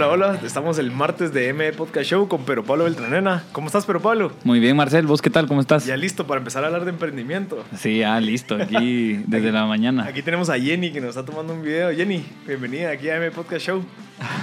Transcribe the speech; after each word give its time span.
Hola, 0.00 0.08
hola, 0.08 0.40
estamos 0.42 0.78
el 0.78 0.92
martes 0.92 1.30
de 1.34 1.48
M 1.48 1.74
Podcast 1.74 2.08
Show 2.08 2.26
con 2.26 2.46
Pero 2.46 2.64
Pablo 2.64 2.84
Beltranena. 2.84 3.44
¿Cómo 3.52 3.66
estás, 3.66 3.84
Pero 3.84 4.00
Pablo? 4.00 4.32
Muy 4.44 4.58
bien, 4.58 4.74
Marcel, 4.74 5.06
¿vos 5.06 5.20
qué 5.20 5.28
tal? 5.28 5.46
¿Cómo 5.46 5.60
estás? 5.60 5.84
Ya 5.84 5.94
listo 5.94 6.26
para 6.26 6.38
empezar 6.38 6.64
a 6.64 6.68
hablar 6.68 6.86
de 6.86 6.90
emprendimiento. 6.92 7.62
Sí, 7.76 7.98
ya 7.98 8.18
listo, 8.18 8.54
aquí 8.54 9.16
desde 9.26 9.52
la 9.52 9.66
mañana. 9.66 10.06
Aquí 10.06 10.22
tenemos 10.22 10.48
a 10.48 10.58
Jenny 10.58 10.90
que 10.90 11.02
nos 11.02 11.10
está 11.10 11.26
tomando 11.26 11.52
un 11.52 11.60
video. 11.60 11.94
Jenny, 11.94 12.24
bienvenida 12.46 12.88
aquí 12.92 13.10
a 13.10 13.16
M 13.16 13.30
Podcast 13.30 13.66
Show. 13.66 13.84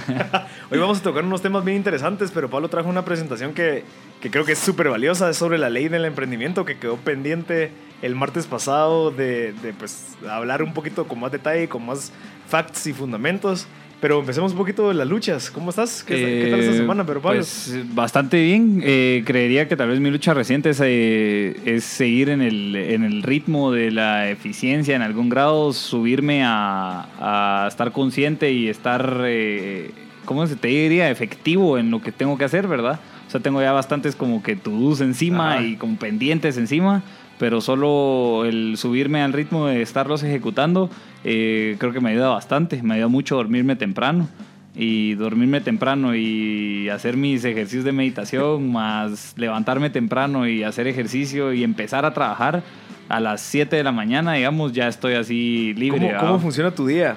Hoy 0.70 0.78
vamos 0.78 1.00
a 1.00 1.02
tocar 1.02 1.24
unos 1.24 1.42
temas 1.42 1.64
bien 1.64 1.76
interesantes, 1.76 2.30
pero 2.30 2.48
Pablo 2.48 2.68
trajo 2.68 2.88
una 2.88 3.04
presentación 3.04 3.52
que, 3.52 3.82
que 4.20 4.30
creo 4.30 4.44
que 4.44 4.52
es 4.52 4.60
súper 4.60 4.88
valiosa, 4.90 5.28
es 5.28 5.38
sobre 5.38 5.58
la 5.58 5.70
ley 5.70 5.88
del 5.88 6.04
emprendimiento 6.04 6.64
que 6.64 6.78
quedó 6.78 6.98
pendiente 6.98 7.72
el 8.00 8.14
martes 8.14 8.46
pasado 8.46 9.10
de, 9.10 9.54
de 9.54 9.72
pues, 9.72 10.16
hablar 10.30 10.62
un 10.62 10.72
poquito 10.72 11.08
con 11.08 11.18
más 11.18 11.32
detalle, 11.32 11.68
con 11.68 11.84
más 11.84 12.12
facts 12.46 12.86
y 12.86 12.92
fundamentos. 12.92 13.66
Pero 14.00 14.20
empecemos 14.20 14.52
un 14.52 14.58
poquito 14.58 14.86
de 14.88 14.94
las 14.94 15.08
luchas. 15.08 15.50
¿Cómo 15.50 15.70
estás? 15.70 16.04
¿Qué, 16.04 16.14
qué 16.14 16.48
tal 16.52 16.60
esta 16.60 16.72
Eh, 16.72 16.76
semana, 16.76 17.04
pero 17.04 17.20
Pablo? 17.20 17.40
Pues 17.40 17.74
bastante 17.94 18.40
bien. 18.40 18.80
Eh, 18.84 19.24
creería 19.26 19.66
que 19.66 19.76
tal 19.76 19.88
vez 19.88 19.98
mi 19.98 20.08
lucha 20.10 20.34
reciente 20.34 20.70
es, 20.70 20.80
eh, 20.84 21.56
es 21.64 21.82
seguir 21.82 22.28
en 22.28 22.40
el, 22.40 22.76
en 22.76 23.02
el 23.02 23.24
ritmo 23.24 23.72
de 23.72 23.90
la 23.90 24.30
eficiencia 24.30 24.94
en 24.94 25.02
algún 25.02 25.28
grado, 25.28 25.72
subirme 25.72 26.44
a, 26.44 27.64
a 27.64 27.66
estar 27.66 27.90
consciente 27.90 28.52
y 28.52 28.68
estar, 28.68 29.22
eh, 29.24 29.90
¿cómo 30.24 30.46
se 30.46 30.54
te 30.54 30.68
diría? 30.68 31.10
Efectivo 31.10 31.76
en 31.76 31.90
lo 31.90 32.00
que 32.00 32.12
tengo 32.12 32.38
que 32.38 32.44
hacer, 32.44 32.68
¿verdad? 32.68 33.00
O 33.26 33.30
sea, 33.32 33.40
tengo 33.40 33.60
ya 33.60 33.72
bastantes 33.72 34.14
como 34.14 34.44
que 34.44 34.54
to-dos 34.54 35.00
encima 35.00 35.54
Ajá. 35.54 35.62
y 35.64 35.74
como 35.76 35.96
pendientes 35.96 36.56
encima, 36.56 37.02
pero 37.38 37.60
solo 37.60 38.44
el 38.44 38.76
subirme 38.76 39.22
al 39.22 39.32
ritmo 39.32 39.66
de 39.66 39.82
estarlos 39.82 40.22
ejecutando 40.22 40.90
eh, 41.24 41.76
creo 41.78 41.92
que 41.92 42.00
me 42.00 42.10
ayuda 42.10 42.28
bastante. 42.28 42.82
Me 42.82 42.94
ayuda 42.94 43.08
mucho 43.08 43.36
dormirme 43.36 43.76
temprano 43.76 44.28
y 44.76 45.14
dormirme 45.14 45.60
temprano 45.60 46.14
y 46.14 46.88
hacer 46.88 47.16
mis 47.16 47.44
ejercicios 47.44 47.84
de 47.84 47.92
meditación, 47.92 48.70
más 48.72 49.34
levantarme 49.36 49.90
temprano 49.90 50.46
y 50.48 50.62
hacer 50.62 50.86
ejercicio 50.86 51.52
y 51.52 51.64
empezar 51.64 52.04
a 52.04 52.14
trabajar 52.14 52.62
a 53.08 53.20
las 53.20 53.40
7 53.40 53.74
de 53.74 53.82
la 53.82 53.90
mañana, 53.92 54.34
digamos, 54.34 54.72
ya 54.72 54.86
estoy 54.86 55.14
así 55.14 55.74
libre. 55.76 55.98
¿Cómo, 56.10 56.20
cómo 56.20 56.38
funciona 56.40 56.70
tu 56.70 56.86
día? 56.86 57.16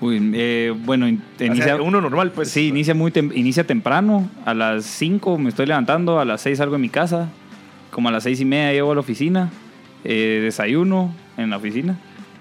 Uy, 0.00 0.32
eh, 0.34 0.72
bueno, 0.84 1.06
in- 1.08 1.22
O 1.34 1.38
sea, 1.38 1.46
inicia, 1.48 1.82
uno 1.82 2.00
normal, 2.00 2.32
pues. 2.32 2.48
sí, 2.50 2.68
inicia, 2.68 2.94
muy 2.94 3.10
tem- 3.12 3.32
inicia 3.36 3.64
temprano, 3.66 4.28
a 4.44 4.54
las 4.54 4.84
5 4.84 5.38
me 5.38 5.48
estoy 5.48 5.66
levantando, 5.66 6.18
a 6.18 6.24
las 6.24 6.40
6 6.40 6.58
salgo 6.58 6.74
de 6.74 6.78
mi 6.80 6.88
casa, 6.88 7.28
como 7.92 8.08
a 8.08 8.12
las 8.12 8.24
6 8.24 8.40
y 8.40 8.44
media 8.44 8.72
llego 8.72 8.90
a 8.90 8.94
la 8.94 9.00
oficina, 9.00 9.50
eh, 10.02 10.40
desayuno 10.42 11.14
en 11.36 11.50
la 11.50 11.58
oficina. 11.58 11.98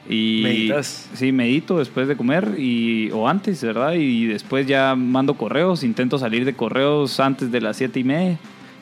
Y 0.09 0.41
¿Meditas? 0.43 1.09
Sí, 1.13 1.31
medito 1.31 1.77
después 1.77 2.07
de 2.07 2.15
comer 2.17 2.55
y, 2.57 3.11
o 3.11 3.27
antes, 3.27 3.63
¿verdad? 3.63 3.93
Y 3.93 4.25
después 4.25 4.65
ya 4.65 4.95
mando 4.95 5.35
correos, 5.35 5.83
intento 5.83 6.17
salir 6.17 6.43
de 6.43 6.53
correos 6.53 7.19
antes 7.19 7.51
de 7.51 7.61
las 7.61 7.77
7 7.77 7.99
y 7.99 8.03
media. 8.03 8.39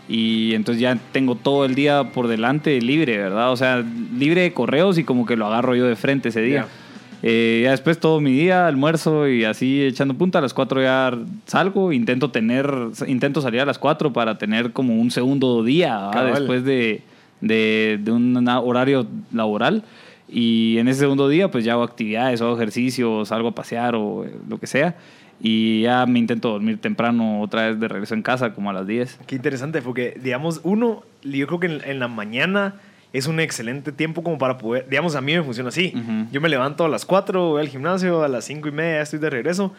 Y 0.08 0.56
entonces 0.56 0.82
ya 0.82 0.98
tengo 1.12 1.36
todo 1.36 1.66
el 1.66 1.76
día 1.76 2.12
por 2.12 2.28
delante 2.28 2.80
libre, 2.82 3.18
¿verdad? 3.18 3.52
O 3.52 3.58
sea, 3.58 3.84
libre 4.18 4.42
de 4.42 4.54
correos 4.54 4.98
y 4.98 5.04
como 5.04 5.26
que 5.26 5.36
lo 5.36 5.46
agarro 5.48 5.76
yo 5.76 5.86
de 5.86 5.96
frente 5.96 6.30
ese 6.30 6.42
día. 6.42 6.62
Ya. 6.62 6.89
Eh, 7.22 7.62
ya 7.64 7.72
después 7.72 8.00
todo 8.00 8.22
mi 8.22 8.32
día, 8.32 8.68
almuerzo 8.68 9.28
y 9.28 9.44
así 9.44 9.84
echando 9.84 10.14
punta. 10.14 10.40
A 10.40 10.42
las 10.42 10.54
4 10.54 10.82
ya 10.82 11.18
salgo. 11.46 11.92
Intento 11.92 12.32
tener, 12.32 12.72
intento 13.08 13.42
salir 13.42 13.62
a 13.62 13.66
las 13.66 13.78
4 13.78 14.14
para 14.14 14.38
tener 14.38 14.72
como 14.72 15.00
un 15.00 15.12
segundo 15.12 15.64
día 15.64 16.10
después 16.34 16.64
de, 16.64 17.02
de, 17.42 18.00
de 18.02 18.12
un 18.12 18.48
horario 18.48 19.08
laboral. 19.34 19.84
Y 20.32 20.78
en 20.78 20.88
ese 20.88 21.00
segundo 21.00 21.28
día 21.28 21.50
pues 21.50 21.66
ya 21.66 21.74
hago 21.74 21.84
actividades, 21.84 22.42
hago 22.42 22.56
ejercicio, 22.56 23.26
salgo 23.26 23.50
a 23.50 23.56
pasear 23.56 23.96
o 23.96 24.26
eh, 24.26 24.34
lo 24.48 24.60
que 24.60 24.68
sea. 24.68 24.96
Y 25.42 25.84
ya 25.84 26.06
me 26.06 26.20
intento 26.20 26.50
dormir 26.50 26.80
temprano 26.80 27.42
otra 27.42 27.70
vez 27.70 27.80
de 27.80 27.88
regreso 27.88 28.14
en 28.14 28.22
casa 28.22 28.54
como 28.54 28.70
a 28.70 28.74
las 28.74 28.86
10. 28.86 29.20
Qué 29.26 29.36
interesante, 29.36 29.82
porque, 29.82 30.20
digamos, 30.22 30.60
uno, 30.64 31.04
yo 31.24 31.48
creo 31.48 31.60
que 31.62 31.68
en, 31.68 31.82
en 31.86 32.00
la 32.00 32.10
mañana 32.10 32.76
es 33.12 33.28
un 33.28 33.40
excelente 33.40 33.92
tiempo 33.92 34.24
como 34.24 34.38
para 34.38 34.58
poder, 34.58 34.88
digamos, 34.88 35.16
a 35.16 35.22
mí 35.22 35.34
me 35.36 35.44
funciona 35.44 35.70
así. 35.70 35.94
Yo 36.32 36.42
me 36.42 36.50
levanto 36.50 36.86
a 36.86 36.90
las 36.90 37.06
4, 37.06 37.50
voy 37.50 37.62
al 37.62 37.70
gimnasio, 37.70 38.24
a 38.24 38.28
las 38.28 38.46
5 38.46 38.68
y 38.68 38.72
media 38.72 39.02
estoy 39.02 39.20
de 39.20 39.30
regreso. 39.30 39.74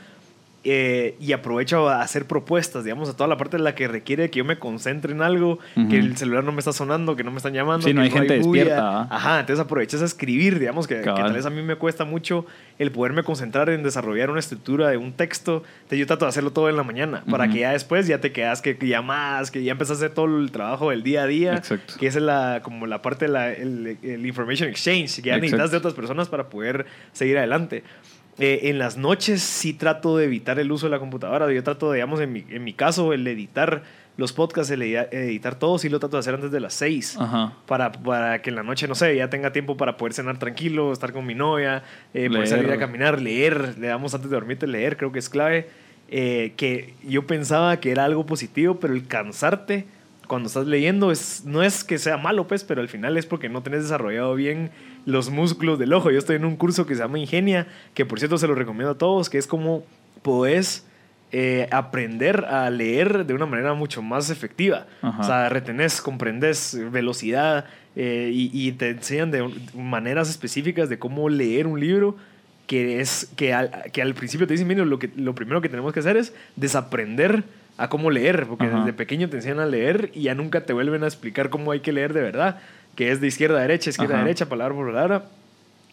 Eh, 0.62 1.16
y 1.19 1.32
aprovecho 1.32 1.88
a 1.88 2.03
hacer 2.03 2.26
propuestas, 2.26 2.84
digamos, 2.84 3.09
a 3.09 3.16
toda 3.16 3.28
la 3.28 3.38
parte 3.38 3.56
de 3.56 3.62
la 3.62 3.75
que 3.75 3.88
requiere 3.88 4.28
que 4.31 4.38
yo 4.41 4.44
me 4.44 4.59
concentre 4.59 5.12
en 5.12 5.22
algo, 5.22 5.59
Ujú. 5.76 5.88
que 5.88 5.98
el 5.98 6.16
celular 6.19 6.44
no 6.44 6.53
me 6.53 6.59
está 6.59 6.72
sonando, 6.72 7.16
que 7.16 7.25
no 7.25 7.31
me 7.31 7.38
están 7.38 7.54
llamando. 7.54 7.87
Sí, 7.87 7.94
no 7.94 8.00
que 8.03 8.04
hay 8.06 8.10
gente 8.10 8.38
bulla. 8.41 8.65
despierta. 8.65 9.03
Ajá, 9.10 9.41
entonces 9.41 9.65
aprovechas 9.65 10.03
a 10.03 10.04
escribir, 10.04 10.59
digamos, 10.59 10.87
que, 10.87 10.97
que 10.97 11.04
tal 11.04 11.32
vez 11.32 11.47
a 11.47 11.50
mí 11.50 11.62
me 11.62 11.76
cuesta 11.76 12.04
mucho 12.04 12.44
el 12.78 12.93
poderme 12.93 13.22
concentrar 13.22 13.70
en 13.70 13.82
desarrollar 13.82 14.31
una 14.31 14.41
estructura 14.41 14.88
de 14.91 14.97
un 14.99 15.12
texto. 15.12 15.62
Entonces 15.76 15.99
yo 15.99 16.06
trato 16.06 16.26
de 16.26 16.28
hacerlo 16.28 16.50
todo 16.53 16.69
en 16.69 16.76
la 16.76 16.82
mañana, 16.82 17.25
para 17.31 17.44
Ujú. 17.44 17.54
que 17.54 17.60
ya 17.60 17.72
después 17.72 18.06
ya 18.06 18.20
te 18.20 18.32
quedas 18.32 18.60
que, 18.60 18.76
más, 19.03 19.50
que 19.50 19.62
ya 19.62 19.72
empezás 19.72 19.97
a 19.97 20.04
hacer 20.04 20.15
todo 20.15 20.26
el 20.38 20.50
trabajo 20.50 20.91
del 20.91 21.03
día 21.03 21.22
a 21.22 21.26
día, 21.26 21.54
Exacto. 21.54 21.94
que 21.99 22.06
es 22.06 22.16
la, 22.16 22.60
como 22.62 22.87
la 22.87 23.00
parte 23.00 23.26
del 23.28 23.37
el, 23.37 23.99
el 24.03 24.26
information 24.26 24.69
exchange, 24.69 25.16
que 25.16 25.28
ya 25.28 25.37
Exacto. 25.37 25.41
necesitas 25.41 25.70
de 25.70 25.76
otras 25.78 25.94
personas 25.94 26.28
para 26.28 26.49
poder 26.50 26.84
seguir 27.12 27.38
adelante. 27.38 27.82
Eh, 28.38 28.70
en 28.70 28.78
las 28.78 28.96
noches 28.96 29.42
sí 29.42 29.74
trato 29.74 30.16
de 30.16 30.24
evitar 30.24 30.58
el 30.58 30.72
uso 30.72 30.86
de 30.86 30.91
la 30.91 30.98
computadora. 30.98 31.50
Yo 31.52 31.62
trato, 31.62 31.92
digamos, 31.92 32.20
en 32.20 32.32
mi, 32.32 32.44
en 32.48 32.64
mi 32.64 32.72
caso, 32.72 33.12
el 33.12 33.26
editar 33.26 33.82
los 34.16 34.32
podcasts, 34.32 34.70
el 34.70 34.82
edi- 34.82 35.08
editar 35.12 35.54
todo, 35.58 35.78
sí 35.78 35.88
lo 35.88 35.98
trato 35.98 36.16
de 36.16 36.20
hacer 36.20 36.34
antes 36.34 36.50
de 36.50 36.60
las 36.60 36.74
6. 36.74 37.16
Ajá. 37.19 37.52
Para, 37.66 37.92
para 37.92 38.40
que 38.42 38.50
en 38.50 38.56
la 38.56 38.62
noche, 38.62 38.86
no 38.88 38.94
sé, 38.94 39.14
ya 39.16 39.28
tenga 39.30 39.52
tiempo 39.52 39.76
para 39.76 39.96
poder 39.96 40.12
cenar 40.14 40.38
tranquilo, 40.38 40.92
estar 40.92 41.12
con 41.12 41.26
mi 41.26 41.34
novia, 41.34 41.82
eh, 42.14 42.28
poder 42.28 42.46
salir 42.48 42.70
a 42.72 42.78
caminar, 42.78 43.20
leer. 43.20 43.76
Le 43.78 43.88
damos 43.88 44.14
antes 44.14 44.30
de 44.30 44.36
dormirte 44.36 44.66
leer, 44.66 44.96
creo 44.96 45.12
que 45.12 45.19
es 45.19 45.28
clave. 45.28 45.69
Eh, 46.08 46.54
que 46.56 46.94
yo 47.06 47.26
pensaba 47.26 47.78
que 47.78 47.90
era 47.92 48.04
algo 48.04 48.26
positivo, 48.26 48.80
pero 48.80 48.94
el 48.94 49.06
cansarte 49.06 49.86
cuando 50.26 50.46
estás 50.48 50.66
leyendo 50.66 51.10
es, 51.10 51.44
no 51.44 51.62
es 51.62 51.82
que 51.84 51.98
sea 51.98 52.16
malo, 52.16 52.46
pues, 52.46 52.62
pero 52.64 52.80
al 52.80 52.88
final 52.88 53.16
es 53.16 53.26
porque 53.26 53.48
no 53.48 53.62
tenés 53.62 53.82
desarrollado 53.82 54.34
bien 54.34 54.70
los 55.06 55.31
músculos 55.31 55.78
del 55.78 55.93
ojo. 55.93 56.11
Yo 56.11 56.19
estoy 56.19 56.37
en 56.37 56.44
un 56.44 56.56
curso 56.56 56.87
que 56.87 56.94
se 56.94 57.03
llama 57.03 57.19
Ingenia, 57.19 57.66
que 57.94 58.05
por 58.06 58.19
cierto 58.19 58.38
se 58.38 58.47
lo 58.47 58.55
recomiendo 58.55 58.93
a 58.93 58.99
todos, 58.99 59.31
que 59.31 59.38
es 59.38 59.47
como 59.47 59.84
podés 60.22 60.87
eh, 61.33 61.69
aprender 61.71 62.44
a 62.47 62.69
leer 62.71 63.25
de 63.25 63.34
una 63.34 63.47
manera 63.47 63.75
mucho 63.75 64.03
más 64.03 64.31
efectiva. 64.31 64.87
Ajá. 65.03 65.21
O 65.21 65.25
sea, 65.25 65.49
retenés, 65.49 66.00
comprendes 66.00 66.78
velocidad 66.91 67.66
eh, 67.97 68.31
y, 68.33 68.50
y 68.53 68.72
te 68.72 68.91
enseñan 68.91 69.31
de 69.31 69.49
maneras 69.75 70.28
específicas 70.28 70.88
de 70.88 70.99
cómo 70.99 71.28
leer 71.28 71.67
un 71.67 71.81
libro 71.81 72.17
que 72.71 73.00
es 73.00 73.28
que 73.34 73.53
al, 73.53 73.91
que 73.93 74.00
al 74.00 74.15
principio 74.15 74.47
te 74.47 74.55
dicen, 74.55 74.69
mira, 74.69 74.84
lo, 74.84 75.00
que, 75.00 75.11
lo 75.17 75.34
primero 75.34 75.61
que 75.61 75.69
tenemos 75.69 75.93
que 75.93 75.99
hacer 75.99 76.17
es 76.17 76.32
desaprender 76.55 77.43
a 77.77 77.88
cómo 77.88 78.12
leer, 78.12 78.47
porque 78.47 78.67
Ajá. 78.67 78.78
desde 78.78 78.93
pequeño 78.93 79.28
te 79.28 79.38
enseñan 79.38 79.59
a 79.59 79.67
leer 79.67 80.12
y 80.15 80.22
ya 80.22 80.37
nunca 80.37 80.65
te 80.65 80.72
vuelven 80.72 81.03
a 81.03 81.09
explicar 81.09 81.50
cómo 81.50 81.72
hay 81.72 81.81
que 81.81 81.93
leer 81.93 82.12
de 82.12 82.21
verdad, 82.21 82.61
que 82.94 83.10
es 83.10 83.20
de 83.20 83.26
izquierda 83.26 83.58
a 83.58 83.62
derecha, 83.62 83.90
izquierda 83.90 84.14
a 84.14 84.18
Ajá. 84.18 84.24
derecha, 84.24 84.48
palabra 84.48 84.74
por 84.74 84.86
palabra, 84.86 85.24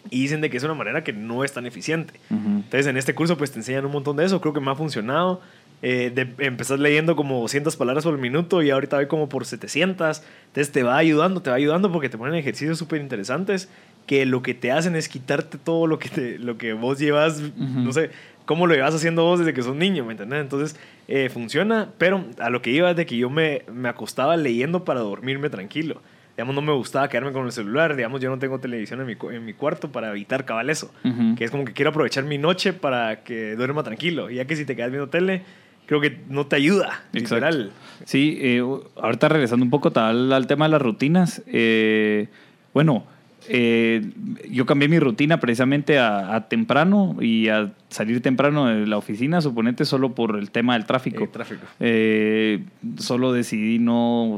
y 0.10 0.22
dicen 0.22 0.42
de 0.42 0.50
que 0.50 0.58
es 0.58 0.64
una 0.64 0.74
manera 0.74 1.04
que 1.04 1.14
no 1.14 1.44
es 1.44 1.54
tan 1.54 1.66
eficiente. 1.66 2.14
Ujú. 2.30 2.48
Entonces, 2.48 2.88
en 2.88 2.98
este 2.98 3.14
curso, 3.14 3.38
pues 3.38 3.52
te 3.52 3.60
enseñan 3.60 3.86
un 3.86 3.92
montón 3.92 4.16
de 4.18 4.26
eso. 4.26 4.40
Creo 4.42 4.54
que 4.54 4.62
me 4.62 4.72
ha 4.72 4.76
funcionado. 4.76 5.42
Eh, 5.84 6.12
de, 6.14 6.28
empezás 6.44 6.80
leyendo 6.80 7.16
como 7.16 7.40
200 7.42 7.76
palabras 7.76 8.04
por 8.04 8.18
minuto 8.18 8.64
y 8.64 8.72
ahorita 8.72 8.96
voy 8.96 9.08
como 9.08 9.30
por 9.30 9.46
700. 9.46 10.24
Entonces, 10.48 10.72
te 10.72 10.84
va 10.84 10.98
ayudando, 10.98 11.42
te 11.42 11.50
va 11.50 11.56
ayudando 11.56 11.92
porque 11.92 12.10
te 12.10 12.18
ponen 12.18 12.36
ejercicios 12.36 12.78
súper 12.78 13.02
interesantes 13.02 13.70
que 14.08 14.26
lo 14.26 14.42
que 14.42 14.54
te 14.54 14.72
hacen 14.72 14.96
es 14.96 15.10
quitarte 15.10 15.58
todo 15.58 15.86
lo 15.86 16.00
que, 16.00 16.10
te, 16.10 16.40
lo 16.40 16.58
que 16.58 16.74
vos 16.74 16.98
llevas, 16.98 17.42
no 17.58 17.92
sé, 17.92 18.10
cómo 18.46 18.66
lo 18.66 18.74
llevas 18.74 18.96
haciendo 18.96 19.24
vos 19.24 19.40
desde 19.40 19.54
que 19.54 19.62
sos 19.62 19.76
niño, 19.76 20.06
¿me 20.06 20.14
entendés? 20.14 20.40
Entonces, 20.40 20.80
eh, 21.10 21.30
funciona, 21.30 21.90
pero 21.98 22.24
a 22.40 22.50
lo 22.50 22.62
que 22.62 22.72
iba 22.72 22.90
es 22.90 22.96
de 22.96 23.06
que 23.06 23.18
yo 23.18 23.30
me, 23.30 23.64
me 23.72 23.90
acostaba 23.90 24.38
leyendo 24.38 24.86
para 24.86 25.02
dormirme 25.02 25.50
tranquilo. 25.50 26.02
Digamos, 26.38 26.54
no 26.54 26.62
me 26.62 26.72
gustaba 26.72 27.10
quedarme 27.10 27.32
con 27.32 27.46
el 27.48 27.52
celular. 27.52 27.96
Digamos, 27.96 28.22
yo 28.22 28.30
no 28.30 28.38
tengo 28.38 28.60
televisión 28.60 29.02
en 29.02 29.08
mi, 29.08 29.18
en 29.36 29.44
mi 29.44 29.54
cuarto 29.54 29.92
para 29.92 30.12
evitar 30.12 30.46
cabal 30.46 30.70
eso. 30.70 30.94
Que 31.36 31.44
es 31.44 31.50
como 31.50 31.66
que 31.66 31.74
quiero 31.74 31.90
aprovechar 31.90 32.26
mi 32.26 32.38
noche 32.38 32.74
para 32.74 33.24
que 33.24 33.56
duerma 33.56 33.82
tranquilo. 33.82 34.30
Ya 34.30 34.46
que 34.46 34.56
si 34.56 34.64
te 34.64 34.76
quedas 34.76 34.92
viendo 34.92 35.10
tele, 35.10 35.42
creo 35.88 36.00
que 36.00 36.20
no 36.30 36.46
te 36.46 36.56
ayuda, 36.56 37.02
Exacto. 37.14 37.36
literal. 37.48 37.72
Sí, 38.06 38.38
eh, 38.40 38.62
ahorita 39.02 39.30
regresando 39.30 39.66
un 39.66 39.72
poco 39.72 39.92
tal 39.92 40.32
al 40.32 40.46
tema 40.46 40.66
de 40.66 40.72
las 40.74 40.82
rutinas. 40.82 41.42
eh, 41.48 42.28
bueno, 42.72 43.06
eh, 43.50 44.12
yo 44.52 44.66
cambié 44.66 44.88
mi 44.90 45.00
rutina 45.00 45.40
precisamente 45.40 45.98
a, 45.98 46.36
a 46.36 46.48
temprano 46.50 47.16
y 47.20 47.48
a 47.48 47.72
salir 47.90 48.22
temprano 48.22 48.68
de 48.68 48.86
la 48.86 48.98
oficina, 48.98 49.42
suponete, 49.42 49.86
solo 49.86 50.14
por 50.14 50.38
el 50.38 50.52
tema 50.52 50.74
del 50.74 50.86
tráfico. 50.86 51.24
Eh, 51.24 51.28
tráfico. 51.32 51.66
Eh, 51.80 52.64
solo 52.98 53.34
decidí 53.34 53.80
no... 53.80 54.38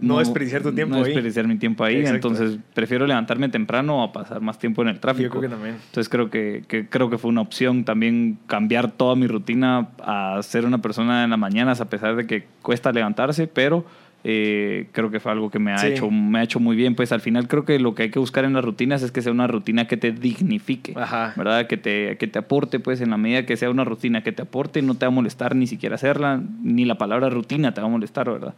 No 0.00 0.18
desperdiciar 0.18 0.62
tu 0.62 0.72
tiempo 0.72 0.94
no 0.94 1.00
ahí. 1.02 1.06
desperdiciar 1.06 1.46
mi 1.48 1.56
tiempo 1.56 1.84
ahí, 1.84 1.96
Exacto. 1.96 2.28
entonces 2.28 2.58
prefiero 2.74 3.06
levantarme 3.06 3.48
temprano 3.48 4.02
a 4.02 4.12
pasar 4.12 4.40
más 4.40 4.58
tiempo 4.58 4.82
en 4.82 4.88
el 4.88 5.00
tráfico. 5.00 5.24
Yo 5.24 5.30
creo 5.30 5.42
que 5.42 5.48
también. 5.48 5.74
Entonces 5.76 6.08
creo 6.08 6.30
que, 6.30 6.62
que 6.68 6.86
creo 6.88 7.10
que 7.10 7.18
fue 7.18 7.30
una 7.30 7.40
opción 7.40 7.84
también 7.84 8.38
cambiar 8.46 8.90
toda 8.92 9.16
mi 9.16 9.26
rutina 9.26 9.88
a 10.02 10.38
ser 10.42 10.64
una 10.64 10.78
persona 10.78 11.24
en 11.24 11.30
las 11.30 11.38
mañanas 11.38 11.80
a 11.80 11.88
pesar 11.90 12.16
de 12.16 12.26
que 12.26 12.44
cuesta 12.62 12.92
levantarse, 12.92 13.46
pero 13.46 13.84
eh, 14.28 14.88
creo 14.90 15.08
que 15.10 15.20
fue 15.20 15.30
algo 15.30 15.50
que 15.50 15.60
me 15.60 15.72
ha 15.72 15.78
Sí. 15.78 15.86
hecho 15.88 16.10
me 16.10 16.40
ha 16.40 16.42
hecho 16.42 16.58
muy 16.58 16.74
bien. 16.74 16.96
Pues 16.96 17.12
al 17.12 17.20
final 17.20 17.46
creo 17.46 17.64
que 17.64 17.78
lo 17.78 17.94
que 17.94 18.04
hay 18.04 18.10
que 18.10 18.18
buscar 18.18 18.44
en 18.44 18.54
las 18.54 18.64
rutinas 18.64 19.02
es 19.02 19.12
que 19.12 19.22
sea 19.22 19.30
una 19.30 19.46
rutina 19.46 19.86
que 19.86 19.96
te 19.96 20.10
dignifique, 20.10 20.94
Ajá. 20.96 21.32
¿verdad? 21.36 21.68
Que 21.68 21.76
te, 21.76 22.16
que 22.18 22.26
te 22.26 22.38
aporte, 22.40 22.80
pues 22.80 23.00
en 23.00 23.10
la 23.10 23.18
medida 23.18 23.46
que 23.46 23.56
sea 23.56 23.70
una 23.70 23.84
rutina 23.84 24.22
que 24.24 24.32
te 24.32 24.42
aporte, 24.42 24.82
no 24.82 24.94
te 24.96 25.06
va 25.06 25.08
a 25.08 25.14
molestar 25.14 25.54
ni 25.54 25.68
siquiera 25.68 25.94
hacerla, 25.94 26.42
ni 26.62 26.84
la 26.84 26.98
palabra 26.98 27.30
rutina 27.30 27.72
te 27.72 27.80
va 27.80 27.86
a 27.86 27.90
molestar, 27.90 28.28
¿verdad? 28.28 28.54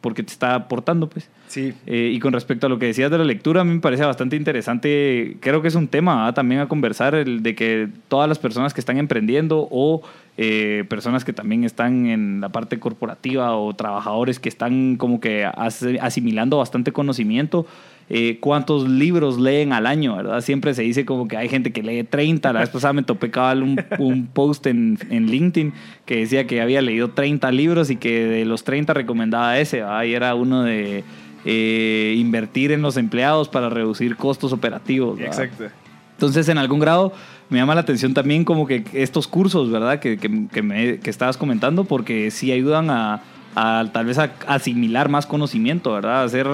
Porque 0.00 0.22
te 0.22 0.30
está 0.32 0.54
aportando, 0.54 1.08
pues. 1.08 1.28
Sí. 1.48 1.72
Eh, 1.86 2.12
y 2.14 2.20
con 2.20 2.32
respecto 2.32 2.66
a 2.66 2.70
lo 2.70 2.78
que 2.78 2.86
decías 2.86 3.10
de 3.10 3.18
la 3.18 3.24
lectura, 3.24 3.62
a 3.62 3.64
mí 3.64 3.74
me 3.74 3.80
parece 3.80 4.04
bastante 4.04 4.36
interesante. 4.36 5.36
Creo 5.40 5.60
que 5.60 5.68
es 5.68 5.74
un 5.74 5.88
tema 5.88 6.26
¿ah? 6.28 6.34
también 6.34 6.60
a 6.60 6.68
conversar, 6.68 7.14
el 7.16 7.42
de 7.42 7.54
que 7.54 7.88
todas 8.06 8.28
las 8.28 8.38
personas 8.38 8.74
que 8.74 8.80
están 8.80 8.98
emprendiendo 8.98 9.66
o 9.70 10.02
eh, 10.36 10.84
personas 10.88 11.24
que 11.24 11.32
también 11.32 11.64
están 11.64 12.06
en 12.06 12.40
la 12.40 12.48
parte 12.50 12.78
corporativa 12.78 13.56
o 13.56 13.74
trabajadores 13.74 14.38
que 14.38 14.48
están 14.48 14.96
como 14.96 15.20
que 15.20 15.44
as- 15.44 15.84
asimilando 16.00 16.58
bastante 16.58 16.92
conocimiento. 16.92 17.66
Eh, 18.10 18.38
cuántos 18.40 18.88
libros 18.88 19.38
leen 19.38 19.72
al 19.72 19.86
año, 19.86 20.16
¿verdad? 20.16 20.40
Siempre 20.40 20.72
se 20.74 20.82
dice 20.82 21.04
como 21.04 21.28
que 21.28 21.36
hay 21.36 21.48
gente 21.48 21.72
que 21.72 21.82
lee 21.82 22.04
30. 22.04 22.52
La 22.52 22.60
vez 22.60 22.70
pasada 22.70 22.92
me 22.94 23.02
topé 23.02 23.30
cabal 23.30 23.62
un, 23.62 23.78
un 23.98 24.26
post 24.26 24.66
en, 24.66 24.98
en 25.10 25.26
LinkedIn 25.26 25.72
que 26.06 26.16
decía 26.16 26.46
que 26.46 26.60
había 26.60 26.80
leído 26.82 27.10
30 27.10 27.50
libros 27.52 27.90
y 27.90 27.96
que 27.96 28.24
de 28.24 28.44
los 28.44 28.64
30 28.64 28.94
recomendaba 28.94 29.58
ese, 29.58 29.78
¿verdad? 29.82 30.04
Y 30.04 30.14
era 30.14 30.34
uno 30.34 30.62
de 30.62 31.04
eh, 31.44 32.14
invertir 32.18 32.72
en 32.72 32.82
los 32.82 32.96
empleados 32.96 33.48
para 33.48 33.68
reducir 33.68 34.16
costos 34.16 34.52
operativos. 34.52 35.18
¿verdad? 35.18 35.40
Exacto. 35.44 35.64
Entonces, 36.12 36.48
en 36.48 36.58
algún 36.58 36.80
grado, 36.80 37.12
me 37.48 37.58
llama 37.58 37.74
la 37.76 37.82
atención 37.82 38.12
también 38.12 38.44
como 38.44 38.66
que 38.66 38.84
estos 38.92 39.28
cursos, 39.28 39.70
¿verdad? 39.70 40.00
Que, 40.00 40.16
que, 40.18 40.46
que 40.52 40.62
me- 40.62 40.98
que 40.98 41.10
estabas 41.10 41.36
comentando, 41.36 41.84
porque 41.84 42.30
sí 42.32 42.50
ayudan 42.50 42.90
a, 42.90 43.20
a 43.60 43.84
tal 43.92 44.06
vez 44.06 44.18
a 44.18 44.32
asimilar 44.46 45.08
más 45.08 45.26
conocimiento, 45.26 45.92
¿verdad? 45.92 46.22
Hacer, 46.22 46.46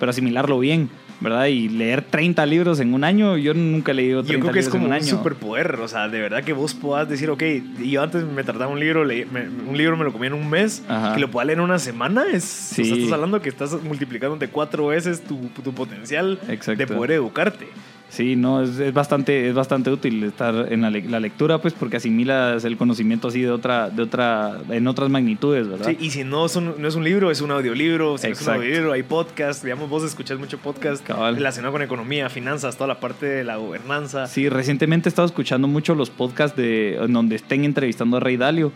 pero 0.00 0.10
asimilarlo 0.10 0.58
bien, 0.58 0.88
¿verdad? 1.20 1.46
Y 1.46 1.68
leer 1.68 2.02
30 2.02 2.46
libros 2.46 2.80
en 2.80 2.94
un 2.94 3.04
año, 3.04 3.36
yo 3.36 3.52
nunca 3.52 3.92
he 3.92 3.94
leído 3.94 4.22
30 4.22 4.32
Yo 4.32 4.40
creo 4.40 4.52
que 4.54 4.60
es 4.60 4.66
en 4.66 4.70
como 4.72 4.84
un 4.84 4.90
un 4.90 4.94
año. 4.96 5.04
superpoder, 5.04 5.74
o 5.80 5.88
sea, 5.88 6.08
de 6.08 6.20
verdad 6.20 6.42
que 6.44 6.52
vos 6.52 6.74
puedas 6.74 7.08
decir, 7.08 7.28
ok, 7.28 7.42
yo 7.84 8.02
antes 8.02 8.24
me 8.24 8.44
trataba 8.44 8.68
un 8.70 8.80
libro, 8.80 9.04
leí- 9.04 9.26
me- 9.30 9.48
un 9.48 9.76
libro 9.76 9.96
me 9.96 10.04
lo 10.04 10.12
comía 10.12 10.28
en 10.28 10.34
un 10.34 10.48
mes, 10.48 10.82
Ajá. 10.88 11.14
que 11.14 11.20
lo 11.20 11.28
pueda 11.30 11.44
leer 11.44 11.58
en 11.58 11.64
una 11.64 11.78
semana, 11.78 12.24
es, 12.32 12.70
o 12.72 12.74
sea, 12.76 12.84
Sí. 12.84 12.92
estás 12.92 13.12
hablando 13.12 13.42
que 13.42 13.48
estás 13.48 13.82
multiplicando 13.82 14.36
de 14.36 14.48
cuatro 14.48 14.86
veces 14.86 15.22
tu, 15.24 15.36
tu 15.62 15.72
potencial 15.74 16.38
Exacto. 16.48 16.76
de 16.78 16.86
poder 16.86 17.10
educarte. 17.12 17.66
Sí, 18.10 18.36
no, 18.36 18.62
es, 18.62 18.78
es 18.78 18.92
bastante, 18.94 19.48
es 19.48 19.54
bastante 19.54 19.90
útil 19.90 20.24
estar 20.24 20.72
en 20.72 20.80
la, 20.80 20.90
le- 20.90 21.02
la 21.08 21.20
lectura, 21.20 21.58
pues, 21.60 21.74
porque 21.74 21.98
asimilas 21.98 22.64
el 22.64 22.76
conocimiento 22.78 23.28
así 23.28 23.42
de 23.42 23.50
otra, 23.50 23.90
de 23.90 24.02
otra, 24.02 24.58
en 24.70 24.86
otras 24.88 25.10
magnitudes, 25.10 25.68
¿verdad? 25.68 25.86
Sí, 25.90 25.96
y 26.00 26.10
si 26.10 26.24
no 26.24 26.46
es, 26.46 26.56
un, 26.56 26.74
no 26.80 26.88
es 26.88 26.94
un 26.94 27.04
libro, 27.04 27.30
es 27.30 27.42
un 27.42 27.50
audiolibro. 27.50 28.16
Si 28.16 28.26
no 28.26 28.32
es 28.32 28.40
un 28.42 28.54
audiolibro, 28.54 28.92
hay 28.92 29.02
podcast. 29.02 29.62
Digamos, 29.62 29.90
vos 29.90 30.02
escuchás 30.04 30.38
mucho 30.38 30.56
podcast 30.58 31.04
Cabal. 31.06 31.36
relacionado 31.36 31.72
con 31.72 31.82
economía, 31.82 32.30
finanzas, 32.30 32.76
toda 32.76 32.88
la 32.88 32.98
parte 32.98 33.26
de 33.26 33.44
la 33.44 33.56
gobernanza. 33.56 34.26
Sí, 34.26 34.48
recientemente 34.48 35.08
he 35.08 35.10
estado 35.10 35.26
escuchando 35.26 35.68
mucho 35.68 35.94
los 35.94 36.08
podcasts 36.08 36.56
de, 36.56 36.96
en 36.96 37.12
donde 37.12 37.36
estén 37.36 37.64
entrevistando 37.64 38.16
a 38.16 38.20
Rey 38.20 38.36
Dalio. 38.38 38.72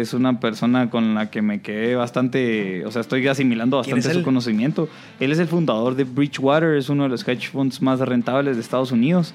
Es 0.00 0.12
una 0.14 0.38
persona 0.40 0.90
con 0.90 1.14
la 1.14 1.30
que 1.30 1.40
me 1.42 1.60
quedé 1.62 1.94
bastante, 1.94 2.84
o 2.84 2.90
sea, 2.90 3.00
estoy 3.00 3.26
asimilando 3.28 3.80
¿Quién 3.82 3.96
bastante 3.96 4.12
su 4.14 4.18
él? 4.20 4.24
conocimiento. 4.24 4.88
Él 5.20 5.32
es 5.32 5.38
el 5.38 5.46
fundador 5.48 5.94
de 5.94 6.04
Bridgewater, 6.04 6.76
es 6.76 6.88
uno 6.88 7.04
de 7.04 7.08
los 7.08 7.26
hedge 7.26 7.48
funds 7.50 7.80
más 7.80 8.00
rentables 8.00 8.56
de 8.56 8.62
Estados 8.62 8.92
Unidos. 8.92 9.32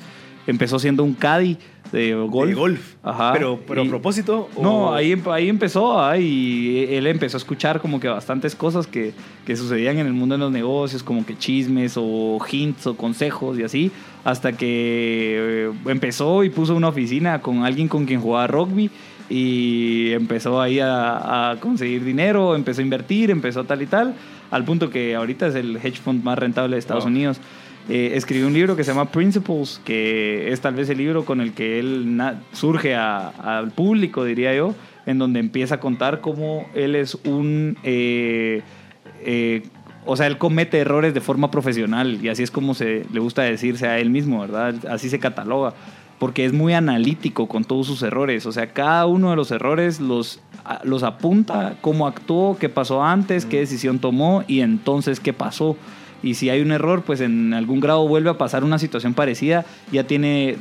Empezó 0.48 0.80
siendo 0.80 1.04
un 1.04 1.14
caddy 1.14 1.58
de 1.92 2.14
golf. 2.16 2.50
De 2.50 2.56
golf. 2.56 2.96
Ajá. 3.04 3.34
Pero, 3.34 3.60
pero 3.68 3.84
Y- 3.84 3.88
a 3.88 3.90
propósito. 3.90 4.50
o- 4.56 4.62
No, 4.64 4.94
ahí, 4.94 5.20
ahí 5.32 5.50
empezó 5.50 6.00
ah, 6.00 6.18
y 6.18 6.86
él 6.90 7.06
empezó 7.08 7.38
a 7.38 7.40
escuchar 7.40 7.80
como 7.80 8.00
que 8.00 8.08
bastantes 8.08 8.56
cosas 8.56 8.88
que, 8.88 9.14
que 9.46 9.56
sucedían 9.56 10.00
en 10.00 10.08
el 10.08 10.14
mundo 10.14 10.34
de 10.36 10.40
los 10.40 10.52
negocios, 10.52 11.04
como 11.04 11.26
que 11.26 11.38
chismes 11.38 11.94
o 11.96 12.40
hints 12.52 12.88
o 12.88 12.96
consejos 12.98 13.60
y 13.60 13.64
así, 13.64 13.92
hasta 14.24 14.52
que 14.54 15.68
eh, 15.68 15.72
empezó 15.88 16.44
y 16.44 16.50
puso 16.50 16.76
una 16.76 16.88
oficina 16.88 17.40
con 17.42 17.64
alguien 17.64 17.88
con 17.88 18.06
quien 18.06 18.20
jugaba 18.22 18.48
rugby 18.48 18.90
y 19.32 20.12
empezó 20.12 20.60
ahí 20.62 20.80
a, 20.80 21.52
a 21.52 21.60
conseguir 21.60 22.04
dinero, 22.04 22.56
empezó 22.56 22.82
a 22.82 22.84
invertir, 22.84 23.32
empezó 23.32 23.64
tal 23.64 23.82
y 23.82 23.86
tal, 23.86 24.14
al 24.52 24.66
punto 24.66 24.90
que 24.90 25.16
ahorita 25.16 25.48
es 25.48 25.56
el 25.56 25.78
hedge 25.78 26.02
fund 26.02 26.24
más 26.24 26.38
rentable 26.38 26.76
de 26.76 26.80
Estados 26.80 27.06
Wow. 27.06 27.12
Unidos. 27.14 27.40
Eh, 27.90 28.12
escribió 28.16 28.46
un 28.48 28.54
libro 28.54 28.76
que 28.76 28.84
se 28.84 28.92
llama 28.92 29.12
Principles, 29.12 29.82
que 29.84 30.52
es 30.52 30.62
tal 30.62 30.76
vez 30.76 30.90
el 30.90 30.98
libro 31.00 31.26
con 31.26 31.42
el 31.42 31.54
que 31.54 31.80
él 31.80 32.22
surge 32.52 32.94
al 32.96 33.72
público, 33.72 34.24
diría 34.24 34.54
yo, 34.54 34.76
en 35.06 35.18
donde 35.18 35.40
empieza 35.40 35.76
a 35.76 35.80
contar 35.80 36.22
cómo 36.22 36.68
él 36.76 36.96
es 36.96 37.16
un... 37.26 37.78
eh, 37.84 38.62
eh, 39.26 39.64
o 40.06 40.16
sea, 40.16 40.28
él 40.28 40.38
comete 40.38 40.80
errores 40.80 41.14
de 41.14 41.22
forma 41.22 41.52
profesional 41.52 42.20
y 42.24 42.30
así 42.30 42.42
es 42.44 42.50
como 42.52 42.74
se 42.74 43.06
le 43.14 43.20
gusta 43.20 43.44
decirse 43.44 43.88
a 43.88 44.00
él 44.00 44.10
mismo, 44.10 44.42
¿verdad? 44.42 44.76
Así 44.90 45.10
se 45.10 45.20
cataloga, 45.20 45.74
porque 46.22 46.46
es 46.46 46.54
muy 46.54 46.74
analítico 46.74 47.48
con 47.48 47.64
todos 47.64 47.88
sus 47.88 48.04
errores, 48.04 48.46
o 48.46 48.52
sea, 48.52 48.68
cada 48.68 49.08
uno 49.08 49.32
de 49.32 49.36
los 49.36 49.50
errores 49.50 50.00
los, 50.00 50.40
los 50.84 51.02
apunta, 51.02 51.78
cómo 51.82 52.06
actuó, 52.06 52.58
qué 52.60 52.70
pasó 52.70 53.04
antes, 53.04 53.48
qué 53.48 53.58
decisión 53.58 53.98
tomó 53.98 54.44
y 54.46 54.60
entonces 54.60 55.20
qué 55.20 55.34
pasó. 55.34 55.78
Y 56.22 56.36
si 56.36 56.52
hay 56.52 56.62
un 56.62 56.72
error, 56.72 57.02
pues 57.02 57.22
en 57.22 57.56
algún 57.56 57.80
grado 57.80 58.08
vuelve 58.08 58.30
a 58.30 58.38
pasar 58.38 58.64
una 58.64 58.78
situación 58.78 59.16
parecida, 59.16 59.66
ya 59.92 60.04
tiene 60.04 60.58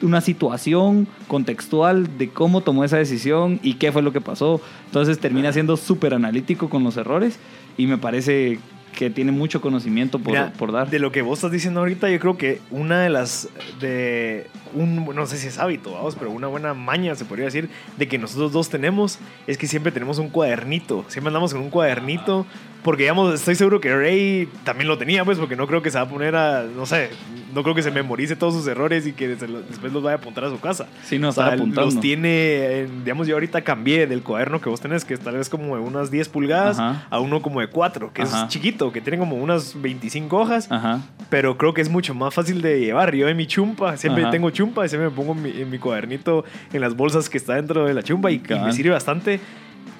una 0.00 0.22
situación 0.22 1.06
contextual 1.26 2.16
de 2.16 2.30
cómo 2.30 2.62
tomó 2.62 2.82
esa 2.82 2.96
decisión 2.96 3.60
y 3.62 3.74
qué 3.74 3.92
fue 3.92 4.00
lo 4.00 4.14
que 4.14 4.22
pasó. 4.22 4.58
Entonces 4.86 5.18
termina 5.18 5.52
siendo 5.52 5.76
súper 5.76 6.14
analítico 6.14 6.70
con 6.70 6.82
los 6.82 6.96
errores 6.96 7.38
y 7.76 7.86
me 7.88 7.98
parece 7.98 8.58
que 8.98 9.10
tiene 9.10 9.30
mucho 9.30 9.60
conocimiento 9.60 10.18
por, 10.18 10.32
Mira, 10.32 10.52
por 10.58 10.72
dar. 10.72 10.90
De 10.90 10.98
lo 10.98 11.12
que 11.12 11.22
vos 11.22 11.38
estás 11.38 11.52
diciendo 11.52 11.78
ahorita, 11.78 12.10
yo 12.10 12.18
creo 12.18 12.36
que 12.36 12.60
una 12.72 13.00
de 13.00 13.10
las. 13.10 13.48
de 13.78 14.48
un 14.74 15.04
No 15.14 15.24
sé 15.24 15.38
si 15.38 15.46
es 15.46 15.58
hábito, 15.58 15.92
vamos, 15.92 16.16
pero 16.16 16.32
una 16.32 16.48
buena 16.48 16.74
maña, 16.74 17.14
se 17.14 17.24
podría 17.24 17.44
decir, 17.44 17.70
de 17.96 18.08
que 18.08 18.18
nosotros 18.18 18.50
dos 18.50 18.70
tenemos, 18.70 19.20
es 19.46 19.56
que 19.56 19.68
siempre 19.68 19.92
tenemos 19.92 20.18
un 20.18 20.30
cuadernito. 20.30 21.04
Siempre 21.06 21.28
andamos 21.28 21.52
con 21.52 21.62
un 21.62 21.70
cuadernito. 21.70 22.44
Porque, 22.82 23.02
digamos, 23.02 23.34
estoy 23.34 23.54
seguro 23.56 23.80
que 23.80 23.94
Ray 23.94 24.48
también 24.64 24.86
lo 24.88 24.96
tenía, 24.96 25.24
pues, 25.24 25.36
porque 25.38 25.56
no 25.56 25.66
creo 25.66 25.82
que 25.82 25.90
se 25.90 25.98
va 25.98 26.04
a 26.04 26.08
poner 26.08 26.36
a. 26.36 26.62
No 26.62 26.86
sé, 26.86 27.10
no 27.52 27.62
creo 27.64 27.74
que 27.74 27.82
se 27.82 27.90
memorice 27.90 28.36
todos 28.36 28.54
sus 28.54 28.66
errores 28.68 29.04
y 29.06 29.12
que 29.12 29.28
lo- 29.48 29.62
después 29.62 29.92
los 29.92 30.02
vaya 30.02 30.14
a 30.14 30.18
apuntar 30.18 30.44
a 30.44 30.48
su 30.48 30.60
casa. 30.60 30.86
Sí, 31.02 31.18
no, 31.18 31.30
O 31.30 31.32
sea, 31.32 31.46
apuntando. 31.48 31.82
los 31.86 31.98
tiene, 32.00 32.80
en- 32.82 33.04
digamos, 33.04 33.26
yo 33.26 33.34
ahorita 33.34 33.62
cambié 33.62 34.06
del 34.06 34.22
cuaderno 34.22 34.60
que 34.60 34.68
vos 34.70 34.80
tenés, 34.80 35.04
que 35.04 35.14
es 35.14 35.20
tal 35.20 35.36
vez 35.36 35.48
como 35.48 35.76
de 35.76 35.82
unas 35.82 36.10
10 36.12 36.28
pulgadas, 36.28 36.78
Ajá. 36.78 37.06
a 37.10 37.18
uno 37.18 37.42
como 37.42 37.60
de 37.60 37.66
4, 37.68 38.12
que 38.12 38.22
Ajá. 38.22 38.42
es 38.44 38.48
chiquito, 38.48 38.92
que 38.92 39.00
tiene 39.00 39.18
como 39.18 39.36
unas 39.36 39.80
25 39.82 40.38
hojas, 40.38 40.70
Ajá. 40.70 41.00
pero 41.30 41.58
creo 41.58 41.74
que 41.74 41.80
es 41.82 41.88
mucho 41.90 42.14
más 42.14 42.32
fácil 42.32 42.62
de 42.62 42.78
llevar. 42.80 43.12
Yo 43.14 43.28
en 43.28 43.36
mi 43.36 43.46
chumpa, 43.48 43.96
siempre 43.96 44.24
tengo 44.30 44.50
chumpa, 44.50 44.86
y 44.86 44.88
siempre 44.88 45.10
me 45.10 45.16
pongo 45.16 45.32
en 45.32 45.42
mi, 45.42 45.50
en 45.62 45.68
mi 45.68 45.78
cuadernito 45.78 46.44
en 46.72 46.80
las 46.80 46.94
bolsas 46.94 47.28
que 47.28 47.38
está 47.38 47.56
dentro 47.56 47.84
de 47.86 47.92
la 47.92 48.02
chumpa 48.04 48.30
y, 48.30 48.36
y 48.48 48.54
me 48.64 48.72
sirve 48.72 48.90
bastante. 48.90 49.40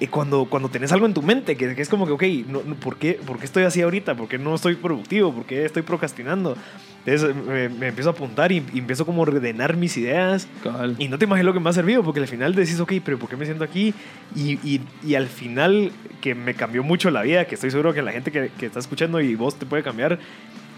Cuando, 0.07 0.45
cuando 0.45 0.69
tenés 0.69 0.91
algo 0.91 1.05
en 1.05 1.13
tu 1.13 1.21
mente, 1.21 1.57
que, 1.57 1.75
que 1.75 1.81
es 1.81 1.89
como 1.89 2.05
que, 2.05 2.13
ok, 2.13 2.23
no, 2.47 2.61
no, 2.63 2.75
¿por, 2.75 2.97
qué, 2.97 3.13
¿por 3.13 3.37
qué 3.37 3.45
estoy 3.45 3.63
así 3.63 3.81
ahorita? 3.81 4.15
¿Por 4.15 4.27
qué 4.27 4.37
no 4.37 4.55
estoy 4.55 4.75
productivo? 4.75 5.33
¿Por 5.33 5.45
qué 5.45 5.65
estoy 5.65 5.81
procrastinando? 5.81 6.55
Entonces 7.05 7.35
me, 7.35 7.69
me 7.69 7.87
empiezo 7.87 8.09
a 8.09 8.13
apuntar 8.13 8.51
y, 8.51 8.63
y 8.73 8.79
empiezo 8.79 9.05
como 9.05 9.21
a 9.21 9.27
ordenar 9.27 9.75
mis 9.75 9.97
ideas. 9.97 10.47
Cabal. 10.63 10.95
Y 10.99 11.07
no 11.07 11.17
te 11.17 11.25
imaginas 11.25 11.45
lo 11.45 11.53
que 11.53 11.59
me 11.59 11.69
ha 11.69 11.73
servido, 11.73 12.03
porque 12.03 12.19
al 12.19 12.27
final 12.27 12.55
decís, 12.55 12.79
ok, 12.79 12.93
pero 13.03 13.19
¿por 13.19 13.29
qué 13.29 13.35
me 13.35 13.45
siento 13.45 13.63
aquí? 13.63 13.93
Y, 14.35 14.53
y, 14.63 14.81
y 15.03 15.15
al 15.15 15.27
final, 15.27 15.91
que 16.21 16.35
me 16.35 16.53
cambió 16.53 16.83
mucho 16.83 17.11
la 17.11 17.21
vida, 17.21 17.45
que 17.45 17.55
estoy 17.55 17.71
seguro 17.71 17.93
que 17.93 18.01
la 18.01 18.11
gente 18.11 18.31
que, 18.31 18.51
que 18.57 18.67
está 18.67 18.79
escuchando 18.79 19.19
y 19.19 19.35
vos 19.35 19.55
te 19.57 19.65
puede 19.65 19.83
cambiar, 19.83 20.19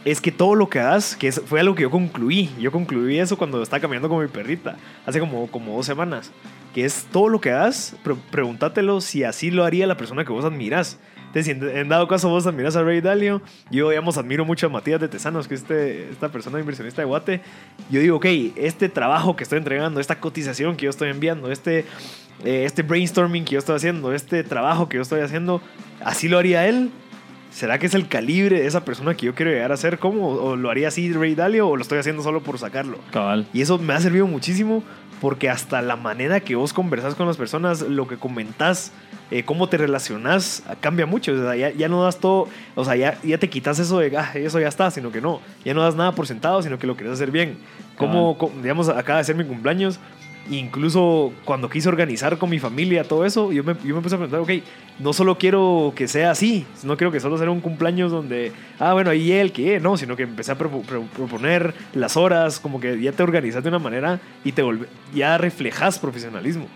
es 0.03 0.19
que 0.19 0.31
todo 0.31 0.55
lo 0.55 0.69
que 0.69 0.79
das, 0.79 1.15
que 1.15 1.31
fue 1.31 1.59
algo 1.59 1.75
que 1.75 1.83
yo 1.83 1.91
concluí. 1.91 2.49
Yo 2.59 2.71
concluí 2.71 3.19
eso 3.19 3.37
cuando 3.37 3.61
estaba 3.61 3.79
caminando 3.79 4.09
con 4.09 4.21
mi 4.21 4.27
perrita, 4.27 4.77
hace 5.05 5.19
como, 5.19 5.47
como 5.47 5.75
dos 5.75 5.85
semanas. 5.85 6.31
Que 6.73 6.85
es 6.85 7.05
todo 7.11 7.27
lo 7.29 7.41
que 7.41 7.49
das, 7.49 7.95
pre- 8.03 8.15
pregúntatelo 8.31 9.01
si 9.01 9.23
así 9.23 9.51
lo 9.51 9.63
haría 9.65 9.87
la 9.87 9.97
persona 9.97 10.23
que 10.23 10.31
vos 10.31 10.45
admirás. 10.45 10.99
Entonces, 11.27 11.45
si 11.45 11.51
en, 11.51 11.77
en 11.77 11.89
dado 11.89 12.07
caso 12.07 12.29
vos 12.29 12.45
admirás 12.47 12.75
a 12.75 12.83
Ray 12.83 13.01
Dalio, 13.01 13.41
yo, 13.69 13.89
digamos, 13.89 14.17
admiro 14.17 14.43
mucho 14.45 14.67
a 14.67 14.69
Matías 14.69 14.99
de 14.99 15.07
Tesanos, 15.07 15.47
que 15.47 15.55
es 15.55 15.61
este, 15.61 16.09
esta 16.09 16.29
persona 16.29 16.59
inversionista 16.59 17.01
de 17.01 17.05
Guate. 17.05 17.41
Yo 17.89 18.01
digo, 18.01 18.17
ok, 18.17 18.25
este 18.55 18.89
trabajo 18.89 19.35
que 19.35 19.43
estoy 19.43 19.57
entregando, 19.57 19.99
esta 19.99 20.19
cotización 20.19 20.75
que 20.75 20.85
yo 20.85 20.89
estoy 20.89 21.09
enviando, 21.09 21.51
este, 21.51 21.85
eh, 22.43 22.63
este 22.65 22.83
brainstorming 22.83 23.45
que 23.45 23.53
yo 23.53 23.59
estoy 23.59 23.77
haciendo, 23.77 24.13
este 24.13 24.43
trabajo 24.43 24.89
que 24.89 24.97
yo 24.97 25.01
estoy 25.01 25.21
haciendo, 25.21 25.61
así 26.03 26.27
lo 26.27 26.37
haría 26.37 26.67
él. 26.67 26.91
¿será 27.51 27.77
que 27.79 27.85
es 27.85 27.93
el 27.95 28.07
calibre 28.07 28.61
de 28.61 28.65
esa 28.67 28.85
persona 28.85 29.13
que 29.13 29.25
yo 29.25 29.35
quiero 29.35 29.51
llegar 29.51 29.73
a 29.73 29.77
ser? 29.77 29.99
¿Cómo? 29.99 30.29
¿O 30.29 30.55
lo 30.55 30.69
haría 30.69 30.87
así 30.87 31.11
Ray 31.11 31.35
Dalio 31.35 31.67
o 31.67 31.75
lo 31.75 31.81
estoy 31.81 31.99
haciendo 31.99 32.23
solo 32.23 32.41
por 32.41 32.57
sacarlo? 32.57 32.97
Cabal. 33.11 33.45
Y 33.53 33.61
eso 33.61 33.77
me 33.77 33.93
ha 33.93 33.99
servido 33.99 34.25
muchísimo 34.25 34.83
porque 35.21 35.49
hasta 35.49 35.81
la 35.81 35.95
manera 35.95 36.39
que 36.41 36.55
vos 36.55 36.73
conversás 36.73 37.15
con 37.15 37.27
las 37.27 37.37
personas, 37.37 37.81
lo 37.81 38.07
que 38.07 38.17
comentás, 38.17 38.91
eh, 39.29 39.43
cómo 39.43 39.69
te 39.69 39.77
relacionás, 39.77 40.63
cambia 40.81 41.05
mucho. 41.05 41.31
O 41.33 41.37
sea, 41.37 41.55
ya, 41.55 41.69
ya 41.69 41.87
no 41.87 42.03
das 42.03 42.17
todo, 42.19 42.49
o 42.75 42.83
sea, 42.83 42.95
ya, 42.95 43.17
ya 43.23 43.37
te 43.37 43.47
quitas 43.49 43.77
eso 43.79 43.99
de, 43.99 44.17
ah, 44.17 44.31
eso 44.33 44.59
ya 44.59 44.67
está, 44.67 44.89
sino 44.91 45.11
que 45.11 45.21
no. 45.21 45.39
Ya 45.63 45.73
no 45.73 45.83
das 45.83 45.95
nada 45.95 46.11
por 46.13 46.27
sentado, 46.27 46.61
sino 46.63 46.77
que 46.79 46.87
lo 46.87 46.97
querés 46.97 47.13
hacer 47.13 47.31
bien. 47.31 47.57
Como, 47.97 48.37
co- 48.37 48.51
digamos, 48.61 48.89
acaba 48.89 49.19
de 49.19 49.23
ser 49.25 49.35
mi 49.35 49.45
cumpleaños. 49.45 49.99
Incluso 50.49 51.31
cuando 51.45 51.69
quise 51.69 51.87
organizar 51.87 52.37
con 52.37 52.49
mi 52.49 52.59
familia 52.59 53.03
todo 53.03 53.25
eso, 53.25 53.51
yo 53.51 53.63
me, 53.63 53.75
yo 53.85 53.95
me 53.95 54.01
puse 54.01 54.15
a 54.15 54.17
preguntar, 54.17 54.39
ok, 54.41 54.49
no 54.99 55.13
solo 55.13 55.37
quiero 55.37 55.93
que 55.95 56.07
sea 56.07 56.31
así, 56.31 56.65
no 56.83 56.97
quiero 56.97 57.11
que 57.11 57.19
solo 57.19 57.37
sea 57.37 57.49
un 57.49 57.61
cumpleaños 57.61 58.11
donde, 58.11 58.51
ah, 58.79 58.93
bueno, 58.93 59.11
ahí 59.11 59.31
él, 59.31 59.51
que 59.51 59.79
no, 59.79 59.97
sino 59.97 60.15
que 60.15 60.23
empecé 60.23 60.51
a 60.51 60.57
propo- 60.57 60.81
pro- 60.83 61.03
proponer 61.15 61.73
las 61.93 62.17
horas, 62.17 62.59
como 62.59 62.79
que 62.79 62.99
ya 62.99 63.11
te 63.11 63.23
organizas 63.23 63.63
de 63.63 63.69
una 63.69 63.79
manera 63.79 64.19
y 64.43 64.51
te 64.51 64.63
volve- 64.63 64.87
ya 65.13 65.37
reflejas 65.37 65.99
profesionalismo. 65.99 66.67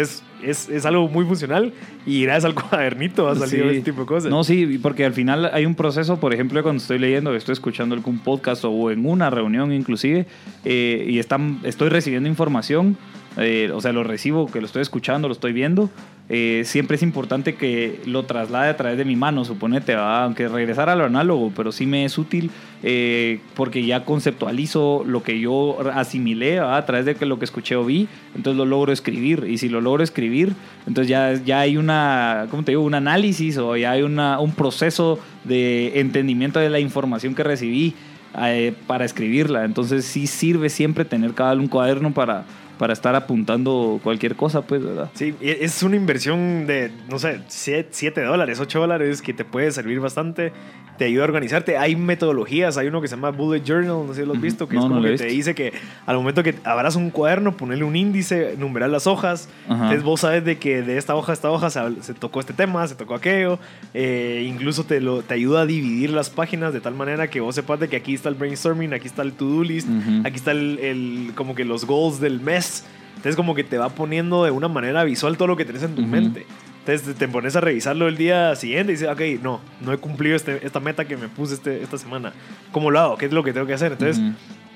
Entonces, 0.00 0.22
es, 0.42 0.68
es 0.70 0.86
algo 0.86 1.06
muy 1.08 1.24
funcional 1.26 1.72
y 2.06 2.22
gracias 2.22 2.46
al 2.46 2.54
cuadernito 2.68 3.28
ha 3.28 3.34
salido 3.36 3.68
Sí. 3.68 3.76
este 3.76 3.90
tipo 3.90 4.00
de 4.02 4.06
cosas. 4.06 4.30
No, 4.30 4.42
sí, 4.44 4.78
porque 4.82 5.04
al 5.04 5.12
final 5.12 5.50
hay 5.52 5.66
un 5.66 5.74
proceso, 5.74 6.18
por 6.18 6.32
ejemplo, 6.32 6.62
cuando 6.62 6.80
estoy 6.80 6.98
leyendo, 6.98 7.34
estoy 7.34 7.52
escuchando 7.52 7.94
algún 7.94 8.18
podcast 8.20 8.64
o 8.64 8.90
en 8.90 9.04
una 9.04 9.28
reunión 9.30 9.72
inclusive, 9.72 10.26
eh, 10.64 11.04
y 11.08 11.18
están, 11.18 11.60
estoy 11.64 11.90
recibiendo 11.90 12.28
información, 12.28 12.96
eh, 13.36 13.70
o 13.74 13.80
sea, 13.80 13.92
lo 13.92 14.02
recibo, 14.02 14.46
que 14.50 14.60
lo 14.60 14.66
estoy 14.66 14.82
escuchando, 14.82 15.28
lo 15.28 15.32
estoy 15.32 15.52
viendo, 15.52 15.90
eh, 16.32 16.62
siempre 16.64 16.94
es 16.94 17.02
importante 17.02 17.56
que 17.56 18.00
lo 18.06 18.22
traslade 18.22 18.70
a 18.70 18.76
través 18.76 18.96
de 18.96 19.04
mi 19.04 19.16
mano, 19.16 19.44
suponete, 19.44 19.96
¿va? 19.96 20.22
aunque 20.22 20.46
regresar 20.46 20.88
a 20.88 20.94
lo 20.94 21.04
análogo, 21.04 21.52
pero 21.56 21.72
sí 21.72 21.86
me 21.86 22.04
es 22.04 22.18
útil 22.18 22.52
eh, 22.84 23.40
porque 23.56 23.84
ya 23.84 24.04
conceptualizo 24.04 25.02
lo 25.04 25.24
que 25.24 25.40
yo 25.40 25.78
asimilé 25.92 26.60
¿va? 26.60 26.76
a 26.76 26.86
través 26.86 27.04
de 27.04 27.26
lo 27.26 27.40
que 27.40 27.46
escuché 27.46 27.74
o 27.74 27.84
vi, 27.84 28.06
entonces 28.36 28.56
lo 28.56 28.64
logro 28.64 28.92
escribir, 28.92 29.44
y 29.48 29.58
si 29.58 29.68
lo 29.68 29.80
logro 29.80 30.04
escribir, 30.04 30.52
entonces 30.86 31.08
ya, 31.08 31.34
ya 31.34 31.58
hay 31.58 31.76
una, 31.76 32.46
¿cómo 32.48 32.62
te 32.62 32.70
digo? 32.70 32.82
Un 32.82 32.94
análisis 32.94 33.58
o 33.58 33.76
ya 33.76 33.90
hay 33.90 34.02
una, 34.02 34.38
un 34.38 34.52
proceso 34.52 35.18
de 35.42 35.98
entendimiento 35.98 36.60
de 36.60 36.70
la 36.70 36.78
información 36.78 37.34
que 37.34 37.42
recibí 37.42 37.94
eh, 38.40 38.72
para 38.86 39.04
escribirla. 39.04 39.64
Entonces 39.64 40.04
sí 40.04 40.28
sirve 40.28 40.68
siempre 40.68 41.04
tener 41.04 41.34
cada 41.34 41.54
un 41.54 41.66
cuaderno 41.66 42.12
para, 42.12 42.44
para 42.80 42.94
estar 42.94 43.14
apuntando 43.14 44.00
cualquier 44.02 44.36
cosa, 44.36 44.62
pues, 44.62 44.82
¿verdad? 44.82 45.10
Sí, 45.12 45.34
es 45.42 45.82
una 45.82 45.96
inversión 45.96 46.66
de, 46.66 46.90
no 47.10 47.18
sé, 47.18 47.40
7 47.48 48.22
dólares, 48.22 48.58
8 48.58 48.80
dólares 48.80 49.20
que 49.20 49.34
te 49.34 49.44
puede 49.44 49.70
servir 49.70 50.00
bastante. 50.00 50.50
Te 50.96 51.06
ayuda 51.06 51.22
a 51.22 51.24
organizarte. 51.26 51.78
Hay 51.78 51.96
metodologías, 51.96 52.76
hay 52.76 52.88
uno 52.88 53.00
que 53.00 53.08
se 53.08 53.16
llama 53.16 53.30
Bullet 53.30 53.62
Journal, 53.64 54.06
no 54.06 54.12
sé 54.14 54.20
si 54.20 54.26
lo 54.26 54.34
has 54.34 54.40
visto, 54.40 54.68
que 54.68 54.76
No, 54.76 54.82
es 54.82 54.88
no 54.88 54.94
como 54.96 55.06
he 55.06 55.10
que 55.12 55.16
te 55.18 55.24
dice 55.26 55.54
que 55.54 55.72
al 56.04 56.16
momento 56.16 56.42
que 56.42 56.54
abras 56.64 56.94
un 56.96 57.08
cuaderno, 57.10 57.56
ponerle 57.56 57.84
un 57.84 57.96
índice, 57.96 58.54
numerar 58.58 58.90
las 58.90 59.06
hojas. 59.06 59.48
Ajá. 59.64 59.74
Entonces 59.84 60.02
vos 60.02 60.20
sabes 60.20 60.44
de 60.44 60.58
que 60.58 60.82
de 60.82 60.98
esta 60.98 61.14
hoja 61.16 61.32
a 61.32 61.34
esta 61.34 61.50
hoja 61.50 61.70
se, 61.70 61.80
se 62.02 62.12
tocó 62.14 62.40
este 62.40 62.52
tema, 62.52 62.86
se 62.86 62.96
tocó 62.96 63.14
aquello. 63.14 63.58
Eh, 63.94 64.44
incluso 64.46 64.84
te, 64.84 65.00
lo, 65.00 65.22
te 65.22 65.32
ayuda 65.34 65.62
a 65.62 65.66
dividir 65.66 66.10
las 66.10 66.28
páginas 66.28 66.74
de 66.74 66.80
tal 66.80 66.94
manera 66.94 67.28
que 67.30 67.40
vos 67.40 67.54
sepas 67.54 67.80
de 67.80 67.88
que 67.88 67.96
aquí 67.96 68.12
está 68.14 68.28
el 68.28 68.34
brainstorming, 68.34 68.92
aquí 68.92 69.06
está 69.06 69.22
el 69.22 69.32
to-do 69.32 69.64
list, 69.64 69.88
Ujú. 69.88 70.20
aquí 70.24 70.36
está 70.36 70.50
el, 70.52 70.78
el- 70.80 71.32
como 71.34 71.54
que 71.54 71.64
los 71.64 71.86
goals 71.86 72.20
del 72.20 72.40
mes. 72.40 72.69
Entonces 73.10 73.36
como 73.36 73.54
que 73.54 73.64
te 73.64 73.76
va 73.76 73.90
poniendo 73.90 74.44
de 74.44 74.50
una 74.50 74.68
manera 74.68 75.04
visual 75.04 75.36
todo 75.36 75.48
lo 75.48 75.56
que 75.56 75.64
tenés 75.64 75.82
en 75.82 75.94
tu 75.94 76.02
mente. 76.02 76.46
Entonces 76.86 77.14
te 77.14 77.28
pones 77.28 77.54
a 77.56 77.60
revisarlo 77.60 78.08
el 78.08 78.16
día 78.16 78.56
siguiente 78.56 78.92
y 78.92 78.96
dices, 78.96 79.08
ok, 79.08 79.42
no, 79.42 79.60
no 79.80 79.92
he 79.92 79.98
cumplido 79.98 80.34
este, 80.34 80.64
esta 80.64 80.80
meta 80.80 81.04
que 81.04 81.16
me 81.16 81.28
puse 81.28 81.54
este, 81.54 81.82
esta 81.82 81.98
semana. 81.98 82.32
¿Cómo 82.72 82.90
lo 82.90 82.98
hago? 82.98 83.16
¿Qué 83.18 83.26
es 83.26 83.32
lo 83.32 83.44
que 83.44 83.52
tengo 83.52 83.66
que 83.66 83.74
hacer? 83.74 83.92
Entonces. 83.92 84.22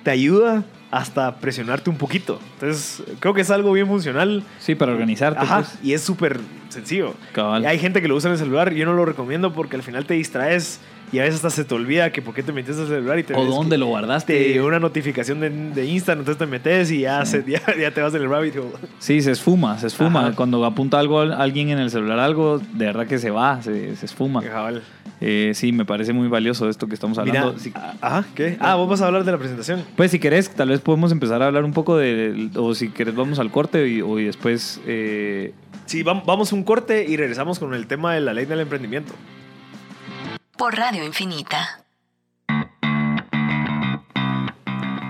Te 0.05 0.11
ayuda 0.13 0.63
hasta 0.93 1.35
presionarte 1.37 1.91
un 1.91 1.97
poquito. 1.97 2.39
Entonces 2.55 3.03
creo 3.19 3.35
que 3.35 3.41
es 3.41 3.51
algo 3.51 3.73
bien 3.73 3.89
funcional. 3.89 4.45
Sí, 4.61 4.77
para 4.77 4.93
organizarte. 4.93 5.41
Ajá, 5.41 5.57
pues. 5.63 5.79
y 5.83 5.93
es 5.93 6.03
súper 6.03 6.39
sencillo. 6.69 7.15
Cabal. 7.33 7.67
Hay 7.67 7.79
gente 7.81 8.01
que 8.01 8.07
lo 8.07 8.15
usa 8.15 8.29
en 8.29 8.35
el 8.35 8.39
celular, 8.39 8.73
yo 8.73 8.85
no 8.87 8.93
lo 8.95 9.05
recomiendo 9.05 9.53
porque 9.53 9.75
al 9.75 9.83
final 9.83 10.07
te 10.07 10.15
distraes 10.15 10.81
y 11.13 11.19
a 11.19 11.23
veces 11.23 11.37
hasta 11.37 11.51
se 11.51 11.65
te 11.65 11.75
olvida 11.75 12.11
que 12.11 12.23
por 12.23 12.35
qué 12.35 12.43
te 12.43 12.53
metiste 12.53 12.81
al 12.81 12.89
celular 12.89 13.19
y 13.19 13.23
te 13.25 13.35
O 13.35 13.45
dónde 13.45 13.77
lo 13.79 13.87
te 13.87 13.91
guardaste. 13.91 14.49
llegó 14.53 14.67
una 14.69 14.81
notificación 14.81 15.39
de, 15.41 15.51
de 15.51 15.85
Insta, 15.87 16.13
entonces 16.13 16.39
te 16.39 16.47
metes 16.47 16.91
y 16.93 17.01
ya, 17.01 17.25
Sí. 17.25 17.43
se- 17.43 17.51
ya, 17.51 17.61
ya 17.79 17.91
te 17.93 18.01
vas 18.01 18.15
en 18.15 18.23
el 18.23 18.29
rabbit 18.31 18.57
hole. 18.57 18.69
Sí, 19.01 19.21
se 19.21 19.33
esfuma, 19.33 19.79
se 19.79 19.89
esfuma. 19.89 20.29
Ajá. 20.29 20.37
Cuando 20.37 20.65
apunta 20.65 20.99
algo 20.99 21.21
alguien 21.21 21.71
en 21.71 21.79
el 21.79 21.91
celular, 21.91 22.19
algo, 22.21 22.59
de 22.59 22.87
verdad 22.87 23.07
que 23.07 23.19
se 23.19 23.31
va, 23.31 23.61
se, 23.63 23.97
se 23.97 24.07
esfuma. 24.07 24.43
Cabal. 24.43 24.83
Eh, 25.21 25.53
sí, 25.55 25.73
me 25.73 25.85
parece 25.85 26.13
muy 26.13 26.29
valioso 26.29 26.69
esto 26.69 26.87
que 26.87 26.95
estamos 26.95 27.17
hablando. 27.19 27.53
Mira, 27.53 27.59
Si- 27.59 27.73
ah, 27.75 27.95
ajá, 28.01 28.25
¿qué? 28.35 28.57
Ah, 28.61 28.75
vos 28.75 28.89
vas 28.89 29.01
a 29.01 29.07
hablar 29.07 29.25
de 29.25 29.33
la 29.33 29.39
presentación. 29.39 29.85
Pues 29.97 30.11
si 30.11 30.19
querés, 30.19 30.51
tal 30.51 30.69
vez 30.69 30.81
podemos 30.81 31.13
empezar 31.13 31.41
a 31.43 31.47
hablar 31.47 31.65
un 31.65 31.73
poco 31.73 31.97
de, 31.97 32.51
o 32.57 32.75
si 32.75 32.89
querés 32.91 33.15
vamos 33.15 33.39
al 33.39 33.51
corte 33.51 33.89
y, 33.89 34.03
o 34.03 34.19
y 34.19 34.25
después... 34.25 34.81
eh, 34.87 35.55
Sí, 35.87 36.03
vam- 36.03 36.25
vamos 36.27 36.53
a 36.53 36.57
un 36.57 36.65
corte 36.65 37.05
y 37.09 37.17
regresamos 37.17 37.59
con 37.59 37.75
el 37.75 37.87
tema 37.87 38.15
de 38.15 38.21
la 38.21 38.33
ley 38.35 38.47
del 38.47 38.61
emprendimiento. 38.61 39.13
Por 40.57 40.75
Radio 40.77 41.05
Infinita. 41.05 41.85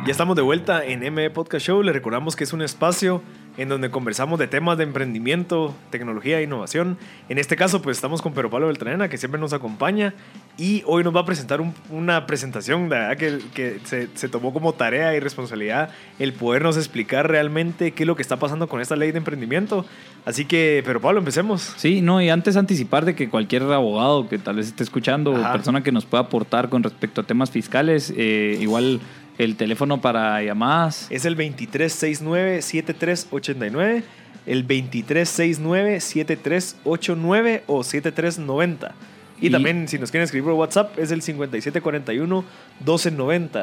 Ya 0.07 0.11
estamos 0.11 0.37
de 0.37 0.43
vuelta 0.43 0.85
en 0.85 1.01
ME 1.15 1.31
Podcast 1.31 1.65
Show. 1.67 1.83
Les 1.83 1.95
recordamos 1.95 2.37
que 2.37 2.45
es 2.45 2.53
un 2.53 2.61
espacio 2.61 3.23
en 3.57 3.69
donde 3.69 3.91
conversamos 3.91 4.39
de 4.39 4.47
temas 4.49 4.77
de 4.79 4.85
emprendimiento, 4.85 5.75
tecnología 5.91 6.41
e 6.41 6.43
innovación. 6.43 6.99
En 7.29 7.39
este 7.39 7.57
caso, 7.57 7.81
pues 7.83 7.97
estamos 7.97 8.21
con 8.23 8.33
Pedro 8.35 8.51
Pablo 8.51 8.67
Beltranena, 8.67 9.09
que 9.09 9.17
siempre 9.17 9.41
nos 9.41 9.53
acompaña. 9.53 10.15
Y 10.57 10.83
hoy 10.87 11.05
nos 11.05 11.15
va 11.15 11.21
a 11.21 11.25
presentar 11.25 11.61
un- 11.61 11.75
una 11.91 12.27
presentación 12.27 12.83
de 12.85 12.89
verdad, 12.97 13.17
que, 13.17 13.39
que 13.55 13.81
se, 13.85 14.09
se 14.15 14.29
tomó 14.29 14.53
como 14.53 14.73
tarea 14.73 15.15
y 15.17 15.21
responsabilidad 15.21 15.91
el 16.19 16.33
podernos 16.33 16.77
explicar 16.77 17.29
realmente 17.29 17.93
qué 17.93 18.03
es 18.03 18.07
lo 18.07 18.17
que 18.17 18.23
está 18.23 18.39
pasando 18.39 18.69
con 18.69 18.81
esta 18.81 18.97
ley 18.97 19.13
de 19.13 19.19
emprendimiento. 19.19 19.85
Así 20.25 20.45
que, 20.45 20.83
Pedro 20.85 21.01
Pablo, 21.01 21.19
empecemos. 21.19 21.75
sí, 21.77 22.01
no, 22.01 22.21
y 22.23 22.31
antes 22.31 22.57
anticipar 22.57 23.05
de 23.05 23.15
que 23.15 23.29
cualquier 23.29 23.63
abogado 23.65 24.29
que 24.29 24.39
tal 24.39 24.57
vez 24.57 24.67
esté 24.69 24.83
escuchando 24.83 25.35
Ajá. 25.37 25.51
o 25.51 25.53
persona 25.53 25.83
que 25.83 25.93
nos 25.93 26.07
pueda 26.07 26.25
aportar 26.25 26.69
con 26.69 26.83
respecto 26.83 27.21
a 27.21 27.25
temas 27.25 27.51
fiscales, 27.51 28.13
eh, 28.17 28.57
igual 28.61 29.01
el 29.39 29.57
teléfono 29.57 30.01
para 30.01 30.41
llamadas. 30.43 31.07
Es 31.11 31.25
el 31.25 31.37
2369-7389, 31.37 34.03
el 34.47 34.65
2369-7389 34.67 37.63
o 37.67 37.83
7390. 37.83 38.95
Y, 39.41 39.49
Y- 39.49 39.51
también, 39.51 39.89
si 39.89 39.99
nos 39.99 40.11
quieren 40.13 40.25
escribir 40.25 40.45
por 40.45 40.53
WhatsApp, 40.55 40.97
es 40.99 41.11
el 41.11 41.21
5741-1290. 41.23 42.45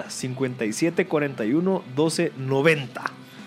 5741-1290. 0.10 2.90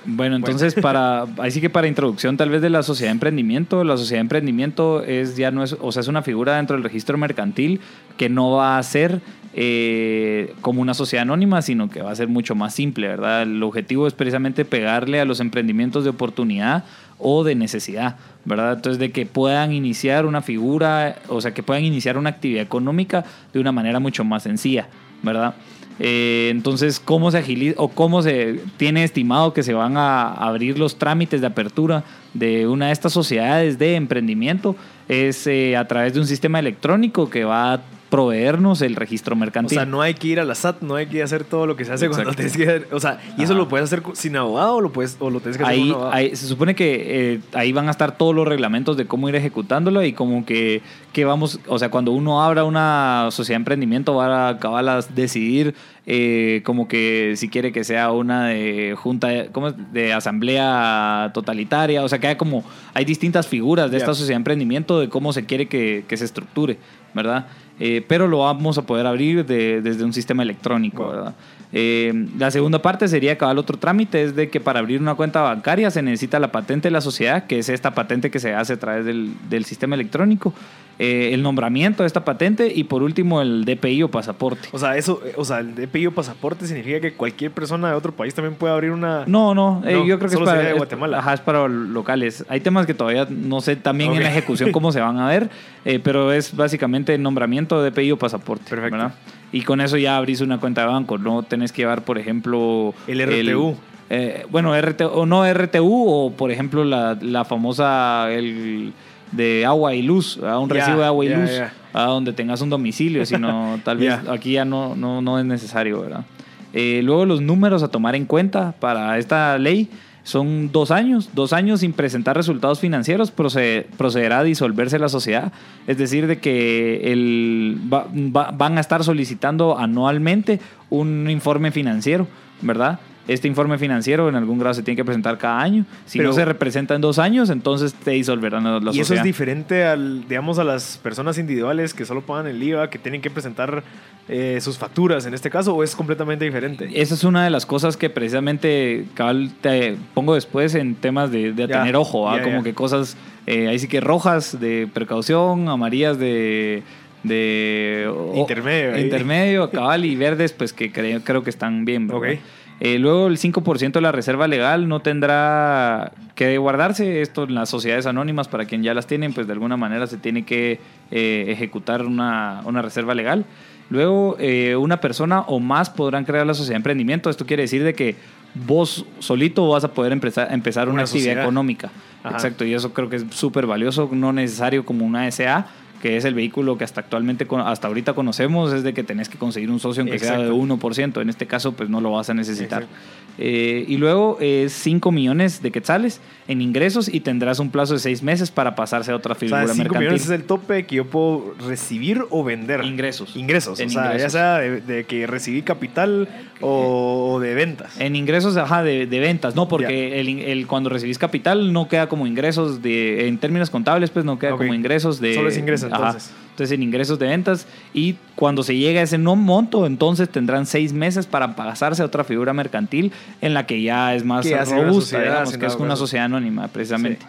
Bueno, 0.07 0.37
entonces 0.37 0.75
para 0.75 1.23
así 1.39 1.63
que 1.63 1.71
para 1.71 1.87
introducción 1.89 2.37
tal 2.37 2.51
vez 2.51 2.61
de 2.61 2.69
la 2.69 2.83
sociedad 2.83 3.09
de 3.09 3.13
emprendimiento, 3.13 3.83
la 3.85 3.97
sociedad 3.97 4.19
de 4.19 4.23
emprendimiento 4.23 5.03
es 5.03 5.35
ya 5.35 5.51
no 5.51 5.65
es, 5.65 5.75
o 5.81 5.93
sea, 5.93 6.01
es 6.03 6.09
una 6.09 6.21
figura 6.21 6.57
dentro 6.57 6.77
del 6.77 6.85
registro 6.85 7.17
mercantil 7.17 7.81
que 8.19 8.29
no 8.29 8.51
va 8.51 8.77
a 8.77 8.83
ser 8.83 9.23
eh, 9.57 10.53
como 10.63 10.83
una 10.83 10.95
sociedad 10.95 11.23
anónima, 11.23 11.63
sino 11.63 11.89
que 11.89 12.03
va 12.03 12.11
a 12.11 12.17
ser 12.17 12.27
mucho 12.27 12.57
más 12.57 12.75
simple, 12.75 13.07
¿verdad? 13.07 13.43
El 13.43 13.63
objetivo 13.63 14.09
es 14.09 14.13
precisamente 14.13 14.65
pegarle 14.65 15.21
a 15.21 15.25
los 15.25 15.39
emprendimientos 15.39 16.03
de 16.03 16.11
oportunidad 16.11 16.85
o 17.19 17.45
de 17.45 17.55
necesidad, 17.55 18.17
¿verdad? 18.45 18.73
Entonces 18.73 18.99
de 18.99 19.13
que 19.13 19.27
puedan 19.27 19.73
iniciar 19.73 20.27
una 20.27 20.43
figura, 20.43 21.17
o 21.29 21.41
sea, 21.41 21.55
que 21.55 21.63
puedan 21.63 21.85
iniciar 21.85 22.19
una 22.19 22.31
actividad 22.31 22.63
económica 22.63 23.25
de 23.53 23.61
una 23.61 23.71
manera 23.71 24.01
mucho 24.01 24.25
más 24.25 24.43
sencilla, 24.43 24.89
¿verdad? 25.23 25.55
Eh, 26.01 26.49
entonces, 26.51 26.99
¿cómo 26.99 27.31
se 27.31 27.39
agiliza 27.39 27.81
o 27.81 27.89
cómo 27.89 28.23
se 28.23 28.61
tiene 28.77 29.05
estimado 29.05 29.53
que 29.55 29.63
se 29.63 29.75
van 29.75 29.97
a 29.97 30.33
abrir 30.33 30.79
los 30.79 30.97
trámites 30.97 31.41
de 31.41 31.47
apertura 31.47 32.03
de 32.33 32.67
una 32.67 32.87
de 32.87 32.93
estas 32.93 33.13
sociedades 33.13 33.79
de 33.79 33.95
emprendimiento? 33.95 34.75
Es 35.09 35.47
eh, 35.47 35.77
a 35.77 35.87
través 35.87 36.15
de 36.15 36.21
un 36.21 36.27
sistema 36.27 36.59
electrónico 36.59 37.31
que 37.31 37.45
va 37.45 37.75
a 37.75 37.81
proveernos 38.15 38.81
el 38.83 38.97
registro 38.97 39.35
O 39.35 39.39
mercantil. 39.39 39.77
sea, 39.77 39.87
no 39.87 40.01
hay 40.03 40.15
que 40.15 40.29
ir 40.29 40.41
a 40.41 40.45
la 40.45 40.55
SAT, 40.55 40.83
no 40.83 40.95
hay 40.95 41.07
que 41.07 41.23
hacer 41.23 41.45
todo 41.45 41.67
lo 41.67 41.77
que 41.77 41.85
se 41.85 41.93
hace 41.93 42.09
cuando 42.09 42.33
tienes 42.33 42.57
que 42.57 42.63
hacer- 42.63 42.89
O 42.93 43.01
sea, 43.01 43.19
¿y 43.37 43.43
eso 43.43 43.53
Ajá. 43.53 43.63
lo 43.63 43.69
puedes 43.69 43.85
hacer 43.85 44.03
sin 44.15 44.37
abogado 44.37 44.77
o 44.77 44.81
lo, 44.81 44.93
puedes, 44.93 45.17
o 45.21 45.31
lo 45.31 45.41
tienes 45.41 45.57
que 45.59 45.65
hacer 45.65 45.75
ahí, 45.75 45.91
con 45.91 46.13
ahí- 46.15 46.37
se 46.37 46.47
supone 46.47 46.75
que 46.75 47.35
eh, 47.35 47.41
ahí 47.55 47.73
van 47.73 47.89
a 47.89 47.91
estar 47.91 48.17
todos 48.17 48.35
los 48.35 48.47
reglamentos 48.47 48.97
de 48.97 49.07
cómo 49.07 49.29
ir 49.29 49.35
ejecutándolo 49.35 50.03
y 50.05 50.13
como 50.13 50.45
que, 50.47 50.83
que 51.13 51.25
vamos, 51.25 51.61
o 51.67 51.79
sea, 51.79 51.91
cuando 51.91 52.13
uno 52.13 52.43
abra 52.43 52.65
una 52.65 53.29
sociedad 53.31 53.57
de 53.57 53.63
emprendimiento 53.63 54.15
va 54.15 54.47
a 54.47 54.49
acabar 54.51 54.89
a 54.89 55.01
decidir 55.03 55.75
eh, 56.07 56.61
como 56.67 56.87
que 56.87 57.33
si 57.37 57.49
quiere 57.49 57.73
que 57.73 57.83
sea 57.83 58.11
una 58.13 58.49
de 58.49 58.95
junta, 58.97 59.47
¿cómo 59.53 59.69
es? 59.69 59.75
de 59.93 60.13
asamblea 60.13 61.31
totalitaria, 61.33 62.03
o 62.05 62.09
sea, 62.09 62.19
que 62.19 62.27
hay 62.29 62.37
como, 62.37 62.63
hay 62.93 63.05
distintas 63.05 63.47
figuras 63.47 63.91
de 63.91 63.97
esta 63.97 64.13
sociedad 64.15 64.35
de 64.35 64.37
emprendimiento 64.37 65.01
de 65.01 65.09
cómo 65.09 65.33
se 65.33 65.47
quiere 65.47 65.67
que, 65.67 66.05
que 66.07 66.17
se 66.17 66.25
estructure, 66.27 66.77
¿verdad? 67.15 67.47
Eh, 67.81 68.05
pero 68.07 68.29
lo 68.29 68.39
vamos 68.39 68.79
a 68.79 68.83
poder 68.83 69.07
abrir 69.07 69.45
de- 69.45 69.83
desde 69.83 70.05
un 70.05 70.13
sistema 70.13 70.43
electrónico. 70.43 71.33
Eh, 71.73 72.29
la 72.39 72.53
segunda 72.53 72.81
parte 72.81 73.09
sería 73.09 73.33
acabar 73.33 73.59
otro 73.59 73.77
trámite, 73.79 74.23
es 74.23 74.37
de 74.37 74.49
que 74.49 74.61
para 74.61 74.79
abrir 74.79 75.01
una 75.01 75.17
cuenta 75.17 75.43
bancaria 75.43 75.91
se 75.91 76.03
necesita 76.03 76.39
la 76.39 76.53
patente 76.53 76.87
de 76.87 76.93
la 76.93 77.01
sociedad, 77.01 77.47
que 77.49 77.59
es 77.59 77.69
esta 77.69 77.93
patente 77.95 78.31
que 78.31 78.39
se 78.39 78.55
hace 78.55 78.75
a 78.75 78.79
través 78.79 79.05
del, 79.05 79.33
del 79.51 79.65
sistema 79.65 79.97
electrónico, 79.97 80.55
eh, 80.99 81.31
el 81.33 81.43
nombramiento 81.43 82.03
de 82.03 82.07
esta 82.07 82.25
patente 82.25 82.73
y 82.75 82.85
por 82.85 83.03
último 83.03 83.43
el 83.43 83.65
DPI 83.65 84.05
o 84.05 84.09
pasaporte. 84.11 84.69
O 84.73 84.79
sea, 84.79 84.97
eso, 84.97 85.21
eh, 85.25 85.33
o 85.37 85.45
sea, 85.45 85.59
el 85.59 85.75
DPI 85.75 86.07
o 86.09 86.13
pasaporte 86.13 86.67
significa 86.67 87.01
que 87.01 87.15
cualquier 87.15 87.51
persona 87.51 87.89
de 87.91 87.95
otro 87.95 88.13
país 88.13 88.35
también 88.35 88.55
puede 88.55 88.73
abrir 88.75 88.91
una. 88.93 89.25
No, 89.27 89.55
no, 89.55 89.83
eh, 89.85 89.93
No, 89.95 90.05
yo 90.07 90.19
creo 90.19 90.31
que 90.31 90.37
es 90.37 90.41
para, 90.43 90.61
de 90.63 90.71
es- 90.71 90.77
Guatemala. 90.77 91.19
ajá, 91.19 91.35
es 91.35 91.41
para 91.41 91.67
locales. 91.69 92.45
Hay 92.49 92.61
temas 92.61 92.87
que 92.87 92.95
todavía 92.95 93.27
no 93.29 93.61
sé 93.61 93.77
también 93.77 94.13
en 94.13 94.23
la 94.23 94.31
ejecución 94.31 94.71
cómo 94.73 94.93
se 94.93 95.01
van 95.01 95.19
a 95.19 95.29
ver, 95.29 95.51
eh, 95.85 95.99
pero 96.03 96.33
es 96.33 96.55
básicamente 96.57 97.19
nombramiento 97.19 97.83
de 97.83 97.91
DPI 97.91 98.13
o 98.13 98.17
pasaporte. 98.19 98.65
Perfecto. 98.71 98.97
¿verdad? 98.97 99.15
Y 99.53 99.63
con 99.63 99.81
eso 99.81 99.97
ya 99.97 100.17
abrís 100.17 100.41
una 100.41 100.59
cuenta 100.59 100.81
de 100.83 100.89
banco. 100.89 101.19
No 101.19 101.43
tenés 101.45 101.71
que 101.73 101.83
llevar, 101.83 102.03
por 102.05 102.19
ejemplo... 102.19 102.93
El 103.07 103.21
RTU. 103.25 103.77
eh, 104.11 104.45
bueno, 104.51 104.75
RTU, 104.81 105.07
o 105.07 105.27
no 105.27 105.45
RTU 105.53 106.05
o, 106.09 106.33
por 106.33 106.51
ejemplo, 106.51 106.83
la, 106.85 107.17
la 107.21 107.45
famosa... 107.45 108.33
El, 108.33 108.93
de 109.37 109.65
agua 109.67 109.95
y 109.95 110.03
luz, 110.03 110.39
a 110.43 110.59
un 110.59 110.69
recibo 110.81 111.01
de 111.01 111.07
agua 111.07 111.25
y 111.25 111.29
luz, 111.41 111.51
a 111.93 112.03
donde 112.05 112.33
tengas 112.33 112.61
un 112.61 112.71
domicilio, 112.71 113.25
sino 113.27 113.79
tal 113.85 113.99
vez 113.99 114.15
aquí 114.31 114.53
ya 114.53 114.65
no, 114.65 114.95
no, 114.97 115.21
no 115.23 115.39
es 115.39 115.45
necesario, 115.45 116.01
¿verdad? 116.01 116.25
Eh, 116.73 117.01
luego 117.05 117.25
los 117.25 117.41
números 117.41 117.83
a 117.83 117.89
tomar 117.89 118.15
en 118.17 118.25
cuenta 118.27 118.73
para 118.81 119.17
esta 119.19 119.57
ley 119.59 119.89
son 120.25 120.73
dos 120.73 120.91
años, 120.91 121.29
dos 121.35 121.53
años 121.53 121.81
sin 121.81 121.93
presentar 121.93 122.35
resultados 122.37 122.81
financieros, 122.81 123.31
procede- 123.31 123.87
procederá 123.99 124.39
a 124.39 124.43
disolverse 124.43 124.99
la 124.99 125.09
sociedad. 125.11 125.53
Es 125.87 125.99
decir, 125.99 126.27
de 126.27 126.39
que 126.39 127.13
el, 127.13 127.79
va- 127.93 128.07
va- 128.15 128.51
van 128.53 128.79
a 128.79 128.81
estar 128.81 129.05
solicitando 129.05 129.79
anualmente 129.79 130.61
un 130.91 131.29
informe 131.29 131.71
financiero, 131.73 132.27
¿verdad? 132.63 132.99
Este 133.27 133.49
informe 133.49 133.79
financiero 133.79 134.29
en 134.29 134.35
algún 134.35 134.59
grado 134.59 134.75
se 134.75 134.83
tiene 134.83 134.97
que 134.97 135.05
presentar 135.05 135.39
cada 135.39 135.61
año. 135.61 135.87
Si 136.05 136.19
Pero- 136.19 136.31
no 136.31 136.35
se 136.35 136.45
representa 136.45 136.95
en 136.95 137.01
dos 137.01 137.19
años, 137.19 137.49
entonces 137.51 137.95
te 137.95 138.11
disolverán 138.11 138.65
la, 138.65 138.81
la 138.81 138.93
y 138.93 139.01
eso 139.01 139.15
es 139.15 139.23
diferente 139.23 139.85
al, 139.85 140.29
digamos, 140.29 140.59
a 140.59 140.65
las 140.65 140.99
personas 140.99 141.39
individuales 141.39 141.95
que 141.95 142.05
solo 142.05 142.21
pagan 142.21 142.47
el 142.47 142.63
IVA, 142.63 142.91
que 142.91 142.99
tienen 142.99 143.23
que 143.23 143.31
presentar 143.31 143.83
eh, 144.29 144.59
sus 144.61 144.77
facturas 144.79 145.25
en 145.27 145.33
este 145.35 145.49
caso, 145.51 145.75
o 145.75 145.83
es 145.83 145.97
completamente 145.97 146.45
diferente. 146.45 146.89
Esa 146.95 147.15
es 147.15 147.25
una 147.25 147.45
de 147.45 147.51
las 147.51 147.65
cosas 147.67 147.97
que 147.97 148.11
precisamente 148.11 149.07
cabal, 149.15 149.53
te 149.61 149.97
pongo 150.13 150.35
después 150.35 150.75
en 150.75 150.95
temas 150.95 151.31
de, 151.31 151.53
de 151.53 151.67
Ya, 151.67 151.79
tener 151.81 151.97
ojo, 151.97 152.29
¿ah? 152.31 152.37
ya, 152.39 152.43
como 152.43 152.59
ya. 152.59 152.63
que 152.65 152.75
cosas 152.75 153.17
eh, 153.47 153.69
ahí 153.69 153.79
sí 153.79 153.89
que 153.89 154.01
rojas 154.01 154.59
de 154.61 154.87
precaución, 154.93 155.69
amarillas 155.69 156.19
de 156.19 156.83
de 157.23 158.07
Intermedio, 158.35 158.99
intermedio, 158.99 159.71
cabal 159.73 160.05
y 160.05 160.15
verdes 160.15 160.53
pues 160.53 160.73
que 160.75 160.93
creo, 160.93 161.21
creo 161.23 161.43
que 161.43 161.51
están 161.51 161.85
bien. 161.87 162.07
¿verdad? 162.07 162.33
Ok. 162.35 162.39
Eh, 162.85 162.99
luego 162.99 163.29
el 163.29 163.39
5% 163.39 163.93
de 163.93 164.01
la 164.03 164.13
reserva 164.13 164.47
legal 164.47 164.89
no 164.89 165.01
tendrá 165.01 166.13
que 166.35 166.59
guardarse. 166.59 167.23
Esto 167.23 167.45
en 167.45 167.55
las 167.55 167.71
sociedades 167.71 168.05
anónimas, 168.05 168.47
para 168.47 168.67
quien 168.67 168.83
ya 168.83 168.93
las 168.93 169.07
tienen, 169.07 169.33
pues 169.33 169.47
de 169.47 169.55
alguna 169.55 169.79
manera 169.79 170.07
se 170.07 170.19
tiene 170.19 170.45
que 170.45 170.81
eh, 171.11 171.47
ejecutar 171.49 172.03
una, 172.05 172.61
una 172.67 172.83
reserva 172.83 173.15
legal. 173.15 173.47
Luego, 173.89 174.37
eh, 174.39 174.77
una 174.77 175.01
persona 175.01 175.41
o 175.47 175.61
más 175.61 175.89
podrán 175.89 176.27
crear 176.27 176.47
la 176.47 176.53
sociedad 176.53 176.75
de 176.75 176.77
emprendimiento. 176.77 177.31
Esto 177.31 177.47
quiere 177.47 177.63
decir 177.63 177.83
de 177.83 177.95
que 177.95 178.17
vos 178.55 179.07
solito 179.19 179.67
vas 179.67 179.85
a 179.85 179.93
poder 179.95 180.13
empezar, 180.13 180.53
empezar 180.53 180.89
una, 180.89 180.97
Una 180.97 181.03
actividad 181.05 181.23
sociedad. 181.25 181.43
económica. 181.45 181.91
Ajá. 182.23 182.35
Exacto, 182.37 182.67
y 182.67 182.75
eso 182.75 182.93
creo 182.93 183.09
que 183.09 183.17
es 183.17 183.25
súper 183.31 183.67
valioso, 183.67 184.11
no 184.13 184.31
necesario 184.35 184.85
como 184.85 185.07
una 185.07 185.27
SA, 185.31 185.69
que 186.05 186.19
es 186.19 186.27
el 186.27 186.35
vehículo 186.35 186.77
que 186.77 186.85
hasta 186.85 187.01
actualmente, 187.01 187.47
hasta 187.65 187.89
ahorita 187.89 188.13
conocemos, 188.13 188.75
es 188.75 188.83
de 188.83 188.93
que 188.93 189.03
tenés 189.03 189.31
que 189.31 189.39
conseguir 189.39 189.71
un 189.71 189.81
socio 189.81 190.03
aunque 190.03 190.19
sea 190.19 190.37
de 190.37 190.49
Exacto. 190.49 190.89
1%. 190.91 191.23
En 191.23 191.31
este 191.31 191.47
caso, 191.47 191.73
pues 191.73 191.89
no 191.89 192.03
lo 192.03 192.11
vas 192.13 192.29
a 192.29 192.35
necesitar. 192.35 192.83
Exacto. 192.83 193.25
Eh, 193.39 193.85
y 193.89 193.97
luego 193.97 194.37
es 194.39 194.73
5 194.75 195.11
millones 195.11 195.61
de 195.61 195.73
quetzales 195.73 196.21
en 196.47 196.61
ingresos 196.61 197.13
y 197.13 197.21
tendrás 197.21 197.59
un 197.59 197.71
plazo 197.71 197.95
de 197.95 198.01
6 198.01 198.23
meses 198.23 198.51
para 198.51 198.77
pasarse 198.77 199.11
a 199.11 199.17
otra 199.17 199.33
O 199.33 199.35
figura 199.35 199.65
sea, 199.65 199.75
5 199.75 199.79
mercantil. 199.79 200.01
millones 200.01 200.25
es 200.25 200.31
el 200.31 200.45
tope 200.45 200.85
que 200.85 200.97
yo 200.97 201.07
puedo 201.07 201.55
recibir 201.67 202.23
o 202.29 202.45
vender. 202.45 202.85
Ingresos. 202.85 203.35
Ingresos. 203.35 203.81
En 203.81 203.89
o 203.89 203.91
sea, 203.91 204.03
ya 204.03 204.09
ingresos. 204.11 204.33
sea 204.33 204.59
de, 204.59 204.81
de 204.83 205.05
que 205.05 205.27
recibí 205.27 205.63
capital 205.63 206.29
o, 206.61 207.33
o 207.33 207.41
de 207.41 207.55
ventas. 207.55 207.99
En 207.99 208.15
ingresos, 208.15 208.57
ajá, 208.59 208.83
de, 208.85 209.07
de 209.07 209.21
ventas, 209.21 209.57
no, 209.57 209.69
porque 209.69 210.21
el, 210.21 210.67
cuando 210.67 210.91
recibís 210.91 211.19
capital 211.19 211.73
no 211.73 211.89
queda 211.89 212.09
como 212.09 212.27
ingresos 212.27 212.83
de, 212.83 213.27
en 213.27 213.39
términos 213.39 213.71
contables, 213.71 214.11
pues 214.11 214.25
no 214.25 214.39
queda 214.39 214.53
como 214.53 214.75
ingresos 214.75 215.19
de... 215.19 215.35
Solo 215.35 215.49
es 215.49 215.57
ingreso, 215.97 216.05
ajá. 216.05 216.09
entonces. 216.19 216.45
Entonces 216.55 216.77
en 216.77 216.85
ingresos 216.85 217.19
de 217.19 217.27
ventas 217.27 217.67
y 217.93 218.15
cuando 218.37 218.63
se 218.63 218.77
llega 218.77 219.01
a 219.01 219.03
ese 219.03 219.19
no 219.19 219.35
monto, 219.35 219.87
entonces 219.87 220.29
tendrán 220.29 220.67
seis 220.67 220.93
meses 220.93 221.27
para 221.27 221.57
pasarse 221.57 222.01
a 222.01 222.05
otra 222.05 222.23
figura 222.23 222.53
mercantil 222.53 223.11
en 223.41 223.55
la 223.55 223.67
que 223.67 223.83
ya 223.83 224.15
es 224.15 224.25
más 224.25 224.49
robusta, 224.71 225.21
digamos, 225.21 225.59
que 225.59 225.67
es 225.67 225.75
una 225.75 225.97
sociedad 225.97 226.27
anónima, 226.27 226.69
precisamente. 226.69 227.27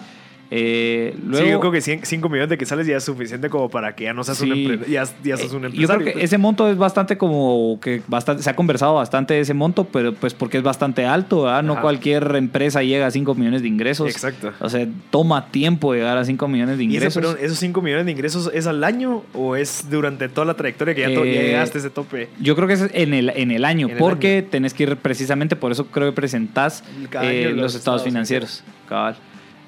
Eh, 0.58 1.14
luego, 1.28 1.46
sí, 1.46 1.52
yo 1.52 1.60
creo 1.60 1.72
que 1.74 1.82
5 1.82 2.30
millones 2.30 2.48
de 2.50 2.58
quetzales 2.58 2.88
ya 2.88 2.96
es 2.96 3.04
suficiente 3.04 3.50
como 3.50 3.68
para 3.70 3.94
que 3.94 4.06
ya 4.06 4.14
no 4.14 4.24
seas 4.24 4.40
un, 4.40 4.54
Sí. 4.54 4.66
empre- 4.68 4.86
ya, 4.88 5.04
ya 5.24 5.36
sos 5.36 5.52
un 5.52 5.64
Eh, 5.64 5.68
empresario. 5.68 5.82
Yo 5.82 5.88
creo 5.88 6.00
que 6.06 6.12
pues. 6.14 6.24
ese 6.24 6.38
monto 6.38 6.70
es 6.70 6.78
bastante 6.78 7.18
como 7.18 7.78
que 7.82 8.02
bastante, 8.08 8.42
se 8.42 8.50
ha 8.50 8.56
conversado 8.56 8.94
bastante 8.96 9.34
de 9.34 9.42
ese 9.42 9.54
monto, 9.54 9.84
pero 9.84 10.14
pues 10.14 10.34
porque 10.34 10.58
es 10.58 10.64
bastante 10.64 11.06
alto, 11.06 11.42
¿verdad? 11.44 11.62
No 11.64 11.74
Ajá. 11.74 11.82
cualquier 11.82 12.36
empresa 12.38 12.82
llega 12.84 13.06
a 13.08 13.12
5 13.12 13.36
millones 13.36 13.64
de 13.64 13.68
ingresos. 13.68 14.10
Exacto. 14.10 14.54
O 14.62 14.70
sea, 14.70 14.88
toma 15.10 15.52
tiempo 15.52 15.94
llegar 15.94 16.18
a 16.18 16.24
5 16.24 16.48
millones 16.48 16.78
de 16.78 16.86
¿Y 16.86 16.96
ese, 16.96 17.08
ingresos. 17.08 17.38
esos 17.42 17.58
5 17.60 17.82
millones 17.82 18.06
de 18.06 18.12
ingresos 18.14 18.50
es 18.54 18.66
al 18.68 18.84
año 18.86 19.24
o 19.34 19.56
es 19.58 19.90
durante 19.90 20.30
toda 20.30 20.46
la 20.46 20.54
trayectoria 20.54 20.96
que 20.96 21.02
ya, 21.02 21.08
Eh, 21.10 21.26
llegaste 21.26 21.80
a 21.80 21.82
ese 21.82 21.90
tope? 21.90 22.30
Yo 22.40 22.56
creo 22.56 22.68
que 22.68 22.76
es 22.76 22.90
en 22.94 23.14
el, 23.14 23.30
en 23.36 23.52
el 23.52 23.66
año, 23.66 23.88
En 23.88 23.94
el 23.94 23.98
porque 24.00 24.42
tenés 24.50 24.74
que 24.74 24.84
ir 24.84 24.96
precisamente, 24.98 25.56
por 25.56 25.72
eso 25.72 25.88
creo 25.88 26.08
que 26.10 26.16
presentás 26.16 26.84
eh, 27.22 27.52
los 27.56 27.76
estados 27.76 27.76
estados 27.76 28.04
financieros. 28.04 28.64
Cabal. 28.88 29.16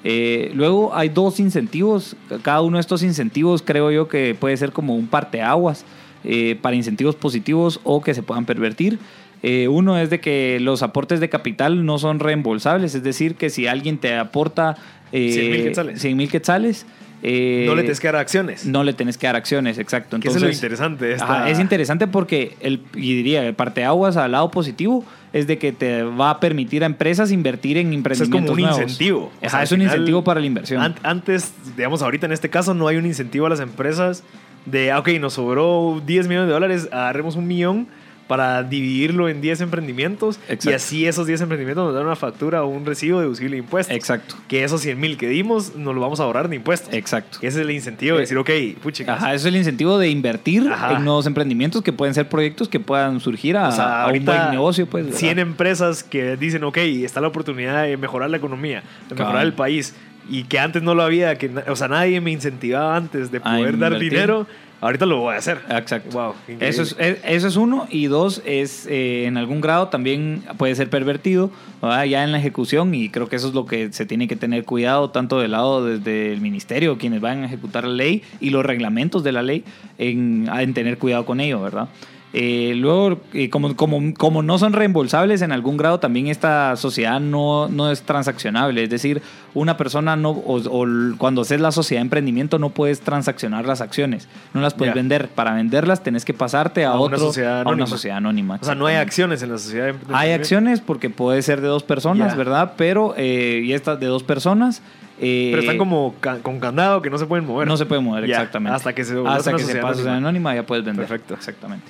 Eh, 0.04 0.50
luego 0.54 0.94
hay 0.94 1.08
dos 1.08 1.40
incentivos. 1.40 2.16
Cada 2.42 2.62
uno 2.62 2.76
de 2.76 2.80
estos 2.80 3.02
incentivos 3.02 3.62
creo 3.62 3.90
yo 3.90 4.08
que 4.08 4.34
puede 4.34 4.56
ser 4.56 4.72
como 4.72 4.94
un 4.94 5.06
parteaguas 5.06 5.84
eh, 6.24 6.56
para 6.60 6.76
incentivos 6.76 7.14
positivos 7.14 7.80
o 7.84 8.02
que 8.02 8.14
se 8.14 8.22
puedan 8.22 8.44
pervertir. 8.44 8.98
Eh, 9.42 9.68
uno 9.68 9.98
es 9.98 10.10
de 10.10 10.20
que 10.20 10.58
los 10.60 10.82
aportes 10.82 11.20
de 11.20 11.28
capital 11.28 11.86
no 11.86 11.98
son 11.98 12.18
reembolsables, 12.18 12.94
es 12.94 13.02
decir, 13.04 13.36
que 13.36 13.50
si 13.50 13.68
alguien 13.68 13.98
te 13.98 14.16
aporta 14.16 14.76
eh, 15.12 15.32
100,000 15.32 15.62
quetzales. 15.62 16.00
100,000 16.00 16.30
quetzales, 16.30 16.86
eh, 17.22 17.64
no 17.66 17.74
le 17.74 17.82
tienes 17.82 18.00
que 18.00 18.06
dar 18.08 18.16
acciones. 18.16 18.64
no 18.66 18.84
le 18.84 18.92
tenés 18.92 19.18
que 19.18 19.26
dar 19.26 19.36
acciones, 19.36 19.78
exacto. 19.78 20.16
eso 20.16 20.28
es 20.28 20.34
lo 20.34 20.38
Entonces, 20.40 20.56
interesante. 20.56 21.04
de 21.06 21.12
esta- 21.14 21.24
Ajá, 21.24 21.50
es 21.50 21.58
interesante 21.58 22.06
porque, 22.06 22.56
el, 22.60 22.80
y 22.94 23.14
diría, 23.16 23.44
el 23.46 23.54
parteaguas 23.54 24.16
al 24.16 24.32
lado 24.32 24.50
positivo 24.50 25.04
es 25.32 25.46
de 25.46 25.58
que 25.58 25.72
te 25.72 26.02
va 26.04 26.30
a 26.30 26.40
permitir 26.40 26.82
a 26.84 26.86
empresas 26.86 27.30
invertir 27.32 27.76
en 27.76 27.88
Eso 27.88 27.92
es 27.92 27.96
emprendimientos 27.98 28.50
como 28.50 28.54
un 28.54 28.60
nuevos. 28.70 28.80
incentivo. 28.82 29.20
O 29.42 29.46
Ajá, 29.46 29.50
sea, 29.50 29.62
es 29.64 29.72
un 29.72 29.78
final, 29.78 29.92
incentivo 29.94 30.24
para 30.24 30.40
la 30.40 30.46
inversión. 30.46 30.80
an- 30.82 30.94
antes, 31.02 31.52
digamos, 31.76 32.02
ahorita 32.02 32.26
en 32.26 32.32
este 32.32 32.48
caso 32.50 32.72
no 32.74 32.86
hay 32.88 32.96
un 32.96 33.04
incentivo 33.06 33.46
a 33.46 33.50
las 33.50 33.60
empresas 33.60 34.22
de, 34.64 34.90
ah, 34.92 34.98
ok, 35.00 35.08
nos 35.20 35.34
sobró 35.34 36.00
10 36.06 36.28
millones 36.28 36.48
de 36.48 36.52
dólares, 36.54 36.88
agarremos 36.92 37.36
un 37.36 37.46
millón 37.46 37.88
para 38.28 38.62
dividirlo 38.62 39.28
en 39.28 39.40
10 39.40 39.62
emprendimientos 39.62 40.38
y 40.64 40.72
así 40.72 41.06
esos 41.06 41.26
10 41.26 41.40
emprendimientos 41.40 41.84
nos 41.86 41.94
dan 41.94 42.04
una 42.04 42.14
factura 42.14 42.62
o 42.62 42.68
un 42.68 42.84
recibo 42.86 43.20
deducible 43.20 43.52
de 43.56 43.58
impuestos. 43.62 43.96
Exacto, 43.96 44.36
Que 44.46 44.62
esos 44.62 44.82
100 44.82 45.00
mil 45.00 45.16
que 45.16 45.28
dimos 45.28 45.74
nos 45.74 45.94
lo 45.94 46.00
vamos 46.00 46.20
a 46.20 46.24
ahorrar 46.24 46.48
de 46.48 46.56
impuestos. 46.56 46.92
exacto. 46.92 47.38
Ese 47.38 47.46
es 47.46 47.56
el 47.56 47.70
incentivo 47.70 48.16
de 48.16 48.20
decir, 48.22 48.36
ok, 48.38 48.50
puchica. 48.82 49.14
Ajá, 49.14 49.34
eso 49.34 49.48
es 49.48 49.54
el 49.54 49.56
incentivo 49.58 49.98
de 49.98 50.08
invertir 50.10 50.68
Ajá. 50.70 50.92
en 50.92 51.04
nuevos 51.04 51.26
emprendimientos 51.26 51.82
que 51.82 51.92
pueden 51.92 52.14
ser 52.14 52.28
proyectos 52.28 52.68
que 52.68 52.78
puedan 52.78 53.18
surgir 53.20 53.56
a, 53.56 53.68
O 53.68 53.72
sea, 53.72 53.84
a 54.02 54.04
un 54.04 54.10
ahorita 54.10 54.36
buen 54.36 54.50
negocio. 54.52 54.86
Pues, 54.86 55.06
¿verdad? 55.06 55.18
100 55.18 55.38
empresas 55.38 56.04
que 56.04 56.36
dicen, 56.36 56.62
ok, 56.64 56.76
está 56.76 57.20
la 57.22 57.28
oportunidad 57.28 57.82
de 57.84 57.96
mejorar 57.96 58.28
la 58.30 58.36
economía, 58.36 58.82
de 59.08 59.14
mejorar 59.14 59.44
el 59.44 59.54
país, 59.54 59.94
y 60.28 60.44
que 60.44 60.58
antes 60.58 60.82
no 60.82 60.94
lo 60.94 61.02
había, 61.02 61.38
que, 61.38 61.50
o 61.68 61.76
sea, 61.76 61.88
nadie 61.88 62.20
me 62.20 62.30
incentivaba 62.30 62.94
antes 62.96 63.30
de 63.32 63.40
poder 63.40 63.78
dar 63.78 63.98
dinero, 63.98 64.46
ahorita 64.80 65.06
lo 65.06 65.18
voy 65.18 65.34
a 65.34 65.38
hacer. 65.38 65.58
Exacto. 65.70 66.10
Wow. 66.18 66.34
Eso 66.60 66.82
es, 66.82 66.96
es- 66.98 67.18
eso 67.24 67.48
es 67.48 67.56
uno. 67.56 67.86
Y 67.90 68.06
dos, 68.06 68.42
es 68.44 68.86
eh, 68.90 69.24
en 69.26 69.36
algún 69.36 69.60
grado 69.60 69.88
también 69.88 70.42
puede 70.56 70.74
ser 70.74 70.88
pervertido 70.90 71.50
¿verdad? 71.82 72.04
ya 72.04 72.24
en 72.24 72.32
la 72.32 72.38
ejecución. 72.38 72.94
Y 72.94 73.08
creo 73.08 73.28
que 73.28 73.36
eso 73.36 73.48
es 73.48 73.54
lo 73.54 73.66
que 73.66 73.92
se 73.92 74.06
tiene 74.06 74.28
que 74.28 74.36
tener 74.36 74.64
cuidado, 74.64 75.10
tanto 75.10 75.38
del 75.40 75.52
lado 75.52 75.84
desde 75.84 76.32
el 76.32 76.40
ministerio, 76.40 76.98
quienes 76.98 77.20
van 77.20 77.42
a 77.42 77.46
ejecutar 77.46 77.84
la 77.84 77.94
ley, 77.94 78.22
y 78.40 78.50
los 78.50 78.64
reglamentos 78.64 79.22
de 79.24 79.32
la 79.32 79.42
ley, 79.42 79.64
en, 79.98 80.48
en 80.52 80.74
tener 80.74 80.98
cuidado 80.98 81.24
con 81.26 81.40
ello, 81.40 81.60
¿verdad? 81.60 81.88
Eh, 82.34 82.74
luego, 82.76 83.20
eh, 83.32 83.48
como, 83.48 83.74
como, 83.74 84.12
como 84.14 84.42
no 84.42 84.58
son 84.58 84.74
reembolsables, 84.74 85.40
en 85.40 85.50
algún 85.50 85.78
grado 85.78 85.98
también 85.98 86.26
esta 86.26 86.76
sociedad 86.76 87.20
no, 87.20 87.68
no 87.68 87.90
es 87.90 88.02
transaccionable. 88.02 88.82
Es 88.84 88.90
decir, 88.90 89.22
una 89.54 89.78
persona 89.78 90.14
no, 90.14 90.30
o, 90.32 90.86
cuando 91.16 91.40
haces 91.40 91.60
la 91.60 91.72
sociedad 91.72 92.00
de 92.00 92.06
emprendimiento 92.06 92.58
no 92.58 92.68
puedes 92.68 93.00
transaccionar 93.00 93.64
las 93.64 93.80
acciones, 93.80 94.28
no 94.52 94.60
las 94.60 94.74
puedes 94.74 94.94
vender. 94.94 95.28
Para 95.28 95.54
venderlas 95.54 96.02
tenés 96.02 96.26
que 96.26 96.34
pasarte 96.34 96.84
a, 96.84 96.90
A 96.90 97.00
una 97.00 97.16
sociedad 97.16 97.60
a 97.60 97.62
una 97.62 97.70
anónima. 97.70 97.86
sociedad 97.86 98.16
anónima. 98.18 98.58
O 98.60 98.64
sea, 98.64 98.74
no 98.74 98.86
hay 98.86 98.96
acciones 98.96 99.42
en 99.42 99.50
la 99.52 99.56
sociedad. 99.58 99.84
de 99.86 99.90
Hay 99.92 99.96
emprendimiento. 99.96 100.42
acciones 100.42 100.80
porque 100.82 101.08
puede 101.08 101.40
ser 101.40 101.62
de 101.62 101.68
dos 101.68 101.82
personas. 101.82 102.36
¿verdad? 102.36 102.74
Pero, 102.76 103.14
eh, 103.16 103.62
y 103.64 103.72
estas 103.72 103.98
de 104.00 104.06
dos 104.06 104.22
personas. 104.22 104.82
eh, 105.20 105.48
Pero 105.50 105.62
están 105.62 105.78
como 105.78 106.14
ca- 106.20 106.38
con 106.40 106.60
candado 106.60 107.00
que 107.02 107.10
no 107.10 107.16
se 107.18 107.26
pueden 107.26 107.46
mover. 107.46 107.66
no 107.66 107.76
se 107.76 107.86
puede 107.86 108.00
mover, 108.02 108.24
exactamente. 108.24 108.76
Hasta 108.76 108.92
que 108.94 109.02
se 109.04 109.14
Hasta 109.26 109.52
que 109.52 109.58
se 109.60 109.64
sociedad 109.64 109.82
pase 109.82 110.08
anónima 110.08 110.54
ya 110.54 110.64
puedes 110.64 110.84
vender. 110.84 111.06
Perfecto. 111.06 111.34
Exactamente. 111.34 111.86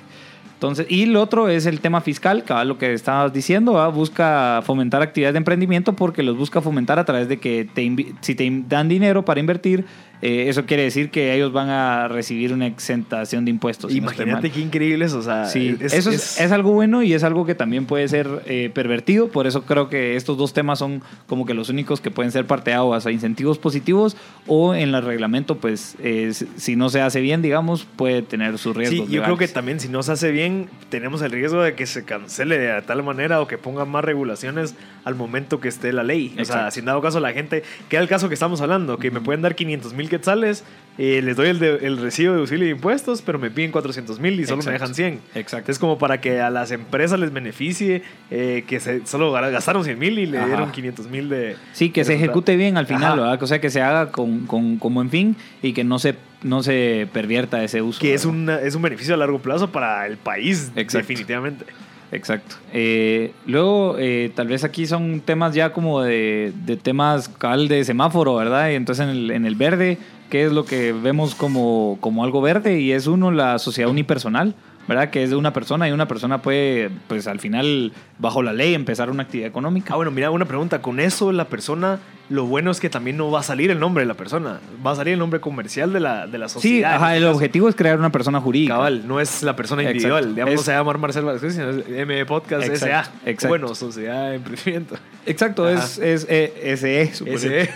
Entonces, 0.58 0.86
y 0.88 1.06
lo 1.06 1.22
otro 1.22 1.48
es 1.48 1.66
el 1.66 1.78
tema 1.78 2.00
fiscal, 2.00 2.42
que 2.42 2.52
lo 2.64 2.78
que 2.78 2.92
estabas 2.92 3.32
diciendo, 3.32 3.74
¿va? 3.74 3.86
busca 3.86 4.60
fomentar 4.64 5.02
actividades 5.02 5.34
de 5.34 5.38
emprendimiento 5.38 5.92
porque 5.92 6.24
los 6.24 6.36
busca 6.36 6.60
fomentar 6.60 6.98
a 6.98 7.04
través 7.04 7.28
de 7.28 7.38
que 7.38 7.68
te 7.72 7.88
si 8.22 8.34
te 8.34 8.64
dan 8.66 8.88
dinero 8.88 9.24
para 9.24 9.38
invertir, 9.38 9.84
eh, 10.22 10.46
eso 10.48 10.64
quiere 10.66 10.82
decir 10.84 11.10
que 11.10 11.34
ellos 11.34 11.52
van 11.52 11.68
a 11.68 12.08
recibir 12.08 12.52
una 12.52 12.66
exentación 12.66 13.44
de 13.44 13.50
impuestos. 13.50 13.94
Imagínate 13.94 14.50
qué 14.50 14.60
increíbles, 14.60 15.12
o 15.12 15.22
sea, 15.22 15.44
Sí, 15.46 15.76
eso 15.80 16.10
es, 16.10 16.40
es 16.40 16.52
algo 16.52 16.72
bueno 16.72 17.02
y 17.02 17.12
es 17.14 17.22
algo 17.24 17.46
que 17.46 17.54
también 17.54 17.86
puede 17.86 18.08
ser 18.08 18.28
eh, 18.46 18.70
pervertido. 18.72 19.28
Por 19.28 19.46
eso 19.46 19.62
creo 19.62 19.88
que 19.88 20.16
estos 20.16 20.36
dos 20.38 20.52
temas 20.52 20.78
son 20.78 21.02
como 21.26 21.46
que 21.46 21.54
los 21.54 21.68
únicos 21.68 22.00
que 22.00 22.10
pueden 22.10 22.32
ser 22.32 22.46
parteaguas 22.46 23.06
a 23.06 23.10
incentivos 23.12 23.58
positivos 23.58 24.16
o 24.46 24.74
en 24.74 24.94
el 24.94 25.02
reglamento, 25.02 25.56
pues 25.56 25.96
eh, 26.02 26.32
si- 26.56 26.76
no 26.76 26.88
se 26.90 27.00
hace 27.00 27.20
bien, 27.20 27.42
digamos, 27.42 27.86
puede 27.96 28.22
tener 28.22 28.58
sus 28.58 28.74
Sí, 28.74 28.78
riesgos. 28.80 29.08
yo 29.10 29.22
creo 29.22 29.36
que 29.36 29.48
también 29.48 29.80
si 29.80 29.88
no 29.88 30.02
se 30.02 30.12
hace 30.12 30.30
bien, 30.30 30.68
tenemos 30.90 31.22
el 31.22 31.32
riesgo 31.32 31.62
de 31.62 31.74
que 31.74 31.86
se 31.86 32.04
cancele 32.04 32.58
de 32.58 32.82
tal 32.82 33.02
manera 33.02 33.40
o 33.40 33.46
que 33.48 33.58
pongan 33.58 33.88
más 33.90 34.04
regulaciones 34.04 34.74
al 35.04 35.14
momento 35.14 35.60
que 35.60 35.68
esté 35.68 35.92
la 35.92 36.02
ley. 36.02 36.34
O 36.40 36.44
sea, 36.44 36.70
si 36.70 36.80
en 36.80 36.86
dado 36.86 37.00
caso 37.00 37.20
la 37.20 37.32
gente, 37.32 37.62
que 37.88 37.96
es 37.96 38.02
el 38.02 38.08
caso 38.08 38.28
que 38.28 38.34
estamos 38.34 38.60
hablando, 38.60 38.98
que 38.98 39.10
me 39.10 39.20
pueden 39.20 39.42
dar 39.42 39.54
500 39.54 39.92
mil 39.94 40.07
quetzales, 40.08 40.64
eh, 40.98 41.22
les 41.22 41.36
doy 41.36 41.48
el, 41.48 41.58
de- 41.60 41.76
el 41.86 41.96
recibo 41.98 42.34
de 42.44 42.68
impuestos, 42.70 43.22
pero 43.22 43.38
me 43.38 43.50
piden 43.52 43.70
400 43.70 44.18
mil 44.18 44.40
y 44.40 44.44
solo 44.46 44.62
me 44.64 44.72
dejan 44.72 44.94
100. 44.94 45.20
Exacto. 45.36 45.56
Entonces, 45.58 45.78
como 45.78 45.96
para 45.96 46.20
que 46.20 46.40
a 46.40 46.50
las 46.50 46.72
empresas 46.72 47.20
les 47.20 47.32
beneficie 47.32 48.02
eh, 48.32 48.64
que 48.66 48.80
se, 48.80 49.06
solo 49.06 49.30
gastaron 49.30 49.84
100 49.84 49.96
mil 49.98 50.18
y 50.18 50.26
le 50.26 50.38
Ajá. 50.38 50.46
dieron 50.48 50.72
500 50.72 51.06
mil 51.08 51.28
de... 51.28 51.56
Sí, 51.72 51.90
que 51.90 52.00
de 52.00 52.04
se 52.04 52.12
resultado. 52.12 52.24
ejecute 52.32 52.56
bien 52.56 52.76
al 52.76 52.86
final. 52.88 53.20
O 53.40 53.46
sea, 53.46 53.60
que 53.60 53.70
se 53.70 53.80
haga 53.80 54.10
con, 54.10 54.46
con, 54.46 54.78
como 54.78 55.00
en 55.00 55.10
fin 55.10 55.36
y 55.62 55.72
que 55.72 55.84
no 55.84 56.00
se, 56.00 56.16
no 56.42 56.64
se 56.64 57.06
pervierta 57.12 57.62
ese 57.62 57.80
uso. 57.80 58.00
Que 58.00 58.14
es, 58.14 58.24
una- 58.24 58.60
es 58.60 58.74
un 58.74 58.82
beneficio 58.82 59.14
a 59.14 59.16
largo 59.18 59.38
plazo 59.38 59.70
para 59.70 60.04
el 60.06 60.16
país, 60.16 60.72
Exacto. 60.74 60.98
definitivamente. 60.98 61.64
Exacto. 62.10 62.56
Eh, 62.72 63.32
luego, 63.46 63.96
eh, 63.98 64.32
tal 64.34 64.48
vez 64.48 64.64
aquí 64.64 64.86
son 64.86 65.20
temas 65.20 65.54
ya 65.54 65.72
como 65.72 66.00
de, 66.00 66.52
de 66.64 66.76
temas 66.76 67.28
cabal 67.28 67.68
de 67.68 67.84
semáforo, 67.84 68.36
¿verdad? 68.36 68.70
Y 68.70 68.74
entonces 68.74 69.04
en 69.04 69.10
el, 69.10 69.30
en 69.30 69.44
el 69.44 69.56
verde, 69.56 69.98
¿qué 70.30 70.46
es 70.46 70.52
lo 70.52 70.64
que 70.64 70.92
vemos 70.92 71.34
como, 71.34 71.98
como 72.00 72.24
algo 72.24 72.40
verde? 72.40 72.80
Y 72.80 72.92
es 72.92 73.06
uno, 73.06 73.30
la 73.30 73.58
sociedad 73.58 73.90
unipersonal, 73.90 74.54
¿verdad? 74.88 75.10
Que 75.10 75.22
es 75.22 75.30
de 75.30 75.36
una 75.36 75.52
persona 75.52 75.88
y 75.88 75.92
una 75.92 76.08
persona 76.08 76.42
puede, 76.42 76.90
pues 77.06 77.26
al 77.28 77.38
final, 77.38 77.92
bajo 78.18 78.42
la 78.42 78.52
ley, 78.52 78.74
empezar 78.74 79.10
una 79.10 79.22
actividad 79.24 79.48
económica. 79.48 79.92
Ah, 79.92 79.96
bueno, 79.96 80.10
mira, 80.10 80.30
una 80.30 80.46
pregunta. 80.46 80.80
Con 80.82 80.98
eso, 80.98 81.30
la 81.30 81.44
persona, 81.44 81.98
lo 82.30 82.46
bueno 82.46 82.70
es 82.70 82.80
que 82.80 82.88
también 82.90 83.16
no 83.18 83.30
va 83.30 83.40
a 83.40 83.42
salir 83.42 83.70
el 83.70 83.78
nombre 83.78 84.02
de 84.02 84.06
la 84.08 84.14
persona. 84.14 84.60
Va 84.84 84.92
a 84.92 84.96
salir 84.96 85.12
el 85.12 85.18
nombre 85.18 85.40
comercial 85.40 85.92
de 85.92 86.00
la, 86.00 86.26
de 86.26 86.38
la 86.38 86.48
sociedad. 86.48 86.90
Sí, 86.90 86.96
ajá, 86.96 87.16
el 87.16 87.26
objetivo 87.26 87.68
es 87.68 87.74
crear 87.76 87.98
una 87.98 88.10
persona 88.10 88.40
jurídica. 88.40 88.74
Cabal, 88.74 89.06
no 89.06 89.20
es 89.20 89.42
la 89.42 89.54
persona 89.54 89.82
Exacto. 89.82 89.96
individual. 89.98 90.34
Digamos, 90.34 90.54
no 90.54 90.60
Es- 90.60 90.64
se 90.66 90.72
llama 90.72 90.92
Marcel 90.94 91.24
Vázquez, 91.26 91.52
sino 91.54 91.68
es 91.70 91.84
M 91.88 92.24
Podcast 92.26 92.64
Exacto, 92.66 92.86
SA. 92.86 93.12
exacto. 93.30 93.48
Bueno, 93.48 93.74
Sociedad 93.74 94.30
de 94.30 94.36
Emprendimiento. 94.36 94.96
Exacto, 95.26 95.66
Ajá. 95.68 95.84
es, 95.84 95.98
es 95.98 96.26
eh, 96.30 96.76
SE. 96.78 97.12
SE. 97.38 97.70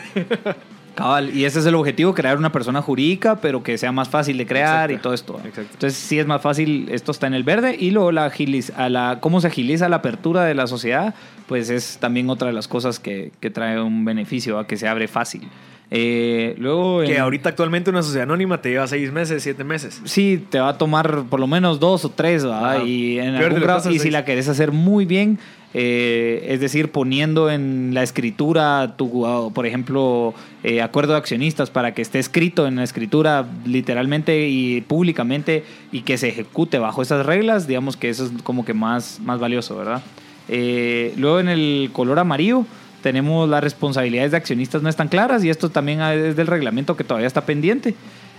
Cabal, 0.94 1.34
y 1.34 1.44
ese 1.46 1.58
es 1.60 1.66
el 1.66 1.74
objetivo, 1.74 2.14
crear 2.14 2.36
una 2.36 2.52
persona 2.52 2.82
jurídica, 2.82 3.36
pero 3.36 3.62
que 3.62 3.78
sea 3.78 3.92
más 3.92 4.08
fácil 4.08 4.36
de 4.38 4.46
crear 4.46 4.90
Exacto, 4.90 4.92
y 4.92 5.02
todo 5.02 5.14
esto. 5.14 5.36
exacto. 5.44 5.70
Entonces, 5.72 5.98
sí 5.98 6.18
es 6.18 6.26
más 6.26 6.42
fácil, 6.42 6.88
esto 6.90 7.12
está 7.12 7.26
en 7.26 7.34
el 7.34 7.44
verde, 7.44 7.76
y 7.78 7.90
luego 7.92 8.12
la, 8.12 8.30
agiliz- 8.30 8.72
a 8.76 8.88
la 8.88 9.18
cómo 9.20 9.40
se 9.40 9.46
agiliza 9.46 9.88
la 9.88 9.96
apertura 9.96 10.44
de 10.44 10.54
la 10.54 10.66
sociedad, 10.66 11.14
pues 11.46 11.70
es 11.70 11.98
también 11.98 12.28
otra 12.30 12.48
de 12.48 12.52
las 12.54 12.68
cosas 12.68 12.98
que, 12.98 13.32
que 13.40 13.50
trae 13.50 13.80
un 13.80 14.04
beneficio, 14.04 14.58
a 14.58 14.66
que 14.66 14.76
se 14.76 14.86
abre 14.86 15.08
fácil. 15.08 15.48
Eh, 15.94 16.54
luego... 16.58 17.00
Que 17.02 17.16
en- 17.16 17.20
ahorita 17.20 17.50
actualmente 17.50 17.90
una 17.90 18.02
sociedad 18.02 18.22
anónima 18.24 18.62
te 18.62 18.70
lleva 18.70 18.86
seis 18.86 19.12
meses, 19.12 19.42
siete 19.42 19.62
meses. 19.62 20.00
Sí, 20.04 20.42
te 20.50 20.58
va 20.58 20.70
a 20.70 20.78
tomar 20.78 21.24
por 21.28 21.38
lo 21.38 21.46
menos 21.46 21.80
dos 21.80 22.04
o 22.06 22.08
tres, 22.10 22.44
¿verdad? 22.44 22.76
Ajá. 22.76 22.84
Y, 22.84 23.18
en 23.18 23.34
algún 23.34 23.92
y 23.92 23.98
si 23.98 24.10
la 24.10 24.24
querés 24.24 24.48
hacer 24.48 24.72
muy 24.72 25.04
bien, 25.04 25.38
eh, 25.74 26.46
es 26.48 26.60
decir, 26.60 26.90
poniendo 26.90 27.50
en 27.50 27.94
la 27.94 28.02
escritura, 28.02 28.94
tu, 28.96 29.26
ah, 29.26 29.50
por 29.52 29.66
ejemplo, 29.66 30.34
eh, 30.64 30.82
acuerdo 30.82 31.12
de 31.12 31.18
accionistas 31.18 31.70
para 31.70 31.94
que 31.94 32.02
esté 32.02 32.18
escrito 32.18 32.66
en 32.66 32.76
la 32.76 32.84
escritura 32.84 33.46
literalmente 33.64 34.48
y 34.48 34.82
públicamente 34.82 35.64
y 35.90 36.00
que 36.02 36.18
se 36.18 36.28
ejecute 36.28 36.78
bajo 36.78 37.02
esas 37.02 37.24
reglas, 37.24 37.66
digamos 37.66 37.96
que 37.96 38.10
eso 38.10 38.26
es 38.26 38.32
como 38.42 38.64
que 38.64 38.74
más, 38.74 39.20
más 39.24 39.40
valioso, 39.40 39.76
¿verdad? 39.76 40.02
Eh, 40.48 41.14
luego 41.16 41.40
en 41.40 41.48
el 41.48 41.90
color 41.92 42.18
amarillo 42.18 42.66
tenemos 43.02 43.48
las 43.48 43.62
responsabilidades 43.64 44.30
de 44.32 44.36
accionistas 44.36 44.82
no 44.82 44.88
están 44.88 45.08
claras 45.08 45.42
y 45.44 45.50
esto 45.50 45.70
también 45.70 46.00
es 46.02 46.36
del 46.36 46.46
reglamento 46.46 46.96
que 46.96 47.04
todavía 47.04 47.26
está 47.26 47.44
pendiente. 47.46 47.94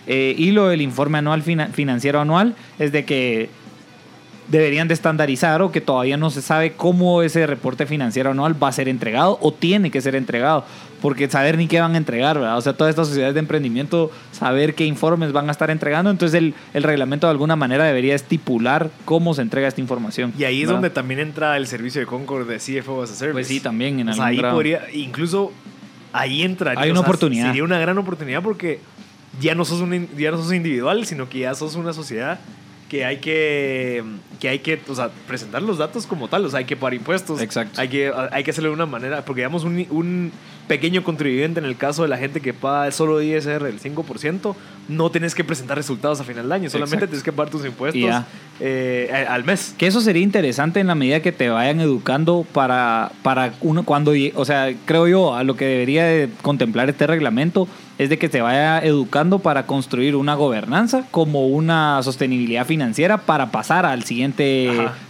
Y 0.05 0.51
lo 0.51 0.67
del 0.67 0.81
informe 0.81 1.17
anual 1.19 1.41
fina- 1.43 1.67
financiero 1.67 2.19
anual 2.19 2.55
es 2.77 2.91
de 2.91 3.05
que 3.05 3.49
deberían 4.47 4.87
de 4.87 4.93
estandarizar 4.93 5.61
o 5.61 5.71
que 5.71 5.81
todavía 5.81 6.17
no 6.17 6.29
se 6.29 6.41
sabe 6.41 6.73
cómo 6.73 7.21
ese 7.21 7.47
reporte 7.47 7.85
financiero 7.85 8.31
anual 8.31 8.61
va 8.61 8.67
a 8.67 8.71
ser 8.71 8.87
entregado 8.87 9.37
o 9.41 9.53
tiene 9.53 9.89
que 9.89 10.01
ser 10.01 10.15
entregado, 10.15 10.65
porque 11.01 11.29
saber 11.29 11.57
ni 11.57 11.67
qué 11.67 11.79
van 11.79 11.93
a 11.95 11.97
entregar, 11.97 12.37
¿verdad? 12.39 12.57
O 12.57 12.61
sea, 12.61 12.73
todas 12.73 12.91
estas 12.91 13.07
sociedades 13.07 13.33
de 13.33 13.39
emprendimiento, 13.39 14.11
saber 14.31 14.75
qué 14.75 14.85
informes 14.85 15.31
van 15.31 15.47
a 15.49 15.51
estar 15.51 15.69
entregando, 15.69 16.11
entonces 16.11 16.37
el, 16.37 16.53
el 16.73 16.83
reglamento 16.83 17.27
de 17.27 17.31
alguna 17.31 17.55
manera 17.55 17.85
debería 17.85 18.15
estipular 18.15 18.89
cómo 19.05 19.33
se 19.33 19.41
entrega 19.41 19.67
esta 19.67 19.81
información. 19.81 20.33
Y 20.37 20.43
ahí 20.43 20.63
es 20.63 20.69
donde 20.69 20.89
también 20.89 21.19
entra 21.19 21.57
el 21.57 21.67
servicio 21.67 22.01
de 22.01 22.07
Concord 22.07 22.47
de 22.47 22.57
CFO 22.57 23.03
as 23.03 23.11
a 23.11 23.15
Service. 23.15 23.33
Pues 23.33 23.47
sí, 23.47 23.59
también 23.59 23.99
en 23.99 24.09
O 24.09 24.13
sea, 24.13 24.25
algún 24.25 24.29
ahí 24.29 24.37
grado. 24.37 24.55
podría, 24.55 24.81
incluso 24.93 25.51
ahí 26.11 26.43
entraría. 26.43 26.83
Hay 26.83 26.89
o 26.89 26.93
una 26.93 27.01
sea, 27.01 27.07
oportunidad. 27.07 27.47
Sería 27.47 27.63
una 27.63 27.79
gran 27.79 27.97
oportunidad 27.97 28.41
porque 28.41 28.79
ya 29.39 29.55
no 29.55 29.65
sos 29.65 29.81
un 29.81 30.09
ya 30.17 30.31
no 30.31 30.37
sos 30.37 30.53
individual, 30.53 31.05
sino 31.05 31.27
que 31.27 31.39
ya 31.39 31.55
sos 31.55 31.75
una 31.75 31.93
sociedad 31.93 32.39
que 32.89 33.05
hay 33.05 33.17
que 33.17 34.03
que 34.39 34.49
hay 34.49 34.59
que, 34.59 34.79
o 34.87 34.95
sea, 34.95 35.09
presentar 35.27 35.61
los 35.61 35.77
datos 35.77 36.05
como 36.05 36.27
tal, 36.27 36.45
o 36.45 36.49
sea, 36.49 36.59
hay 36.59 36.65
que 36.65 36.75
pagar 36.75 36.93
impuestos, 36.93 37.41
Exacto. 37.41 37.79
hay 37.79 37.89
que 37.89 38.11
hay 38.31 38.43
que 38.43 38.51
hacerlo 38.51 38.69
de 38.69 38.75
una 38.75 38.85
manera, 38.85 39.23
porque 39.25 39.41
digamos 39.41 39.63
un, 39.63 39.85
un 39.89 40.31
pequeño 40.67 41.03
contribuyente 41.03 41.59
en 41.59 41.65
el 41.65 41.75
caso 41.75 42.03
de 42.03 42.07
la 42.07 42.17
gente 42.17 42.41
que 42.41 42.53
paga 42.53 42.89
solo 42.91 43.21
ISR 43.21 43.67
el 43.67 43.79
5%, 43.79 44.55
no 44.87 45.11
tienes 45.11 45.35
que 45.35 45.43
presentar 45.43 45.77
resultados 45.77 46.19
a 46.19 46.23
final 46.23 46.47
de 46.47 46.55
año, 46.55 46.69
solamente 46.69 47.05
Exacto. 47.05 47.11
tienes 47.11 47.23
que 47.23 47.31
pagar 47.31 47.51
tus 47.51 47.65
impuestos 47.65 48.23
eh, 48.59 49.25
al 49.29 49.43
mes. 49.43 49.75
Que 49.77 49.87
eso 49.87 50.01
sería 50.01 50.23
interesante 50.23 50.79
en 50.79 50.87
la 50.87 50.95
medida 50.95 51.21
que 51.21 51.31
te 51.31 51.49
vayan 51.49 51.79
educando 51.79 52.45
para, 52.51 53.11
para 53.23 53.53
uno 53.61 53.83
cuando, 53.83 54.13
o 54.35 54.45
sea, 54.45 54.73
creo 54.85 55.07
yo, 55.07 55.35
a 55.35 55.43
lo 55.43 55.55
que 55.55 55.65
debería 55.65 56.05
de 56.05 56.29
contemplar 56.41 56.89
este 56.89 57.07
reglamento 57.07 57.67
es 57.97 58.09
de 58.09 58.17
que 58.17 58.27
te 58.27 58.41
vaya 58.41 58.79
educando 58.79 59.39
para 59.39 59.67
construir 59.67 60.15
una 60.15 60.33
gobernanza 60.33 61.05
como 61.11 61.47
una 61.47 62.01
sostenibilidad 62.01 62.65
financiera 62.65 63.19
para 63.19 63.51
pasar 63.51 63.85
al 63.85 64.03
siguiente, 64.03 64.32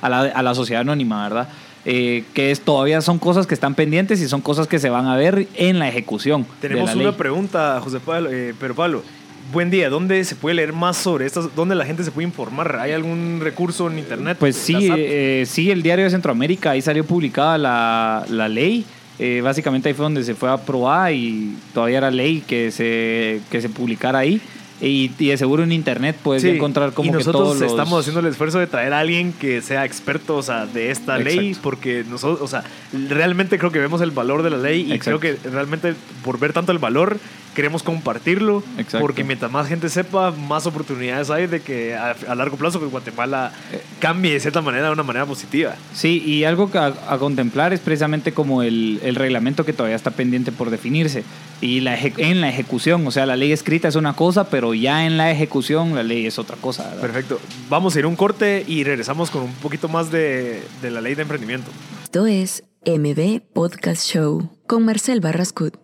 A 0.02 0.10
la, 0.10 0.20
a 0.22 0.44
la 0.44 0.56
sociedad 0.56 0.82
anónima, 0.82 1.24
¿verdad? 1.24 1.48
Eh, 1.86 2.24
que 2.34 2.52
es, 2.52 2.62
todavía 2.62 3.02
son 3.02 3.20
cosas 3.20 3.46
que 3.46 3.54
están 3.54 3.76
pendientes 3.76 4.22
y 4.22 4.28
son 4.30 4.40
cosas 4.42 4.68
que 4.68 4.80
se 4.80 4.90
van 4.90 5.06
a 5.08 5.18
ver 5.18 5.48
en 5.56 5.80
la 5.80 5.90
ejecución. 5.90 6.44
de 6.62 6.70
Tenemos 6.70 6.90
la 6.92 6.96
una 6.96 7.04
ley. 7.10 7.14
pregunta, 7.18 7.80
José 7.84 8.00
Pablo, 8.00 8.30
eh, 8.32 8.54
pero 8.60 8.74
Pablo, 8.74 9.04
buen 9.52 9.70
día, 9.70 9.90
¿dónde 9.90 10.24
se 10.24 10.36
puede 10.36 10.56
leer 10.56 10.72
más 10.72 10.96
sobre 10.96 11.26
estas? 11.26 11.54
¿Dónde 11.56 11.76
la 11.76 11.86
gente 11.86 12.04
se 12.06 12.12
puede 12.12 12.26
informar? 12.26 12.78
¿Hay 12.80 12.94
algún 12.94 13.40
recurso 13.42 13.92
en 13.92 14.00
internet? 14.00 14.38
Pues 14.40 14.56
sí, 14.56 14.90
eh, 14.96 15.44
sí, 15.46 15.72
el 15.72 15.84
diario 15.84 16.06
de 16.06 16.12
Centroamérica, 16.12 16.72
ahí 16.72 16.82
salió 16.82 17.04
publicada 17.04 17.58
la, 17.58 18.26
la 18.30 18.48
ley. 18.48 18.86
Eh, 19.20 19.42
básicamente 19.44 19.90
ahí 19.90 19.94
fue 19.94 20.04
donde 20.04 20.24
se 20.24 20.34
fue 20.36 20.50
aprobada 20.50 21.12
y 21.12 21.56
todavía 21.74 22.00
era 22.00 22.10
ley 22.12 22.42
que 22.48 22.72
se, 22.72 23.42
que 23.52 23.62
se 23.62 23.70
publicara 23.70 24.20
ahí. 24.20 24.42
Y, 24.84 25.12
y 25.18 25.28
de 25.30 25.38
seguro 25.38 25.64
en 25.64 25.72
internet 25.72 26.18
puedes 26.22 26.44
Sí, 26.44 26.50
encontrar 26.50 26.92
como 26.94 27.08
y 27.08 27.12
que 27.12 27.18
nosotros 27.20 27.44
todos 27.44 27.60
los... 27.60 27.72
estamos 27.72 28.00
haciendo 28.02 28.20
el 28.20 28.26
esfuerzo 28.26 28.60
de 28.60 28.68
traer 28.68 28.94
a 28.94 29.00
alguien 29.00 29.32
que 29.32 29.62
sea 29.62 29.86
experto, 29.86 30.36
o 30.36 30.44
sea, 30.44 30.66
de 30.66 30.92
esta 30.92 31.18
ley, 31.18 31.56
porque 31.62 32.04
nosotros, 32.10 32.42
o 32.42 32.48
sea, 32.48 32.64
realmente 33.10 33.58
creo 33.58 33.72
que 33.72 33.80
vemos 33.80 34.02
el 34.02 34.12
valor 34.12 34.44
de 34.44 34.50
la 34.50 34.58
ley 34.58 34.82
y 34.82 34.94
Exacto. 34.94 35.20
creo 35.20 35.38
que 35.42 35.50
realmente 35.50 35.96
por 36.24 36.38
ver 36.38 36.52
tanto 36.52 36.72
el 36.74 36.80
valor 36.80 37.18
queremos 37.56 37.84
compartirlo, 37.84 38.64
Exacto. 38.78 39.00
porque 39.00 39.24
mientras 39.24 39.52
más 39.52 39.68
gente 39.68 39.90
sepa, 39.90 40.32
más 40.32 40.66
oportunidades 40.66 41.30
hay 41.30 41.48
de 41.48 41.62
que 41.62 41.96
a, 41.96 42.16
a 42.28 42.36
largo 42.36 42.58
plazo 42.58 42.80
que 42.80 42.86
Guatemala 42.88 43.52
Eh. 43.72 43.82
cambie 44.00 44.34
de 44.34 44.40
cierta 44.40 44.62
manera, 44.62 44.88
de 44.88 44.94
una 44.94 45.04
manera 45.04 45.26
positiva. 45.26 45.76
Sí, 45.94 46.22
y 46.26 46.44
algo 46.44 46.72
que 46.72 46.78
a, 46.78 46.94
a 47.08 47.18
contemplar 47.18 47.74
es 47.74 47.80
precisamente 47.80 48.34
como 48.34 48.64
el, 48.64 49.00
el 49.04 49.16
reglamento 49.16 49.66
que 49.66 49.74
todavía 49.74 49.96
está 49.96 50.12
pendiente 50.12 50.52
por 50.52 50.70
definirse. 50.70 51.24
Y 51.62 51.80
la 51.80 51.98
en 51.98 52.42
la 52.42 52.50
ejecución, 52.50 53.06
o 53.08 53.12
sea, 53.12 53.26
la 53.26 53.36
ley 53.38 53.52
escrita 53.52 53.88
es 53.88 53.96
una 53.96 54.14
cosa, 54.16 54.50
pero 54.50 54.74
ya 54.74 55.06
en 55.06 55.18
la 55.18 55.32
ejecución 55.32 55.96
la 55.96 56.04
ley 56.04 56.26
es 56.26 56.38
otra 56.40 56.58
cosa. 56.58 56.84
¿verdad? 56.86 57.02
Perfecto. 57.02 57.40
Vamos 57.70 57.96
a 57.96 58.00
ir 58.00 58.06
a 58.06 58.08
un 58.10 58.16
corte 58.16 58.64
y 58.68 58.84
regresamos 58.84 59.30
con 59.32 59.44
un 59.44 59.54
poquito 59.56 59.88
más 59.88 60.12
de, 60.12 60.62
de 60.82 60.92
la 60.92 61.00
ley 61.02 61.16
de 61.16 61.22
emprendimiento. 61.22 61.70
Esto 62.04 62.26
es 62.26 62.64
MB 62.86 63.42
Podcast 63.54 64.06
Show 64.06 64.50
con 64.68 64.84
Marcel 64.86 65.22
Barrascut. 65.22 65.83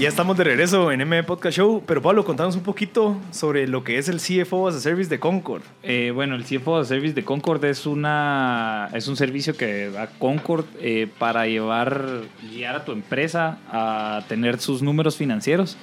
Ya 0.00 0.08
estamos 0.08 0.34
de 0.38 0.44
regreso 0.44 0.90
en 0.92 1.02
M 1.02 1.22
Podcast 1.24 1.58
Show, 1.58 1.82
pero 1.86 2.00
Pablo, 2.00 2.24
contanos 2.24 2.56
un 2.56 2.62
poquito 2.62 3.18
sobre 3.32 3.68
lo 3.68 3.84
que 3.84 3.98
es 3.98 4.08
el 4.08 4.16
CFO 4.16 4.66
as 4.66 4.74
a 4.74 4.80
Service 4.80 5.10
de 5.10 5.20
Concord. 5.20 5.60
Eh, 5.82 6.10
bueno, 6.14 6.36
el 6.36 6.44
CFO 6.44 6.78
as 6.78 6.86
a 6.86 6.88
Service 6.88 7.12
de 7.12 7.22
Concord 7.22 7.62
es, 7.66 7.84
una, 7.84 8.88
es 8.94 9.08
un 9.08 9.16
servicio 9.16 9.58
que 9.58 9.90
da 9.90 10.06
Concord 10.06 10.64
eh, 10.80 11.06
para 11.18 11.46
llevar, 11.46 12.22
guiar 12.50 12.76
a 12.76 12.84
tu 12.86 12.92
empresa 12.92 13.58
a 13.70 14.24
tener 14.26 14.58
sus 14.58 14.80
números 14.80 15.16
financieros. 15.18 15.76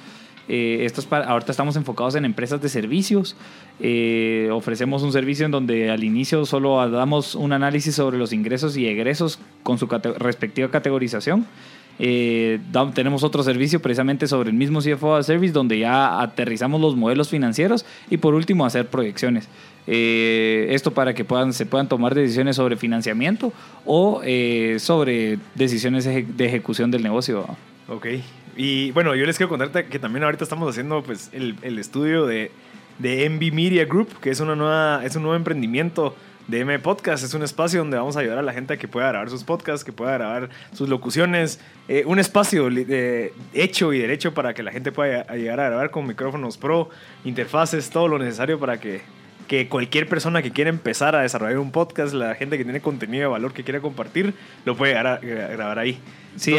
Eh, 0.48 0.84
esto 0.84 1.00
es 1.00 1.06
para, 1.06 1.26
ahorita 1.26 1.52
estamos 1.52 1.76
enfocados 1.76 2.16
en 2.16 2.24
empresas 2.24 2.60
de 2.60 2.68
servicios. 2.68 3.36
Eh, 3.78 4.48
ofrecemos 4.50 5.02
un 5.02 5.12
servicio 5.12 5.46
en 5.46 5.52
donde 5.52 5.90
al 5.90 6.02
inicio 6.02 6.44
solo 6.44 6.90
damos 6.90 7.36
un 7.36 7.52
análisis 7.52 7.94
sobre 7.94 8.18
los 8.18 8.32
ingresos 8.32 8.76
y 8.76 8.88
egresos 8.88 9.38
con 9.62 9.78
su 9.78 9.86
respectiva 9.86 10.70
categorización. 10.70 11.46
Eh, 11.98 12.60
tenemos 12.94 13.24
otro 13.24 13.42
servicio 13.42 13.80
precisamente 13.80 14.26
sobre 14.26 14.50
el 14.50 14.56
mismo 14.56 14.80
CFO 14.80 15.22
Service 15.22 15.52
donde 15.52 15.78
ya 15.78 16.20
aterrizamos 16.20 16.80
los 16.80 16.96
modelos 16.96 17.28
financieros 17.28 17.84
y 18.08 18.18
por 18.18 18.34
último 18.34 18.64
hacer 18.64 18.86
proyecciones. 18.86 19.48
esto 19.86 20.92
para 20.92 21.14
que 21.14 21.24
puedan, 21.24 21.52
se 21.52 21.66
puedan 21.66 21.88
tomar 21.88 22.14
decisiones 22.14 22.56
sobre 22.56 22.76
financiamiento 22.76 23.52
o 23.84 24.22
sobre 24.78 25.38
decisiones 25.54 26.04
de 26.04 26.46
ejecución 26.46 26.90
del 26.90 27.02
negocio. 27.02 27.46
Ok, 27.88 28.06
y 28.58 28.90
bueno, 28.90 29.14
yo 29.14 29.24
les 29.24 29.36
quiero 29.36 29.48
contarte 29.48 29.86
que 29.86 30.00
también 30.00 30.24
ahorita 30.24 30.42
estamos 30.42 30.68
haciendo 30.68 31.02
pues, 31.04 31.30
el, 31.32 31.54
el 31.62 31.78
estudio 31.78 32.26
de, 32.26 32.50
de 32.98 33.30
MB 33.30 33.54
Media 33.54 33.84
Group, 33.84 34.18
que 34.20 34.30
es, 34.30 34.40
una 34.40 34.56
nueva, 34.56 35.04
es 35.04 35.14
un 35.14 35.22
nuevo 35.22 35.36
emprendimiento 35.36 36.16
de 36.48 36.60
M 36.60 36.78
Podcast. 36.80 37.22
Es 37.22 37.34
un 37.34 37.42
espacio 37.42 37.78
donde 37.78 37.96
vamos 37.96 38.16
a 38.16 38.20
ayudar 38.20 38.38
a 38.38 38.42
la 38.42 38.52
gente 38.52 38.74
a 38.74 38.76
que 38.76 38.88
pueda 38.88 39.08
grabar 39.08 39.30
sus 39.30 39.44
podcasts, 39.44 39.84
que 39.84 39.92
pueda 39.92 40.14
grabar 40.14 40.48
sus 40.72 40.88
locuciones. 40.88 41.60
Eh, 41.86 42.02
un 42.06 42.18
espacio 42.18 42.68
hecho 43.54 43.92
y 43.92 44.00
derecho 44.00 44.34
para 44.34 44.54
que 44.54 44.62
la 44.62 44.72
gente 44.72 44.90
pueda 44.90 45.24
llegar 45.36 45.60
a 45.60 45.68
grabar 45.68 45.90
con 45.90 46.06
micrófonos 46.06 46.58
pro, 46.58 46.88
interfaces, 47.24 47.90
todo 47.90 48.08
lo 48.08 48.18
necesario 48.18 48.58
para 48.58 48.80
que, 48.80 49.02
que 49.46 49.68
cualquier 49.68 50.08
persona 50.08 50.42
que 50.42 50.50
quiera 50.50 50.70
empezar 50.70 51.14
a 51.14 51.20
desarrollar 51.20 51.58
un 51.58 51.70
podcast, 51.70 52.14
la 52.14 52.34
gente 52.34 52.58
que 52.58 52.64
tiene 52.64 52.80
contenido 52.80 53.22
de 53.22 53.28
valor 53.28 53.52
que 53.52 53.62
quiera 53.62 53.80
compartir, 53.80 54.34
lo 54.64 54.76
puede 54.76 54.94
grabar 54.94 55.78
ahí. 55.78 56.00
Sí, 56.38 56.54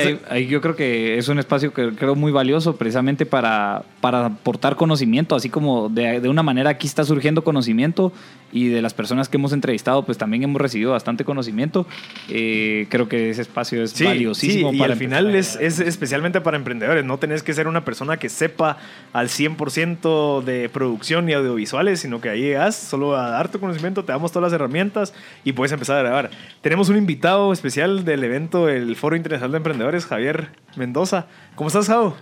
yo 0.47 0.61
creo 0.61 0.75
que 0.75 1.17
es 1.17 1.27
un 1.29 1.39
espacio 1.39 1.73
que 1.73 1.91
creo 1.95 2.15
muy 2.15 2.31
valioso 2.31 2.75
precisamente 2.75 3.25
para, 3.25 3.83
para 4.01 4.25
aportar 4.25 4.75
conocimiento, 4.75 5.35
así 5.35 5.49
como 5.49 5.89
de, 5.89 6.19
de, 6.19 6.29
una 6.29 6.43
manera 6.43 6.71
aquí 6.71 6.85
está 6.85 7.03
surgiendo 7.05 7.43
conocimiento 7.43 8.11
y 8.51 8.67
de 8.67 8.81
las 8.81 8.93
personas 8.93 9.29
que 9.29 9.37
hemos 9.37 9.53
entrevistado 9.53 10.03
pues 10.03 10.17
también 10.17 10.43
hemos 10.43 10.61
recibido 10.61 10.91
bastante 10.91 11.23
conocimiento. 11.23 11.87
Eh, 12.27 12.87
creo 12.89 13.07
que 13.07 13.29
ese 13.29 13.41
espacio 13.41 13.83
es 13.83 13.99
valiosísimo. 14.03 14.71
Sí, 14.71 14.77
y 14.77 14.81
al 14.81 14.95
final 14.95 15.33
es, 15.35 15.55
es, 15.55 15.79
especialmente 15.79 16.41
para 16.41 16.57
emprendedores, 16.57 17.05
no 17.05 17.17
tenés 17.17 17.41
que 17.41 17.53
ser 17.53 17.67
una 17.67 17.85
persona 17.85 18.17
que 18.17 18.27
sepa 18.29 18.77
al 19.13 19.29
100% 19.29 20.43
de 20.43 20.69
producción 20.69 21.29
y 21.29 21.33
audiovisuales, 21.33 22.01
sino 22.01 22.19
que 22.19 22.29
ahí 22.29 22.41
llegas 22.41 22.75
solo 22.75 23.15
a 23.15 23.29
dar 23.29 23.49
tu 23.49 23.59
conocimiento, 23.59 24.03
te 24.03 24.11
damos 24.11 24.31
todas 24.31 24.51
las 24.51 24.53
herramientas 24.53 25.13
y 25.43 25.53
puedes 25.53 25.71
empezar 25.71 25.97
a 25.97 26.03
grabar. 26.03 26.31
Tenemos 26.61 26.89
un 26.89 26.97
invitado 26.97 27.53
especial 27.53 28.03
del 28.03 28.23
evento, 28.23 28.67
el 28.67 28.95
Foro 28.95 29.15
Internacional 29.15 29.51
de 29.51 29.57
Emprendedores 29.57 29.68
Emprendedores, 29.69 30.07
Javier 30.07 30.49
Mendoza. 30.77 31.27
¿Cómo 31.53 31.67
estás, 31.67 31.85
Javo? 31.85 32.17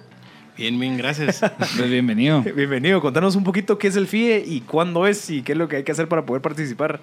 Bien, 0.58 0.78
bien, 0.78 0.98
gracias. 0.98 1.40
Pues 1.58 1.90
bienvenido. 1.90 2.42
Bienvenido. 2.42 3.00
Contanos 3.00 3.38
un 3.38 3.46
poquito 3.46 3.78
qué 3.78 3.88
es 3.88 3.96
el 3.96 4.06
FIE 4.06 4.44
y 4.46 4.60
cuándo 4.60 5.08
es 5.08 5.30
y 5.30 5.44
qué 5.44 5.54
es 5.54 5.58
lo 5.58 5.70
que 5.70 5.78
hay 5.78 5.84
que 5.86 5.94
hacer 5.94 6.10
para 6.10 6.26
poder 6.26 6.42
participar. 6.42 7.00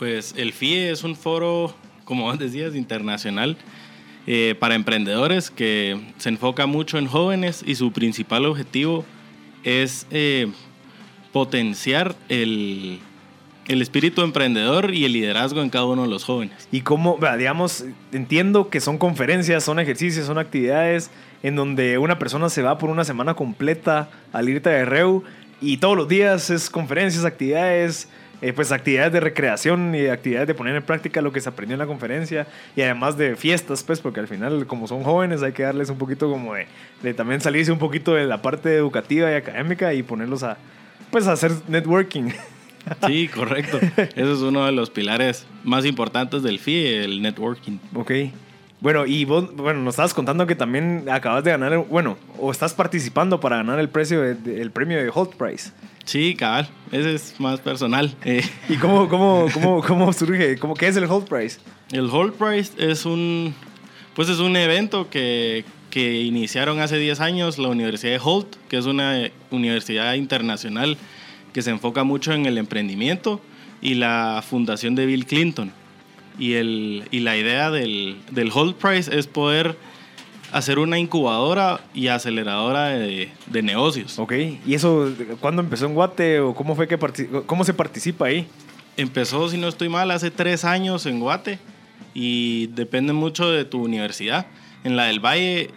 Pues 0.00 0.34
el 0.36 0.52
FIE 0.52 0.90
es 0.90 1.04
un 1.04 1.14
foro, 1.14 1.72
como 2.04 2.24
vos 2.24 2.36
decías, 2.36 2.74
internacional 2.74 3.56
eh, 4.26 4.56
para 4.58 4.74
emprendedores 4.74 5.52
que 5.52 6.00
se 6.18 6.30
enfoca 6.30 6.66
mucho 6.66 6.98
en 6.98 7.06
jóvenes 7.06 7.62
y 7.64 7.76
su 7.76 7.92
principal 7.92 8.44
objetivo 8.44 9.04
es 9.62 10.08
eh, 10.10 10.48
potenciar 11.32 12.16
el, 12.28 12.98
el 13.68 13.82
espíritu 13.82 14.22
emprendedor 14.22 14.94
y 14.94 15.04
el 15.04 15.12
liderazgo 15.12 15.62
en 15.62 15.70
cada 15.70 15.86
uno 15.86 16.02
de 16.02 16.08
los 16.08 16.24
jóvenes. 16.24 16.68
Y 16.70 16.82
cómo, 16.82 17.18
digamos, 17.36 17.84
entiendo 18.12 18.70
que 18.70 18.80
son 18.80 18.98
conferencias, 18.98 19.64
son 19.64 19.78
ejercicios, 19.78 20.26
son 20.26 20.38
actividades 20.38 21.10
en 21.42 21.56
donde 21.56 21.98
una 21.98 22.18
persona 22.18 22.48
se 22.48 22.62
va 22.62 22.78
por 22.78 22.90
una 22.90 23.04
semana 23.04 23.34
completa 23.34 24.08
al 24.32 24.48
irte 24.48 24.70
de 24.70 24.84
Reu 24.84 25.24
y 25.60 25.78
todos 25.78 25.96
los 25.96 26.08
días 26.08 26.50
es 26.50 26.70
conferencias, 26.70 27.24
actividades, 27.24 28.08
eh, 28.42 28.52
pues 28.52 28.70
actividades 28.72 29.12
de 29.12 29.20
recreación 29.20 29.94
y 29.94 30.06
actividades 30.06 30.46
de 30.46 30.54
poner 30.54 30.76
en 30.76 30.82
práctica 30.82 31.22
lo 31.22 31.32
que 31.32 31.40
se 31.40 31.48
aprendió 31.48 31.74
en 31.74 31.78
la 31.78 31.86
conferencia 31.86 32.46
y 32.74 32.82
además 32.82 33.16
de 33.16 33.36
fiestas, 33.36 33.82
pues 33.82 34.00
porque 34.00 34.20
al 34.20 34.28
final 34.28 34.66
como 34.66 34.86
son 34.86 35.02
jóvenes 35.02 35.42
hay 35.42 35.52
que 35.52 35.62
darles 35.62 35.88
un 35.88 35.98
poquito 35.98 36.30
como 36.30 36.54
de, 36.54 36.66
de 37.02 37.14
también 37.14 37.40
salirse 37.40 37.72
un 37.72 37.78
poquito 37.78 38.14
de 38.14 38.26
la 38.26 38.42
parte 38.42 38.76
educativa 38.76 39.30
y 39.30 39.34
académica 39.34 39.94
y 39.94 40.02
ponerlos 40.02 40.42
a 40.42 40.58
pues 41.10 41.26
a 41.26 41.32
hacer 41.32 41.52
networking. 41.68 42.30
Sí, 43.06 43.28
correcto. 43.28 43.78
Eso 43.96 44.32
es 44.32 44.40
uno 44.40 44.64
de 44.66 44.72
los 44.72 44.90
pilares 44.90 45.46
más 45.64 45.84
importantes 45.84 46.42
del 46.42 46.58
FIE, 46.58 47.04
el 47.04 47.22
networking. 47.22 47.78
Ok. 47.94 48.12
Bueno, 48.80 49.06
y 49.06 49.24
vos, 49.24 49.54
bueno, 49.56 49.80
nos 49.80 49.94
estabas 49.94 50.12
contando 50.12 50.46
que 50.46 50.54
también 50.54 51.06
acabas 51.10 51.42
de 51.44 51.50
ganar, 51.50 51.76
bueno, 51.88 52.18
o 52.38 52.50
estás 52.50 52.74
participando 52.74 53.40
para 53.40 53.56
ganar 53.56 53.80
el, 53.80 53.88
precio 53.88 54.22
el 54.22 54.70
premio 54.70 54.98
de 54.98 55.10
Holt 55.12 55.34
Prize. 55.34 55.72
Sí, 56.04 56.36
cabal. 56.36 56.68
Ese 56.92 57.14
es 57.14 57.40
más 57.40 57.60
personal. 57.60 58.14
Eh. 58.24 58.44
¿Y 58.68 58.76
cómo, 58.76 59.08
cómo, 59.08 59.48
cómo, 59.52 59.82
cómo 59.82 60.12
surge? 60.12 60.58
¿Cómo, 60.58 60.74
¿Qué 60.74 60.88
es 60.88 60.96
el 60.96 61.04
Holt 61.04 61.28
Prize? 61.28 61.58
El 61.90 62.08
Holt 62.10 62.36
Prize 62.36 62.72
es 62.78 63.06
un, 63.06 63.54
pues 64.14 64.28
es 64.28 64.38
un 64.38 64.56
evento 64.56 65.08
que, 65.10 65.64
que 65.90 66.20
iniciaron 66.22 66.78
hace 66.80 66.98
10 66.98 67.20
años 67.20 67.58
la 67.58 67.68
Universidad 67.68 68.12
de 68.12 68.20
Holt, 68.22 68.54
que 68.68 68.76
es 68.76 68.86
una 68.86 69.30
universidad 69.50 70.14
internacional 70.14 70.96
que 71.56 71.62
se 71.62 71.70
enfoca 71.70 72.04
mucho 72.04 72.34
en 72.34 72.44
el 72.44 72.58
emprendimiento 72.58 73.40
y 73.80 73.94
la 73.94 74.44
fundación 74.46 74.94
de 74.94 75.06
Bill 75.06 75.24
Clinton. 75.24 75.72
Y, 76.38 76.52
el, 76.52 77.04
y 77.10 77.20
la 77.20 77.34
idea 77.38 77.70
del, 77.70 78.18
del 78.30 78.50
Hold 78.52 78.74
Price 78.74 79.18
es 79.18 79.26
poder 79.26 79.74
hacer 80.52 80.78
una 80.78 80.98
incubadora 80.98 81.80
y 81.94 82.08
aceleradora 82.08 82.88
de, 82.88 83.30
de, 83.46 83.62
negocios. 83.62 84.18
Ok, 84.18 84.34
¿y 84.66 84.74
eso 84.74 85.10
cuándo 85.40 85.62
empezó 85.62 85.86
en 85.86 85.94
Guate 85.94 86.40
o 86.40 86.54
cómo, 86.54 86.76
fue 86.76 86.88
que 86.88 86.98
cómo 87.46 87.64
se 87.64 87.72
participa 87.72 88.26
ahí? 88.26 88.46
Empezó, 88.98 89.48
si 89.48 89.56
no 89.56 89.68
estoy 89.68 89.88
mal, 89.88 90.10
hace 90.10 90.30
tres 90.30 90.62
años 90.62 91.06
en 91.06 91.20
Guate 91.20 91.58
y 92.12 92.66
depende 92.66 93.14
mucho 93.14 93.50
de 93.50 93.64
tu 93.64 93.82
universidad. 93.82 94.44
En 94.84 94.94
la 94.94 95.04
del 95.04 95.20
Valle 95.20 95.70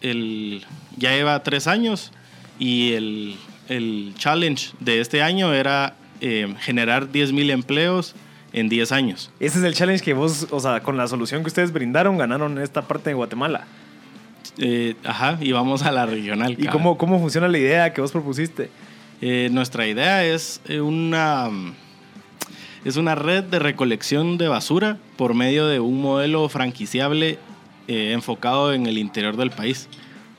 el, 0.00 0.64
ya 0.96 1.10
lleva 1.10 1.42
tres 1.42 1.66
años 1.66 2.10
y 2.58 2.92
el, 2.92 3.36
el 3.68 4.14
challenge 4.16 4.72
de 4.80 5.00
este 5.00 5.22
año 5.22 5.52
era 5.52 5.94
eh, 6.20 6.54
generar 6.60 7.08
10.000 7.08 7.50
empleos 7.50 8.14
en 8.52 8.68
10 8.68 8.92
años. 8.92 9.30
Ese 9.38 9.58
es 9.58 9.64
el 9.64 9.74
challenge 9.74 10.02
que 10.02 10.14
vos, 10.14 10.46
o 10.50 10.60
sea, 10.60 10.82
con 10.82 10.96
la 10.96 11.08
solución 11.08 11.42
que 11.42 11.48
ustedes 11.48 11.72
brindaron, 11.72 12.16
ganaron 12.16 12.58
esta 12.58 12.82
parte 12.82 13.10
de 13.10 13.14
Guatemala. 13.14 13.66
Eh, 14.58 14.94
ajá, 15.04 15.36
y 15.40 15.52
vamos 15.52 15.82
a 15.82 15.92
la 15.92 16.06
regional. 16.06 16.56
¿Y 16.58 16.66
cómo, 16.66 16.96
cómo 16.96 17.20
funciona 17.20 17.48
la 17.48 17.58
idea 17.58 17.92
que 17.92 18.00
vos 18.00 18.12
propusiste? 18.12 18.70
Eh, 19.20 19.48
nuestra 19.52 19.86
idea 19.86 20.24
es 20.24 20.60
una, 20.80 21.50
es 22.84 22.96
una 22.96 23.14
red 23.14 23.44
de 23.44 23.58
recolección 23.58 24.38
de 24.38 24.48
basura 24.48 24.98
por 25.16 25.34
medio 25.34 25.66
de 25.66 25.80
un 25.80 26.00
modelo 26.00 26.48
franquiciable 26.48 27.38
enfocado 27.88 28.72
en 28.72 28.86
el 28.86 28.98
interior 28.98 29.36
del 29.36 29.50
país. 29.50 29.88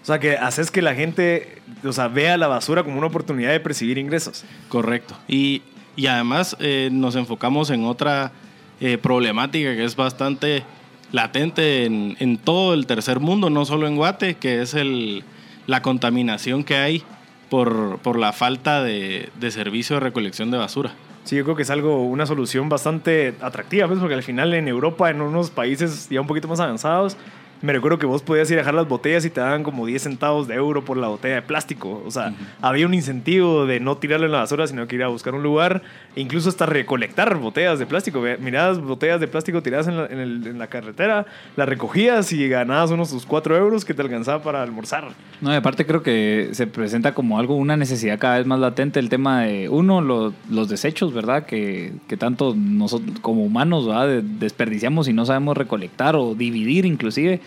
O 0.02 0.06
sea, 0.08 0.20
que 0.20 0.38
haces 0.38 0.72
que 0.72 0.82
la 0.82 0.96
gente, 0.96 1.57
o 1.84 1.94
sea, 1.94 2.08
vea 2.08 2.38
la 2.38 2.48
basura 2.48 2.84
como 2.84 2.98
una 2.98 3.08
oportunidad 3.08 3.52
de 3.52 3.60
percibir 3.60 3.98
ingresos. 3.98 4.46
Correcto. 4.70 5.16
Y, 5.28 5.62
y 5.96 6.08
además 6.08 6.56
eh, 6.60 6.90
nos 6.92 7.16
enfocamos 7.16 7.70
en 7.70 7.86
otra 7.86 8.32
eh, 8.80 8.98
problemática 8.98 9.76
que 9.76 9.84
es 9.84 9.96
bastante 9.96 10.63
latente 11.12 11.86
en, 11.86 12.16
en, 12.20 12.38
todo 12.38 12.74
el 12.74 12.86
tercer 12.86 13.20
mundo, 13.20 13.50
no 13.50 13.66
solo 13.66 13.88
en 13.88 13.96
Guate, 13.96 14.36
que 14.36 14.62
es 14.62 14.74
el, 14.74 15.24
la 15.66 15.82
contaminación 15.82 16.63
que 16.63 16.76
hay 16.76 17.04
por, 17.50 18.00
por 18.00 18.20
la 18.20 18.34
falta 18.34 18.84
de, 18.84 19.30
de, 19.40 19.52
servicio 19.52 19.96
de 19.96 20.00
recolección 20.02 20.52
de 20.52 20.58
basura. 20.58 20.94
Sí, 21.24 21.36
yo 21.36 21.44
creo 21.44 21.56
que 21.56 21.63
es 21.63 21.70
algo, 21.70 22.04
una 22.04 22.26
solución 22.26 22.70
bastante 22.70 23.36
atractiva, 23.42 23.88
pues, 23.88 24.00
porque 24.00 24.16
al 24.16 24.24
final 24.24 24.54
en 24.54 24.68
Europa, 24.68 25.10
en 25.10 25.22
unos 25.22 25.50
países 25.50 26.08
ya 26.10 26.22
un 26.22 26.28
poquito 26.28 26.48
más 26.48 26.60
avanzados, 26.60 27.18
me 27.62 27.74
recuerdo 27.74 27.98
que 27.98 28.06
vos 28.06 28.22
podías 28.22 28.50
ir 28.52 28.58
a 28.58 28.62
dejar 28.62 28.74
las 28.74 28.88
botellas 28.88 29.26
y 29.26 29.30
te 29.30 29.41
daban 29.41 29.63
como 29.63 29.86
10 29.86 30.02
centavos 30.02 30.48
de 30.48 30.56
euro 30.56 30.86
por 30.86 30.98
la 30.98 31.08
botella 31.08 31.36
de 31.36 31.41
plástico. 31.41 32.04
O 32.06 32.12
sea, 32.12 32.34
había 32.62 32.86
un 32.86 32.93
incentivo 32.93 33.65
de 33.65 33.80
no 33.80 33.98
tirarlo 33.98 34.26
en 34.26 34.32
la 34.32 34.39
basura, 34.39 34.67
sino 34.67 34.88
que 34.88 34.96
ir 34.96 35.04
a 35.04 35.08
buscar 35.08 35.34
un 35.34 35.43
lugar, 35.43 35.82
incluso 36.15 36.50
hasta 36.50 36.65
recolectar 36.65 37.38
botellas 37.38 37.80
de 37.80 37.86
plástico. 37.86 38.22
Miradas 38.39 38.80
botellas 38.80 39.20
de 39.20 39.28
plástico 39.28 39.62
tiradas 39.63 39.88
en 39.88 39.98
la, 39.98 40.06
en, 40.06 40.60
la, 40.60 40.67
carretera, 40.67 41.26
las 41.56 41.67
recogías 41.67 42.32
y 42.32 42.48
ganabas 42.48 42.91
unos 42.91 43.10
tus 43.10 43.26
4 43.26 43.58
euros 43.58 43.86
que 43.86 43.93
te 43.93 44.02
alcanzaba 44.02 44.43
para 44.43 44.62
almorzar. 44.62 45.10
No, 45.41 45.52
y 45.52 45.56
aparte 45.56 45.86
creo 45.86 46.04
que 46.04 46.50
se 46.52 46.67
presenta 46.67 47.13
como 47.13 47.39
algo, 47.39 47.56
una 47.56 47.78
necesidad 47.78 48.20
cada 48.20 48.38
vez 48.38 48.46
más 48.46 48.60
latente 48.60 49.00
el 49.00 49.10
tema 49.10 49.43
de, 49.43 49.70
uno, 49.70 50.02
los 50.02 50.70
desechos, 50.70 51.13
¿verdad? 51.13 51.46
Que, 51.46 51.93
que 52.08 52.17
tanto 52.17 52.54
nosotros 52.56 53.20
como 53.22 53.43
humanos 53.43 53.88
¿verdad? 53.88 54.22
desperdiciamos 54.22 55.08
y 55.08 55.13
no 55.13 55.26
sabemos 55.26 55.58
recolectar 55.58 56.15
o 56.15 56.36
dividir 56.36 56.86
inclusive 56.86 57.41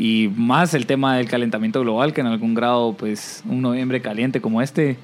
y 0.00 0.32
más 0.34 0.72
el 0.72 0.86
tema 0.86 1.18
del 1.18 1.28
calentamiento 1.28 1.82
global, 1.82 2.14
que 2.14 2.22
en 2.22 2.26
algún 2.28 2.54
grado, 2.54 2.94
pues 2.94 3.42
un 3.46 3.60
noviembre 3.60 4.00
caliente 4.00 4.40
como 4.40 4.62
este 4.62 4.96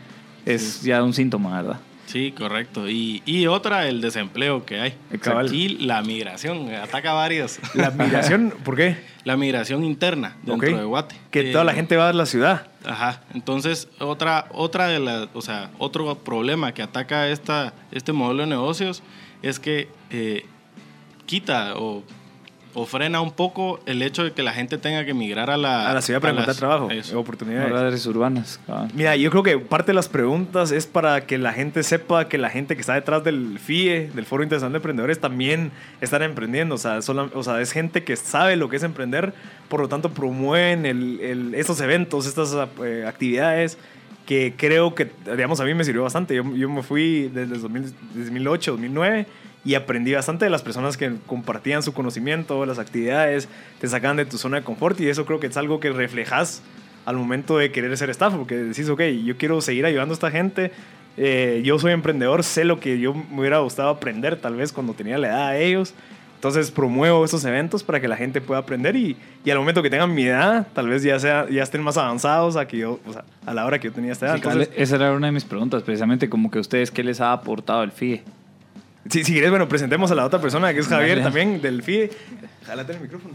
es 0.46 0.82
ya 0.82 1.02
un 1.02 1.12
síntoma, 1.12 1.60
¿verdad? 1.60 1.80
Sí, 2.06 2.32
correcto. 2.32 2.88
Y, 2.88 3.22
y 3.26 3.46
otra, 3.46 3.88
el 3.88 4.00
desempleo 4.00 4.64
que 4.64 4.80
hay. 4.80 4.94
Exacto. 5.12 5.52
Y 5.52 5.68
la 5.68 6.00
migración, 6.02 6.70
ataca 6.70 7.10
a 7.10 7.14
varios. 7.14 7.58
La 7.74 7.90
migración, 7.90 8.54
¿por 8.64 8.76
qué? 8.76 8.96
La 9.24 9.36
migración 9.36 9.84
interna 9.84 10.36
dentro 10.44 10.78
de 10.78 10.84
Guate. 10.84 11.16
Que 11.30 11.50
Eh, 11.50 11.52
toda 11.52 11.64
la 11.64 11.74
gente 11.74 11.96
va 11.96 12.08
a 12.08 12.12
la 12.14 12.24
ciudad. 12.24 12.68
Ajá. 12.86 13.20
Entonces, 13.34 13.88
otra, 13.98 14.46
otra 14.52 14.86
de 14.86 15.00
las, 15.00 15.28
o 15.34 15.42
sea, 15.42 15.70
otro 15.78 16.14
problema 16.14 16.72
que 16.72 16.80
ataca 16.82 17.28
esta, 17.28 17.74
este 17.92 18.12
modelo 18.12 18.44
de 18.44 18.48
negocios 18.48 19.02
es 19.42 19.58
que 19.60 19.88
eh, 20.10 20.46
quita 21.26 21.74
o, 21.76 22.02
o 22.78 22.84
frena 22.84 23.22
un 23.22 23.30
poco 23.32 23.80
el 23.86 24.02
hecho 24.02 24.22
de 24.22 24.32
que 24.32 24.42
la 24.42 24.52
gente 24.52 24.76
tenga 24.76 25.04
que 25.06 25.14
migrar 25.14 25.48
a 25.48 25.56
la, 25.56 25.88
A 25.90 25.94
la 25.94 26.02
ciudad 26.02 26.20
para 26.20 26.32
encontrar 26.32 26.48
las- 26.54 26.58
trabajo, 26.58 26.90
eso. 26.90 27.18
oportunidades. 27.18 27.72
Áreas 27.72 28.06
urbanas. 28.06 28.60
cabal. 28.66 28.90
Mira, 28.94 29.16
yo 29.16 29.30
creo 29.30 29.42
que 29.42 29.58
parte 29.58 29.92
de 29.92 29.94
las 29.94 30.08
preguntas 30.10 30.72
es 30.72 30.86
para 30.86 31.22
que 31.22 31.38
la 31.38 31.54
gente 31.54 31.82
sepa 31.82 32.28
que 32.28 32.36
la 32.36 32.50
gente 32.50 32.74
que 32.74 32.82
está 32.82 32.92
detrás 32.94 33.24
del 33.24 33.58
FIE, 33.58 34.10
del 34.14 34.26
Foro 34.26 34.42
Internacional 34.42 34.72
de 34.72 34.76
Emprendedores, 34.76 35.18
también 35.20 35.72
están 36.02 36.22
emprendiendo. 36.22 36.74
O 36.74 36.78
sea, 36.78 37.00
sola- 37.00 37.30
o 37.32 37.42
sea, 37.42 37.60
es 37.62 37.72
gente 37.72 38.04
que 38.04 38.14
sabe 38.16 38.56
lo 38.56 38.68
que 38.68 38.76
es 38.76 38.82
emprender, 38.82 39.32
por 39.68 39.80
lo 39.80 39.88
tanto 39.88 40.10
promueven 40.10 40.84
el, 40.84 41.18
el- 41.20 41.54
estos 41.54 41.80
eventos, 41.80 42.26
estas 42.26 42.54
eh, 42.84 43.04
actividades 43.08 43.78
que 44.26 44.54
creo 44.56 44.94
que, 44.94 45.10
digamos, 45.24 45.60
a 45.60 45.64
mí 45.64 45.72
me 45.72 45.84
sirvió 45.84 46.02
bastante. 46.02 46.34
Yo, 46.34 46.42
yo 46.54 46.68
me 46.68 46.82
fui 46.82 47.30
desde 47.32 47.56
2000 47.58 47.94
2008, 48.16 48.72
2009 48.72 49.26
y 49.66 49.74
aprendí 49.74 50.14
bastante 50.14 50.44
de 50.44 50.50
las 50.50 50.62
personas 50.62 50.96
que 50.96 51.12
compartían 51.26 51.82
su 51.82 51.92
conocimiento, 51.92 52.64
las 52.64 52.78
actividades, 52.78 53.48
te 53.80 53.88
sacaban 53.88 54.16
de 54.16 54.24
tu 54.24 54.38
zona 54.38 54.58
de 54.58 54.62
confort 54.62 54.98
y 55.00 55.08
eso 55.08 55.26
creo 55.26 55.40
que 55.40 55.48
es 55.48 55.56
algo 55.56 55.80
que 55.80 55.90
reflejas 55.90 56.62
al 57.04 57.16
momento 57.16 57.58
de 57.58 57.72
querer 57.72 57.96
ser 57.98 58.08
staff, 58.10 58.32
porque 58.34 58.54
decís, 58.54 58.88
ok, 58.88 59.02
yo 59.24 59.36
quiero 59.36 59.60
seguir 59.60 59.84
ayudando 59.84 60.12
a 60.12 60.14
esta 60.14 60.30
gente, 60.30 60.70
eh, 61.16 61.62
yo 61.64 61.80
soy 61.80 61.92
emprendedor, 61.92 62.44
sé 62.44 62.64
lo 62.64 62.78
que 62.78 63.00
yo 63.00 63.12
me 63.12 63.40
hubiera 63.40 63.58
gustado 63.58 63.88
aprender 63.88 64.36
tal 64.36 64.54
vez 64.54 64.72
cuando 64.72 64.94
tenía 64.94 65.18
la 65.18 65.28
edad 65.28 65.52
de 65.52 65.66
ellos, 65.66 65.94
entonces 66.36 66.70
promuevo 66.70 67.24
estos 67.24 67.44
eventos 67.44 67.82
para 67.82 68.00
que 68.00 68.06
la 68.06 68.16
gente 68.16 68.40
pueda 68.40 68.60
aprender 68.60 68.94
y, 68.94 69.16
y 69.44 69.50
al 69.50 69.58
momento 69.58 69.82
que 69.82 69.90
tengan 69.90 70.14
mi 70.14 70.26
edad, 70.26 70.68
tal 70.74 70.88
vez 70.88 71.02
ya, 71.02 71.18
sea, 71.18 71.48
ya 71.50 71.64
estén 71.64 71.82
más 71.82 71.96
avanzados 71.96 72.56
a, 72.56 72.68
que 72.68 72.78
yo, 72.78 73.00
o 73.04 73.12
sea, 73.12 73.24
a 73.44 73.52
la 73.52 73.66
hora 73.66 73.80
que 73.80 73.88
yo 73.88 73.92
tenía 73.92 74.12
esta 74.12 74.26
edad. 74.26 74.34
Sí, 74.36 74.42
Entonces, 74.44 74.70
esa 74.76 74.94
era 74.94 75.12
una 75.12 75.26
de 75.26 75.32
mis 75.32 75.44
preguntas, 75.44 75.82
precisamente 75.82 76.28
como 76.28 76.52
que 76.52 76.60
ustedes, 76.60 76.92
¿qué 76.92 77.02
les 77.02 77.20
ha 77.20 77.32
aportado 77.32 77.82
el 77.82 77.90
FIE? 77.90 78.22
Si, 79.10 79.24
si 79.24 79.32
quieres, 79.32 79.50
bueno, 79.50 79.68
presentemos 79.68 80.10
a 80.10 80.14
la 80.14 80.24
otra 80.24 80.40
persona 80.40 80.72
que 80.74 80.80
es 80.80 80.88
Javier 80.88 81.22
también 81.22 81.60
del 81.60 81.82
FIE. 81.82 82.10
Jálate 82.66 82.92
el 82.92 83.00
micrófono. 83.00 83.34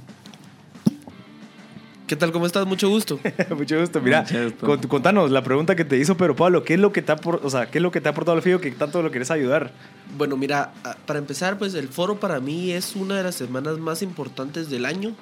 ¿Qué 2.07 2.17
tal? 2.17 2.34
¿Cómo 2.34 2.45
estás? 2.45 2.65
Mucho 2.67 2.89
gusto. 2.89 3.19
Mucho 3.55 3.79
gusto. 3.79 4.01
Mira, 4.01 4.23
Mucho 4.23 4.43
gusto. 4.43 4.67
cont- 4.67 4.88
contanos 4.89 5.31
la 5.31 5.41
pregunta 5.43 5.77
que 5.77 5.86
te 5.86 5.97
hizo 5.97 6.17
Pedro 6.17 6.36
Pablo. 6.36 6.63
¿Qué 6.65 6.73
es 6.73 6.79
lo 6.79 6.91
que 6.91 7.01
te 7.01 7.13
ha, 7.13 7.15
o 7.23 7.49
sea, 7.49 7.71
¿qué 7.71 7.77
es 7.77 7.81
lo 7.81 7.89
que 7.91 8.01
te 8.01 8.10
ha 8.10 8.12
aportado 8.12 8.36
el 8.36 8.43
FIO 8.43 8.60
que 8.60 8.69
tanto 8.71 9.01
lo 9.01 9.12
quieres 9.12 9.31
ayudar? 9.31 9.71
Bueno, 10.17 10.36
mira, 10.36 10.73
para 11.05 11.19
empezar, 11.19 11.57
pues 11.57 11.73
el 11.73 11.88
foro 11.88 12.19
para 12.19 12.41
mí 12.41 12.71
es 12.71 12.97
una 12.97 13.15
de 13.15 13.23
las 13.23 13.36
semanas 13.36 13.77
más 13.77 14.01
importantes 14.01 14.69
del 14.69 14.86
año, 14.86 15.15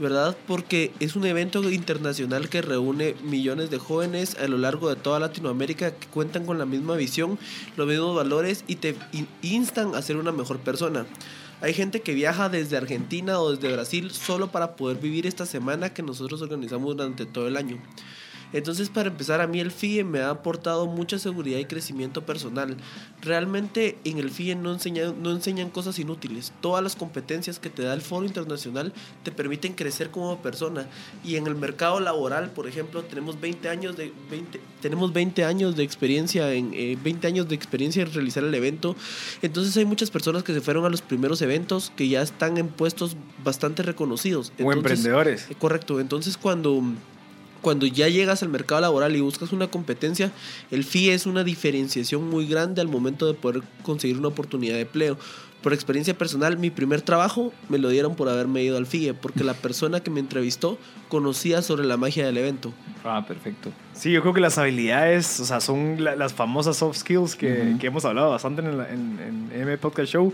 ¿verdad? 0.00 0.36
Porque 0.48 0.92
es 0.98 1.14
un 1.14 1.26
evento 1.26 1.70
internacional 1.70 2.48
que 2.48 2.62
reúne 2.62 3.14
millones 3.22 3.70
de 3.70 3.78
jóvenes 3.78 4.36
a 4.40 4.48
lo 4.48 4.58
largo 4.58 4.88
de 4.88 4.96
toda 4.96 5.20
Latinoamérica 5.20 5.92
que 5.92 6.06
cuentan 6.08 6.46
con 6.46 6.58
la 6.58 6.64
misma 6.66 6.96
visión, 6.96 7.38
los 7.76 7.86
mismos 7.86 8.16
valores 8.16 8.64
y 8.66 8.76
te 8.76 8.96
in- 9.12 9.28
instan 9.42 9.94
a 9.94 10.02
ser 10.02 10.16
una 10.16 10.32
mejor 10.32 10.58
persona. 10.58 11.06
Hay 11.60 11.74
gente 11.74 12.00
que 12.00 12.14
viaja 12.14 12.48
desde 12.48 12.78
Argentina 12.78 13.38
o 13.38 13.52
desde 13.52 13.70
Brasil 13.72 14.10
solo 14.10 14.50
para 14.50 14.74
poder 14.76 14.96
vivir 14.96 15.26
esta 15.26 15.44
semana 15.44 15.92
que 15.92 16.02
nosotros 16.02 16.40
organizamos 16.40 16.96
durante 16.96 17.26
todo 17.26 17.46
el 17.46 17.58
año. 17.58 17.76
Entonces, 18.52 18.88
para 18.88 19.08
empezar, 19.08 19.40
a 19.40 19.46
mí 19.46 19.60
el 19.60 19.70
FIE 19.70 20.04
me 20.04 20.20
ha 20.20 20.30
aportado 20.30 20.86
mucha 20.86 21.18
seguridad 21.18 21.58
y 21.58 21.64
crecimiento 21.64 22.24
personal. 22.24 22.76
Realmente 23.22 23.98
en 24.04 24.18
el 24.18 24.30
FIE 24.30 24.56
no 24.56 24.72
enseñan, 24.72 25.22
no 25.22 25.30
enseñan 25.30 25.70
cosas 25.70 25.98
inútiles. 25.98 26.52
Todas 26.60 26.82
las 26.82 26.96
competencias 26.96 27.58
que 27.58 27.70
te 27.70 27.82
da 27.82 27.94
el 27.94 28.00
foro 28.00 28.26
internacional 28.26 28.92
te 29.22 29.32
permiten 29.32 29.74
crecer 29.74 30.10
como 30.10 30.40
persona. 30.42 30.86
Y 31.24 31.36
en 31.36 31.46
el 31.46 31.54
mercado 31.54 32.00
laboral, 32.00 32.50
por 32.50 32.66
ejemplo, 32.66 33.02
tenemos 33.04 33.40
20 33.40 33.68
años 33.68 33.96
de, 33.96 34.12
20, 34.30 34.60
tenemos 34.80 35.12
20 35.12 35.44
años 35.44 35.76
de 35.76 35.82
experiencia 35.82 36.52
en 36.52 36.72
eh, 36.74 36.98
20 37.02 37.26
años 37.26 37.48
de 37.48 37.54
experiencia 37.54 38.02
en 38.02 38.12
realizar 38.12 38.44
el 38.44 38.54
evento. 38.54 38.96
Entonces 39.42 39.76
hay 39.76 39.84
muchas 39.84 40.10
personas 40.10 40.42
que 40.42 40.52
se 40.52 40.60
fueron 40.60 40.84
a 40.84 40.88
los 40.88 41.02
primeros 41.02 41.42
eventos 41.42 41.92
que 41.96 42.08
ya 42.08 42.22
están 42.22 42.56
en 42.58 42.68
puestos 42.68 43.16
bastante 43.44 43.82
reconocidos. 43.82 44.52
O 44.62 44.72
emprendedores. 44.72 45.46
eh, 45.50 45.54
Correcto, 45.58 46.00
entonces 46.00 46.36
cuando, 46.36 46.82
cuando 47.60 47.86
ya 47.86 48.08
llegas 48.08 48.42
al 48.42 48.48
mercado 48.48 48.80
laboral 48.80 49.14
y 49.16 49.20
buscas 49.20 49.52
una 49.52 49.68
competencia, 49.68 50.32
el 50.70 50.84
FIE 50.84 51.14
es 51.14 51.26
una 51.26 51.44
diferenciación 51.44 52.28
muy 52.28 52.46
grande 52.46 52.80
al 52.80 52.88
momento 52.88 53.26
de 53.26 53.34
poder 53.34 53.62
conseguir 53.82 54.18
una 54.18 54.28
oportunidad 54.28 54.74
de 54.74 54.82
empleo. 54.82 55.18
Por 55.62 55.74
experiencia 55.74 56.16
personal, 56.16 56.56
mi 56.56 56.70
primer 56.70 57.02
trabajo 57.02 57.52
me 57.68 57.76
lo 57.76 57.90
dieron 57.90 58.14
por 58.16 58.30
haberme 58.30 58.62
ido 58.62 58.78
al 58.78 58.86
FIE, 58.86 59.12
porque 59.12 59.44
la 59.44 59.52
persona 59.52 60.00
que 60.00 60.10
me 60.10 60.18
entrevistó 60.20 60.78
conocía 61.10 61.60
sobre 61.60 61.84
la 61.84 61.98
magia 61.98 62.24
del 62.24 62.38
evento. 62.38 62.72
Ah, 63.04 63.26
perfecto. 63.28 63.70
Sí, 63.92 64.10
yo 64.10 64.22
creo 64.22 64.32
que 64.32 64.40
las 64.40 64.56
habilidades, 64.56 65.38
o 65.38 65.44
sea, 65.44 65.60
son 65.60 66.02
la- 66.02 66.16
las 66.16 66.32
famosas 66.32 66.78
soft 66.78 66.96
skills 66.96 67.36
que, 67.36 67.68
Ujú. 67.72 67.78
que 67.78 67.86
hemos 67.88 68.04
hablado 68.06 68.30
bastante 68.30 68.62
en, 68.62 68.78
la- 68.78 68.88
en, 68.90 69.18
en 69.52 69.60
M 69.60 69.76
Podcast 69.76 70.10
Show. 70.10 70.32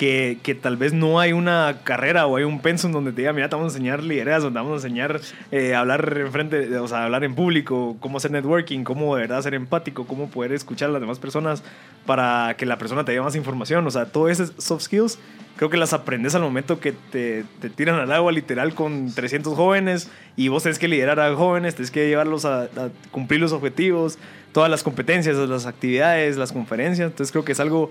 Que, 0.00 0.58
tal 0.62 0.78
vez 0.78 0.94
no 0.94 1.20
hay 1.20 1.34
una 1.34 1.80
carrera 1.84 2.26
o 2.26 2.36
hay 2.36 2.44
un 2.44 2.62
pensum 2.62 2.90
donde 2.90 3.12
te 3.12 3.20
diga, 3.20 3.34
mira, 3.34 3.50
te 3.50 3.56
vamos 3.56 3.74
a 3.74 3.76
enseñar 3.76 4.02
liderazgo, 4.02 4.48
te 4.48 4.54
vamos 4.54 4.72
a 4.72 4.76
enseñar 4.76 5.20
eh, 5.50 5.74
hablar 5.74 6.16
en 6.16 6.32
frente, 6.32 6.78
o 6.78 6.88
sea, 6.88 7.04
hablar 7.04 7.22
en 7.22 7.34
público, 7.34 7.98
cómo 8.00 8.16
hacer 8.16 8.30
networking, 8.30 8.82
cómo 8.82 9.14
de 9.14 9.22
verdad 9.22 9.42
ser 9.42 9.52
empático, 9.52 10.06
cómo 10.06 10.30
poder 10.30 10.52
escuchar 10.52 10.88
a 10.88 10.92
las 10.92 11.02
demás 11.02 11.18
personas 11.18 11.62
para 12.06 12.54
que 12.56 12.64
la 12.64 12.78
persona 12.78 13.04
te 13.04 13.12
dé 13.12 13.20
más 13.20 13.36
información. 13.36 13.86
O 13.86 13.90
sea, 13.90 14.06
todas 14.06 14.40
esas 14.40 14.54
soft 14.56 14.84
skills 14.84 15.18
creo 15.56 15.68
que 15.68 15.76
las 15.76 15.92
aprendes 15.92 16.34
al 16.34 16.40
momento 16.40 16.80
que 16.80 16.92
te, 16.92 17.44
te 17.60 17.68
tiran 17.68 18.00
al 18.00 18.10
agua 18.12 18.32
literal 18.32 18.72
con 18.72 19.12
300 19.14 19.54
jóvenes 19.54 20.10
y 20.34 20.48
vos 20.48 20.62
tenés 20.62 20.78
que 20.78 20.88
liderar 20.88 21.20
a 21.20 21.34
jóvenes, 21.34 21.74
tenés 21.74 21.90
que 21.90 22.08
llevarlos 22.08 22.46
a, 22.46 22.62
a 22.62 22.88
cumplir 23.10 23.42
los 23.42 23.52
objetivos, 23.52 24.18
todas 24.52 24.70
las 24.70 24.82
competencias, 24.82 25.36
las 25.36 25.66
actividades, 25.66 26.38
las 26.38 26.52
conferencias. 26.52 27.10
Entonces 27.10 27.30
creo 27.30 27.44
que 27.44 27.52
es 27.52 27.60
algo 27.60 27.90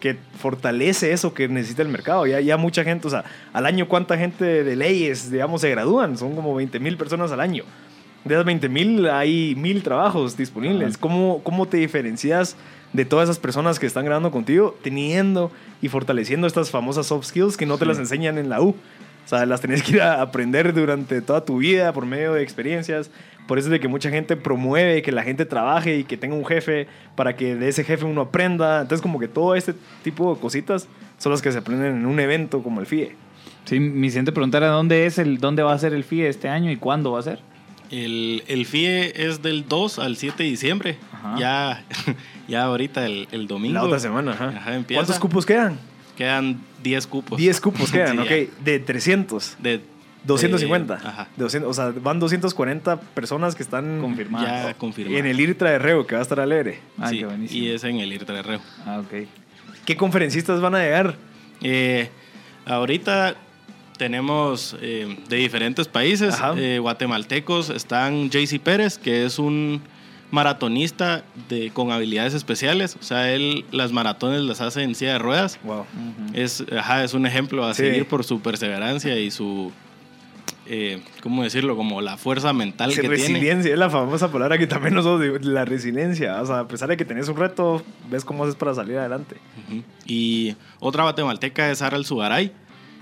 que 0.00 0.16
fortalece 0.38 1.12
eso 1.12 1.32
que 1.34 1.46
necesita 1.48 1.82
el 1.82 1.88
mercado. 1.88 2.26
Ya, 2.26 2.40
ya 2.40 2.56
mucha 2.56 2.82
gente, 2.82 3.06
o 3.06 3.10
sea, 3.10 3.24
al 3.52 3.66
año 3.66 3.86
cuánta 3.86 4.16
gente 4.18 4.64
de 4.64 4.76
leyes, 4.76 5.30
digamos, 5.30 5.60
se 5.60 5.70
gradúan, 5.70 6.16
son 6.18 6.34
como 6.34 6.54
20 6.54 6.80
mil 6.80 6.96
personas 6.96 7.30
al 7.32 7.40
año. 7.40 7.64
De 8.24 8.34
esas 8.34 8.44
20 8.44 8.68
mil 8.68 9.08
hay 9.08 9.54
mil 9.56 9.82
trabajos 9.82 10.36
disponibles. 10.36 10.98
¿Cómo, 10.98 11.40
¿Cómo 11.42 11.66
te 11.66 11.76
diferencias 11.78 12.56
de 12.92 13.04
todas 13.04 13.28
esas 13.28 13.38
personas 13.38 13.78
que 13.78 13.86
están 13.86 14.04
grabando 14.04 14.30
contigo 14.30 14.76
teniendo 14.82 15.50
y 15.80 15.88
fortaleciendo 15.88 16.46
estas 16.46 16.70
famosas 16.70 17.06
soft 17.06 17.26
skills 17.26 17.56
que 17.56 17.64
no 17.66 17.78
te 17.78 17.84
Sí. 17.84 17.88
las 17.88 17.98
enseñan 17.98 18.36
en 18.36 18.48
la 18.50 18.60
U? 18.60 18.74
O 19.30 19.36
sea, 19.36 19.46
las 19.46 19.60
tenés 19.60 19.84
que 19.84 19.92
ir 19.92 20.02
a 20.02 20.22
aprender 20.22 20.74
durante 20.74 21.22
toda 21.22 21.44
tu 21.44 21.58
vida 21.58 21.92
por 21.92 22.04
medio 22.04 22.34
de 22.34 22.42
experiencias. 22.42 23.12
Por 23.46 23.60
eso 23.60 23.68
es 23.68 23.70
de 23.70 23.78
que 23.78 23.86
mucha 23.86 24.10
gente 24.10 24.36
promueve 24.36 25.02
que 25.02 25.12
la 25.12 25.22
gente 25.22 25.46
trabaje 25.46 25.98
y 25.98 26.02
que 26.02 26.16
tenga 26.16 26.34
un 26.34 26.44
jefe 26.44 26.88
para 27.14 27.36
que 27.36 27.54
de 27.54 27.68
ese 27.68 27.84
jefe 27.84 28.04
uno 28.04 28.22
aprenda. 28.22 28.80
Entonces, 28.80 29.00
como 29.00 29.20
que 29.20 29.28
todo 29.28 29.54
este 29.54 29.72
tipo 30.02 30.34
de 30.34 30.40
cositas 30.40 30.88
son 31.18 31.30
las 31.30 31.42
que 31.42 31.52
se 31.52 31.58
aprenden 31.58 31.98
en 31.98 32.06
un 32.06 32.18
evento 32.18 32.60
como 32.64 32.80
el 32.80 32.86
FIE. 32.86 33.14
Sí, 33.66 33.78
mi 33.78 34.08
siguiente 34.08 34.32
pregunta 34.32 34.58
era 34.58 34.70
dónde 34.70 35.06
es 35.06 35.16
el, 35.16 35.38
dónde 35.38 35.62
va 35.62 35.74
a 35.74 35.78
ser 35.78 35.94
el 35.94 36.02
FIE 36.02 36.26
este 36.26 36.48
año 36.48 36.68
y 36.72 36.76
cuándo 36.76 37.12
va 37.12 37.20
a 37.20 37.22
ser. 37.22 37.38
El, 37.92 38.42
el 38.48 38.66
FIE 38.66 39.28
es 39.28 39.42
del 39.42 39.68
2 39.68 40.00
al 40.00 40.16
7 40.16 40.42
de 40.42 40.50
diciembre. 40.50 40.98
Ajá. 41.12 41.36
Ya, 41.38 41.84
ya 42.48 42.64
ahorita 42.64 43.06
el, 43.06 43.28
el 43.30 43.46
domingo. 43.46 43.74
La 43.74 43.84
otra 43.84 44.00
semana, 44.00 44.32
ajá. 44.32 44.48
Ajá, 44.48 44.74
empieza. 44.74 44.98
¿Cuántos 44.98 45.20
cupos 45.20 45.46
quedan? 45.46 45.78
Quedan 46.20 46.60
10 46.82 47.06
cupos. 47.06 47.38
10 47.38 47.60
cupos 47.62 47.90
quedan, 47.92 48.16
Sí, 48.18 48.22
ok. 48.22 48.28
ya. 48.28 48.62
De 48.62 48.78
300. 48.78 49.56
De, 49.58 49.80
250. 50.24 50.96
de- 50.96 51.08
ajá. 51.08 51.28
De 51.34 51.42
200, 51.44 51.70
o 51.70 51.72
sea, 51.72 51.94
van 51.98 52.20
240 52.20 53.00
personas 53.00 53.54
que 53.54 53.62
están 53.62 54.02
Confirmado. 54.02 54.44
Ya 54.44 54.74
confirmado. 54.74 55.16
en 55.18 55.24
el 55.24 55.40
IRTRA 55.40 55.70
de 55.70 55.78
Reo, 55.78 56.06
que 56.06 56.14
va 56.16 56.20
a 56.20 56.22
estar 56.22 56.38
alegre. 56.38 56.80
Ah, 56.98 57.08
Sí, 57.08 57.20
qué 57.20 57.24
buenísimo. 57.24 57.64
y 57.64 57.68
es 57.70 57.84
en 57.84 58.00
el 58.00 58.12
IRTRA 58.12 58.34
de 58.36 58.42
Reo. 58.42 58.60
Ah, 58.84 59.00
ok. 59.00 59.26
¿Qué 59.86 59.96
conferencistas 59.96 60.60
van 60.60 60.74
a 60.74 60.80
llegar? 60.80 61.16
Eh, 61.62 62.10
ahorita 62.66 63.34
tenemos 63.96 64.76
eh, 64.82 65.16
de 65.28 65.36
diferentes 65.36 65.88
países, 65.88 66.34
Ajá. 66.34 66.52
eh, 66.58 66.78
guatemaltecos, 66.80 67.70
están 67.70 68.28
JC 68.30 68.58
Pérez, 68.60 68.98
que 68.98 69.24
es 69.24 69.38
un 69.38 69.80
maratonista 70.30 71.24
de, 71.48 71.70
con 71.70 71.90
habilidades 71.90 72.34
especiales, 72.34 72.96
o 73.00 73.02
sea, 73.02 73.32
él 73.32 73.64
las 73.72 73.92
maratones 73.92 74.42
las 74.42 74.60
hace 74.60 74.82
en 74.82 74.94
silla 74.94 75.12
de 75.14 75.18
ruedas. 75.18 75.58
Wow. 75.64 75.84
Es, 76.32 76.64
ajá, 76.76 77.02
es 77.04 77.14
un 77.14 77.26
ejemplo 77.26 77.64
a 77.64 77.74
Sí. 77.74 77.82
seguir 77.82 78.06
por 78.06 78.24
su 78.24 78.40
perseverancia 78.40 79.18
y 79.18 79.30
su, 79.30 79.72
eh, 80.66 81.02
¿cómo 81.22 81.42
decirlo? 81.42 81.74
Como 81.76 82.00
la 82.00 82.16
fuerza 82.16 82.52
mental 82.52 82.90
Sí, 82.90 82.96
que 83.00 83.08
tiene. 83.08 83.16
resiliencia 83.16 83.72
es 83.72 83.78
la 83.78 83.90
famosa 83.90 84.30
palabra 84.30 84.56
que 84.56 84.66
también 84.68 84.94
nosotros 84.94 85.20
digo, 85.22 85.36
la 85.40 85.64
resiliencia. 85.64 86.40
O 86.40 86.46
sea, 86.46 86.60
a 86.60 86.68
pesar 86.68 86.88
de 86.88 86.96
que 86.96 87.04
tenés 87.04 87.28
un 87.28 87.36
reto, 87.36 87.82
ves 88.08 88.24
cómo 88.24 88.44
haces 88.44 88.54
para 88.56 88.72
salir 88.74 88.98
adelante. 88.98 89.36
Y 90.06 90.54
otra 90.78 91.02
guatemalteca 91.02 91.70
es 91.70 91.82
Aral 91.82 92.04
Sugaray. 92.04 92.52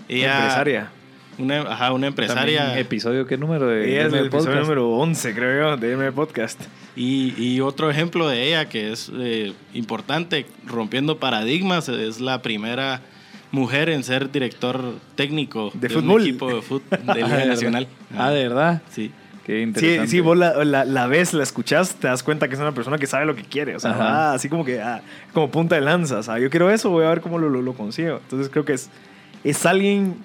Ella, 0.09 0.37
Empresaria. 0.39 0.91
Una, 1.39 1.61
ajá, 1.63 1.93
una 1.93 2.09
empresaria. 2.09 2.61
También, 2.65 2.79
¿Episodio 2.81 3.27
qué 3.27 3.37
número 3.39 3.67
de 3.69 3.93
Ella 3.93 4.07
es 4.07 4.13
de 4.13 4.19
el 4.21 4.27
episodio 4.27 4.61
número 4.61 4.91
11, 4.91 5.35
creo 5.35 5.71
yo, 5.71 5.77
de 5.77 5.93
M 5.93 6.13
Podcast. 6.13 6.61
Y, 6.97 7.33
y 7.41 7.61
otro 7.61 7.91
ejemplo 7.91 8.29
de 8.29 8.49
ella 8.49 8.69
que 8.69 8.91
es 8.93 9.11
eh, 9.15 9.53
importante, 9.73 10.47
rompiendo 10.67 11.19
paradigmas, 11.19 11.89
es 11.89 12.21
la 12.21 12.43
primera 12.43 13.01
mujer 13.53 13.89
en 13.89 14.03
ser 14.03 14.31
director 14.33 14.95
técnico 15.15 15.71
De 15.75 15.87
un 15.87 16.03
fútbol. 16.03 16.23
equipo 16.23 16.55
de 16.55 16.61
fútbol 16.63 16.83
de 16.91 16.99
Ah, 17.07 17.15
Liga 17.15 17.27
¿de 17.29 17.33
verdad? 17.35 17.47
Nacional. 17.47 17.89
Ah, 18.17 18.31
¿de 18.31 18.43
verdad? 18.43 18.83
Sí. 18.91 19.13
Qué 19.47 19.55
Sí, 19.57 19.63
interesante. 19.63 20.09
sí, 20.09 20.21
vos 20.21 20.37
la, 20.37 20.63
la, 20.65 20.85
la 20.85 21.07
ves, 21.07 21.33
la 21.33 21.43
escuchás, 21.43 21.95
te 21.95 22.09
das 22.09 22.23
cuenta 22.23 22.49
que 22.49 22.55
es 22.55 22.61
una 22.61 22.73
persona 22.73 22.99
que 22.99 23.07
sabe 23.07 23.25
lo 23.25 23.35
que 23.35 23.45
quiere. 23.45 23.77
O 23.77 23.81
sea, 23.81 23.93
va 23.93 24.33
así 24.35 24.49
como 24.51 24.65
que, 24.65 24.83
ah, 24.83 25.01
como 25.33 25.51
punta 25.51 25.77
de 25.77 25.81
lanza. 25.81 26.19
O 26.19 26.23
sea, 26.23 26.39
yo 26.39 26.51
quiero 26.51 26.71
eso, 26.71 26.91
voy 26.91 27.07
a 27.07 27.09
ver 27.09 27.21
cómo 27.23 27.39
lo, 27.39 27.49
lo, 27.49 27.63
lo 27.63 27.73
consigo. 27.73 28.19
Entonces 28.25 28.51
creo 28.51 28.67
que 28.67 28.75
es, 28.75 28.91
es 29.45 29.65
alguien 29.65 30.17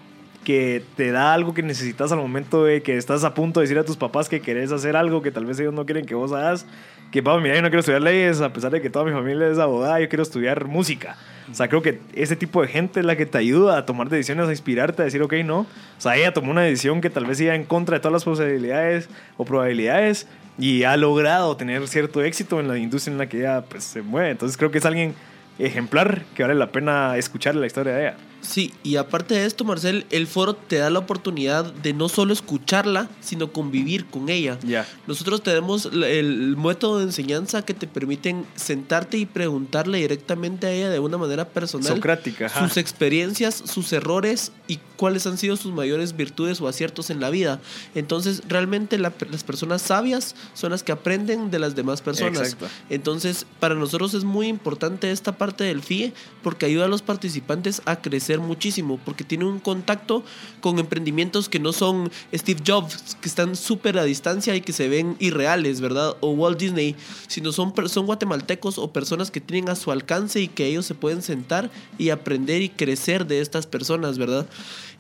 que 0.44 0.84
te 0.96 1.12
da 1.12 1.34
algo 1.34 1.54
que 1.54 1.64
necesitas 1.64 2.12
al 2.12 2.20
momento 2.20 2.64
de 2.66 2.82
que 2.82 2.98
estás 2.98 3.24
a 3.24 3.34
punto 3.34 3.60
de 3.60 3.66
decir 3.66 3.80
a 3.80 3.84
tus 3.84 3.98
papás 3.98 4.30
que 4.30 4.42
querés 4.42 4.72
hacer 4.72 4.96
algo 4.96 5.22
que 5.22 5.32
tal 5.32 5.46
vez 5.46 5.60
ellos 5.60 5.74
no 5.74 5.86
quieren 5.86 6.06
que 6.06 6.16
vos 6.16 6.32
hagas. 6.32 6.66
Que, 7.12 7.22
papá, 7.22 7.40
mira, 7.40 7.56
yo 7.56 7.62
no 7.62 7.70
quiero 7.70 7.82
estudiar 7.82 8.02
leyes, 8.02 8.42
a 8.42 8.52
pesar 8.52 8.72
de 8.72 8.82
que 8.82 8.90
toda 8.90 9.06
mi 9.06 9.12
familia 9.12 9.48
es 9.48 9.60
abogada, 9.60 10.00
yo 10.00 10.10
quiero 10.10 10.24
estudiar 10.24 10.66
música. 10.66 11.16
O 11.52 11.54
sea, 11.54 11.68
creo 11.68 11.82
que 11.82 12.00
ese 12.14 12.36
tipo 12.36 12.62
de 12.62 12.68
gente 12.68 13.02
es 13.02 13.06
la 13.06 13.16
que 13.16 13.26
te 13.26 13.38
ayuda 13.38 13.78
a 13.78 13.86
tomar 13.86 14.10
decisiones, 14.10 14.48
a 14.48 14.52
inspirarte, 14.52 15.02
a 15.02 15.06
decir, 15.06 15.22
ok, 15.22 15.34
no. 15.46 15.60
O 15.60 15.68
sea, 16.00 16.16
ella 16.16 16.34
tomó 16.34 16.52
una 16.52 16.62
decisión 16.62 17.02
que 17.02 17.10
tal 17.10 17.26
vez 17.26 17.40
iba 17.40 17.54
en 17.54 17.66
contra 17.66 17.98
de 17.98 18.00
todas 18.00 18.14
las 18.14 18.24
posibilidades 18.24 19.10
o 19.38 19.46
probabilidades 19.46 20.28
y 20.58 20.84
ha 20.84 20.98
logrado 20.98 21.56
tener 21.58 21.88
cierto 21.88 22.24
éxito 22.24 22.60
en 22.60 22.68
la 22.68 22.78
industria 22.78 23.12
en 23.12 23.18
la 23.18 23.28
que 23.28 23.40
ella 23.40 23.62
pues, 23.62 23.84
se 23.84 24.02
mueve. 24.02 24.32
Entonces 24.32 24.58
creo 24.58 24.72
que 24.72 24.80
es 24.80 24.86
alguien 24.86 25.14
ejemplar 25.60 26.24
que 26.36 26.44
vale 26.44 26.56
la 26.56 26.72
pena 26.72 27.18
escuchar 27.18 27.56
la 27.56 27.68
historia 27.68 27.94
de 27.94 28.02
ella. 28.02 28.18
Sí, 28.44 28.74
y 28.84 28.98
aparte 28.98 29.36
de 29.36 29.46
esto, 29.46 29.64
Marcel, 29.64 30.06
el 30.10 30.28
foro 30.28 30.54
te 30.54 30.78
da 30.78 30.90
la 30.90 31.00
oportunidad 31.00 31.74
de 31.74 31.94
no 31.94 32.10
solo 32.10 32.34
escucharla, 32.34 33.10
sino 33.22 33.52
convivir 33.52 34.06
con 34.06 34.30
ella. 34.30 34.60
Ya. 34.64 34.86
Nosotros 35.08 35.42
tenemos 35.42 35.86
el 35.86 36.58
método 36.58 37.00
de 37.00 37.06
enseñanza 37.06 37.64
que 37.64 37.74
te 37.74 37.88
permiten 37.88 38.46
sentarte 38.56 39.18
y 39.18 39.26
preguntarle 39.26 40.00
directamente 40.00 40.68
a 40.68 40.72
ella 40.72 40.90
de 40.90 41.00
una 41.00 41.18
manera 41.18 41.48
personal 41.48 41.96
Socrática. 41.96 42.50
sus 42.50 42.78
experiencias, 42.78 43.56
sus 43.66 43.94
errores 43.94 44.52
y 44.68 44.80
cuáles 44.96 45.26
han 45.28 45.38
sido 45.38 45.56
sus 45.58 45.74
mayores 45.74 46.16
virtudes 46.16 46.62
o 46.62 46.68
aciertos 46.68 47.10
en 47.10 47.20
la 47.20 47.30
vida. 47.30 47.60
Entonces, 47.96 48.42
realmente 48.48 48.98
la- 48.98 49.14
las 49.32 49.44
personas 49.44 49.82
sabias 49.82 50.36
son 50.54 50.72
las 50.72 50.84
que 50.84 50.92
aprenden 50.92 51.52
de 51.52 51.60
las 51.60 51.76
demás 51.76 52.02
personas. 52.02 52.40
Exacto. 52.42 52.68
Entonces, 52.90 53.46
para 53.60 53.76
nosotros 53.76 54.14
es 54.14 54.24
muy 54.24 54.48
importante 54.48 55.12
esta 55.12 55.38
parte 55.38 55.64
del 55.64 55.82
FIE 55.82 56.14
porque 56.44 56.66
ayuda 56.66 56.86
a 56.86 56.88
los 56.88 57.02
participantes 57.02 57.82
a 57.86 57.98
crecer 58.02 58.40
muchísimo, 58.40 59.00
porque 59.04 59.24
tiene 59.24 59.46
un 59.46 59.60
contacto 59.60 60.24
con 60.62 60.80
emprendimientos 60.80 61.50
que 61.50 61.60
no 61.60 61.74
son 61.74 62.12
Steve 62.34 62.62
Jobs, 62.66 63.18
que 63.22 63.28
están 63.30 63.56
súper 63.56 63.98
a 63.98 64.04
distancia 64.04 64.56
y 64.56 64.62
que 64.62 64.74
se 64.74 64.88
ven 64.88 65.16
irreales, 65.20 65.82
¿verdad? 65.82 66.16
O 66.22 66.32
Walt 66.32 66.60
Disney, 66.60 66.96
sino 67.28 67.52
son, 67.52 67.74
son 67.90 68.06
guatemaltecos 68.06 68.78
o 68.78 68.92
personas 68.92 69.32
que 69.32 69.42
tienen 69.42 69.70
a 69.70 69.76
su 69.76 69.92
alcance 69.92 70.40
y 70.42 70.48
que 70.48 70.66
ellos 70.68 70.86
se 70.86 70.96
pueden 70.96 71.22
sentar 71.22 71.70
y 71.98 72.10
aprender 72.10 72.62
y 72.62 72.70
crecer 72.70 73.26
de 73.28 73.42
estas 73.42 73.66
personas, 73.68 74.18
¿verdad? 74.18 74.46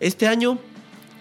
Este 0.03 0.27
año 0.27 0.57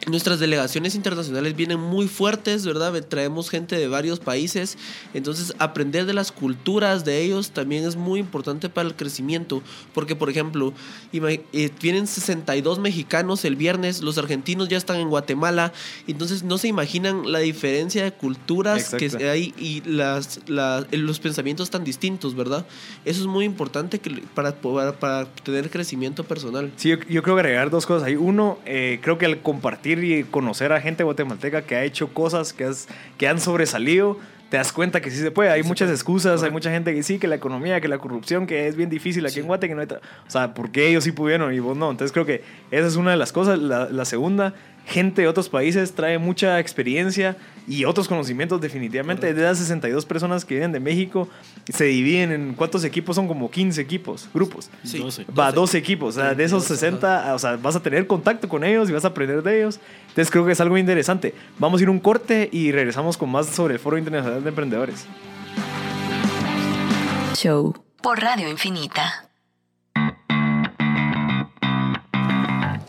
Nuestras 0.08 0.40
delegaciones 0.40 0.96
internacionales 0.96 1.54
vienen 1.54 1.78
muy 1.78 2.08
fuertes, 2.08 2.66
¿verdad? 2.66 2.92
Traemos 3.04 3.48
gente 3.50 3.76
de 3.76 3.86
varios 3.86 4.18
países, 4.18 4.76
entonces 5.14 5.54
aprender 5.58 6.06
de 6.06 6.12
las 6.12 6.32
culturas 6.32 7.04
de 7.04 7.22
ellos 7.22 7.52
también 7.52 7.84
es 7.84 7.94
muy 7.94 8.18
importante 8.18 8.68
para 8.68 8.88
el 8.88 8.96
crecimiento, 8.96 9.62
porque 9.94 10.16
por 10.16 10.28
ejemplo, 10.28 10.72
eh, 11.12 11.70
vienen 11.80 12.08
62 12.08 12.80
mexicanos 12.80 13.44
el 13.44 13.54
viernes, 13.54 14.02
los 14.02 14.18
argentinos 14.18 14.68
ya 14.68 14.76
están 14.76 14.96
en 14.96 15.08
Guatemala, 15.08 15.72
entonces 16.08 16.42
no 16.42 16.58
se 16.58 16.66
imaginan 16.66 17.30
la 17.30 17.38
diferencia 17.38 18.02
de 18.02 18.10
culturas 18.10 18.92
Exacto. 18.92 19.18
que 19.18 19.28
hay 19.28 19.54
y 19.56 19.82
las, 19.88 20.40
los 20.48 21.20
pensamientos 21.20 21.70
tan 21.70 21.84
distintos, 21.84 22.34
¿verdad? 22.34 22.66
Eso 23.04 23.20
es 23.20 23.26
muy 23.28 23.44
importante 23.44 24.00
que, 24.00 24.10
para, 24.34 24.56
para, 24.56 24.98
para 24.98 25.26
tener 25.44 25.70
crecimiento 25.70 26.24
personal. 26.24 26.72
Sí, 26.74 26.88
yo, 26.88 26.96
yo 27.08 27.22
creo 27.22 27.36
que 27.36 27.42
agregar 27.42 27.70
dos 27.70 27.86
cosas 27.86 28.08
ahí. 28.08 28.16
Uno, 28.16 28.58
eh, 28.66 28.98
creo 29.00 29.16
que 29.16 29.26
al 29.26 29.42
compartir 29.42 29.91
y 30.02 30.24
conocer 30.24 30.72
a 30.72 30.80
gente 30.80 31.02
guatemalteca 31.04 31.62
que 31.62 31.76
ha 31.76 31.84
hecho 31.84 32.12
cosas 32.14 32.52
que, 32.52 32.64
has- 32.64 32.88
que 33.18 33.26
han 33.28 33.40
sobresalido, 33.40 34.18
te 34.50 34.58
das 34.58 34.70
cuenta 34.72 35.00
que 35.00 35.10
sí 35.10 35.16
se 35.16 35.30
puede. 35.30 35.50
Hay 35.50 35.62
muchas 35.62 35.88
excusas, 35.90 36.42
hay 36.42 36.50
mucha 36.50 36.70
gente 36.70 36.94
que 36.94 37.02
sí, 37.02 37.18
que 37.18 37.26
la 37.26 37.36
economía, 37.36 37.80
que 37.80 37.88
la 37.88 37.96
corrupción, 37.98 38.46
que 38.46 38.68
es 38.68 38.76
bien 38.76 38.90
difícil 38.90 39.24
aquí 39.24 39.40
en 39.40 39.46
Guate, 39.46 39.66
que 39.66 39.74
no 39.74 39.80
hay... 39.80 39.86
O 39.88 40.30
sea, 40.30 40.52
¿por 40.52 40.70
qué 40.70 40.88
ellos 40.88 41.04
sí 41.04 41.12
pudieron 41.12 41.54
y 41.54 41.58
vos 41.58 41.74
no? 41.76 41.90
Entonces 41.90 42.12
creo 42.12 42.26
que 42.26 42.42
esa 42.70 42.86
es 42.86 42.96
una 42.96 43.12
de 43.12 43.16
las 43.16 43.32
cosas. 43.32 43.58
La, 43.58 43.88
la 43.88 44.04
segunda, 44.04 44.52
gente 44.86 45.22
de 45.22 45.28
otros 45.28 45.48
países 45.48 45.92
trae 45.94 46.18
mucha 46.18 46.58
experiencia 46.58 47.36
y 47.66 47.84
otros 47.84 48.08
conocimientos 48.08 48.60
definitivamente. 48.60 49.32
De 49.32 49.42
las 49.42 49.58
62 49.58 50.04
personas 50.06 50.44
que 50.44 50.54
vienen 50.54 50.72
de 50.72 50.80
México, 50.80 51.28
se 51.68 51.84
dividen 51.84 52.32
en 52.32 52.54
cuántos 52.54 52.84
equipos 52.84 53.16
son 53.16 53.28
como 53.28 53.50
15 53.50 53.80
equipos, 53.80 54.28
grupos. 54.34 54.70
Sí. 54.84 54.98
12. 54.98 55.26
Va, 55.38 55.52
12 55.52 55.78
equipos. 55.78 56.16
O 56.16 56.20
sea, 56.20 56.34
de 56.34 56.44
esos 56.44 56.68
12, 56.68 56.74
60, 56.74 57.34
o 57.34 57.38
sea, 57.38 57.56
vas 57.56 57.76
a 57.76 57.82
tener 57.82 58.06
contacto 58.06 58.48
con 58.48 58.64
ellos 58.64 58.90
y 58.90 58.92
vas 58.92 59.04
a 59.04 59.08
aprender 59.08 59.42
de 59.42 59.58
ellos. 59.58 59.80
Entonces 60.08 60.30
creo 60.30 60.44
que 60.44 60.52
es 60.52 60.60
algo 60.60 60.76
interesante. 60.76 61.34
Vamos 61.58 61.80
a 61.80 61.84
ir 61.84 61.88
a 61.88 61.92
un 61.92 62.00
corte 62.00 62.48
y 62.52 62.72
regresamos 62.72 63.16
con 63.16 63.30
más 63.30 63.46
sobre 63.46 63.74
el 63.74 63.80
Foro 63.80 63.98
Internacional 63.98 64.42
de 64.42 64.48
Emprendedores. 64.48 65.06
Show 67.34 67.74
por 68.02 68.20
Radio 68.20 68.48
Infinita. 68.48 69.31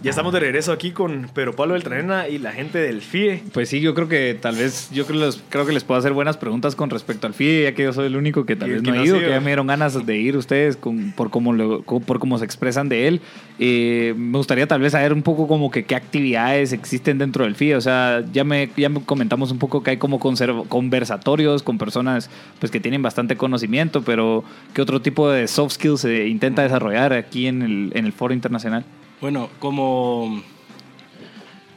Ya 0.04 0.10
estamos 0.10 0.34
de 0.34 0.42
regreso 0.42 0.74
aquí 0.74 0.92
con 0.92 1.30
Pedro 1.34 1.56
Pablo 1.56 1.76
Beltranena 1.76 2.28
y 2.28 2.38
la 2.38 2.52
gente 2.52 2.78
del 2.78 3.00
FIE. 3.02 3.42
Pues 3.54 3.70
sí, 3.70 3.80
yo 3.80 3.96
creo 3.96 4.10
que 4.10 4.38
tal 4.40 4.58
vez, 4.58 4.90
yo 4.92 5.06
creo, 5.06 5.66
que 5.66 5.72
les 5.72 5.86
puedo 5.86 5.98
hacer 5.98 6.12
buenas 6.12 6.36
preguntas 6.36 6.76
con 6.76 6.90
respecto 6.90 7.26
al 7.26 7.34
FIE, 7.34 7.64
ya 7.64 7.74
que 7.74 7.84
yo 7.84 7.94
soy 7.94 8.08
el 8.08 8.18
único 8.18 8.46
que 8.46 8.58
tal 8.58 8.70
vez 8.70 8.84
no 8.84 8.92
ha 8.92 8.98
ido, 9.06 9.16
que 9.20 9.30
ya 9.30 9.40
me 9.40 9.46
dieron 9.52 9.66
ganas 9.68 10.06
de 10.06 10.18
ir 10.18 10.36
ustedes 10.36 10.76
con, 10.76 11.14
por, 11.14 11.30
cómo 11.30 11.54
lo- 11.54 11.84
co- 11.84 12.02
por 12.02 12.20
cómo 12.20 12.38
se 12.38 12.44
expresan 12.44 12.90
de 12.90 13.08
él. 13.08 13.22
Eh, 13.60 14.14
me 14.18 14.38
gustaría 14.38 14.68
tal 14.68 14.82
vez 14.82 14.92
saber 14.92 15.14
un 15.14 15.22
poco 15.24 15.48
como 15.48 15.72
que 15.72 15.86
qué 15.86 15.96
actividades 15.96 16.74
existen 16.74 17.18
dentro 17.18 17.46
del 17.46 17.56
FIE. 17.56 17.78
O 17.78 17.82
sea, 17.82 18.26
ya 18.34 18.44
me, 18.44 18.70
ya 18.76 18.90
me 18.90 19.02
comentamos 19.06 19.52
un 19.54 19.58
poco 19.60 19.84
que 19.84 19.92
hay 19.92 19.98
como 19.98 20.20
conversatorios 20.20 21.64
con 21.64 21.78
personas 21.78 22.30
pues 22.60 22.74
que 22.74 22.82
tienen 22.82 23.02
bastante 23.02 23.38
conocimiento, 23.38 24.02
pero 24.02 24.44
¿qué 24.74 24.82
otro 24.82 25.02
tipo 25.02 25.32
de 25.32 25.48
soft 25.48 25.76
skills 25.76 26.02
se 26.02 26.28
intenta 26.28 26.62
desarrollar 26.62 27.14
aquí 27.14 27.48
en 27.48 27.62
el, 27.62 27.92
en 27.96 28.06
el 28.06 28.12
foro 28.12 28.34
internacional? 28.34 28.84
Bueno, 29.24 29.50
como, 29.60 30.44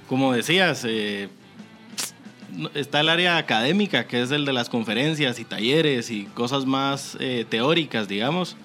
como 0.09 0.33
decías, 0.33 0.85
eh, 0.85 1.29
está 2.75 2.99
el 2.99 3.09
área 3.09 3.37
académica, 3.37 4.09
que 4.09 4.21
es 4.21 4.33
el 4.33 4.45
de 4.45 4.53
las 4.53 4.69
conferencias 4.69 5.39
y 5.39 5.45
talleres 5.45 6.11
y 6.11 6.25
cosas 6.25 6.67
más 6.67 7.17
eh, 7.21 7.47
teóricas, 7.49 8.09
digamos. 8.09 8.57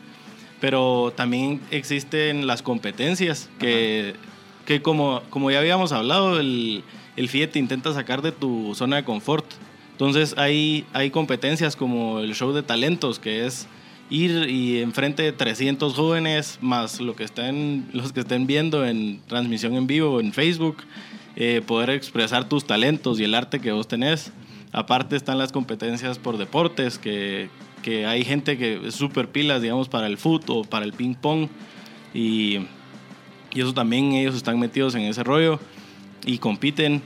Pero 0.59 1.13
también 1.15 1.61
existen 1.69 2.47
las 2.47 2.63
competencias, 2.63 3.51
que, 3.59 4.15
que 4.65 4.81
como, 4.81 5.21
como 5.29 5.51
ya 5.51 5.59
habíamos 5.59 5.91
hablado, 5.91 6.39
el, 6.39 6.83
el 7.17 7.29
FIE 7.29 7.45
te 7.45 7.59
intenta 7.59 7.93
sacar 7.93 8.23
de 8.23 8.31
tu 8.31 8.73
zona 8.73 8.95
de 8.95 9.03
confort. 9.03 9.45
Entonces 9.91 10.33
hay, 10.39 10.87
hay 10.91 11.11
competencias 11.11 11.75
como 11.75 12.19
el 12.21 12.33
show 12.33 12.51
de 12.51 12.63
talentos, 12.63 13.19
que 13.19 13.45
es 13.45 13.67
ir 14.11 14.49
y 14.49 14.81
enfrente 14.81 15.23
de 15.23 15.31
300 15.31 15.95
jóvenes, 15.95 16.59
más 16.61 16.99
lo 16.99 17.15
que 17.15 17.23
estén, 17.23 17.89
los 17.93 18.11
que 18.11 18.19
estén 18.19 18.45
viendo 18.45 18.85
en 18.85 19.21
transmisión 19.25 19.75
en 19.75 19.87
vivo 19.87 20.19
en 20.19 20.33
Facebook, 20.33 20.77
eh, 21.37 21.61
poder 21.65 21.91
expresar 21.91 22.47
tus 22.47 22.65
talentos 22.65 23.19
y 23.19 23.23
el 23.23 23.33
arte 23.33 23.59
que 23.61 23.71
vos 23.71 23.87
tenés. 23.87 24.33
Aparte 24.73 25.15
están 25.15 25.37
las 25.37 25.53
competencias 25.53 26.19
por 26.19 26.37
deportes, 26.37 26.99
que, 26.99 27.49
que 27.81 28.05
hay 28.05 28.25
gente 28.25 28.57
que 28.57 28.87
es 28.87 28.95
súper 28.95 29.29
pilas, 29.29 29.61
digamos, 29.61 29.87
para 29.87 30.07
el 30.07 30.17
fútbol 30.17 30.67
para 30.67 30.83
el 30.83 30.91
ping 30.91 31.15
pong. 31.15 31.47
Y, 32.13 32.59
y 33.53 33.61
eso 33.61 33.73
también 33.73 34.11
ellos 34.11 34.35
están 34.35 34.59
metidos 34.59 34.93
en 34.95 35.03
ese 35.03 35.23
rollo 35.23 35.57
y 36.25 36.37
compiten. 36.37 37.01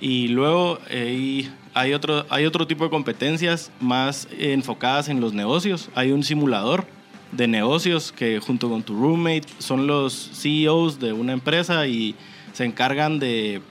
Y 0.00 0.28
luego 0.28 0.78
eh, 0.88 1.50
hay, 1.74 1.94
otro, 1.94 2.26
hay 2.30 2.46
otro 2.46 2.66
tipo 2.66 2.84
de 2.84 2.90
competencias 2.90 3.70
más 3.80 4.28
enfocadas 4.38 5.08
en 5.08 5.20
los 5.20 5.32
negocios. 5.32 5.88
Hay 5.94 6.12
un 6.12 6.22
simulador 6.22 6.86
de 7.32 7.46
negocios 7.46 8.12
que 8.12 8.40
junto 8.40 8.68
con 8.68 8.82
tu 8.82 8.94
roommate 8.94 9.46
son 9.58 9.86
los 9.86 10.30
CEOs 10.34 10.98
de 10.98 11.12
una 11.12 11.32
empresa 11.32 11.86
y 11.86 12.14
se 12.52 12.64
encargan 12.64 13.18
de, 13.18 13.62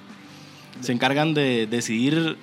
se 0.82 0.93
encargan 0.93 1.34
de 1.34 1.68
decidir, 1.68 2.38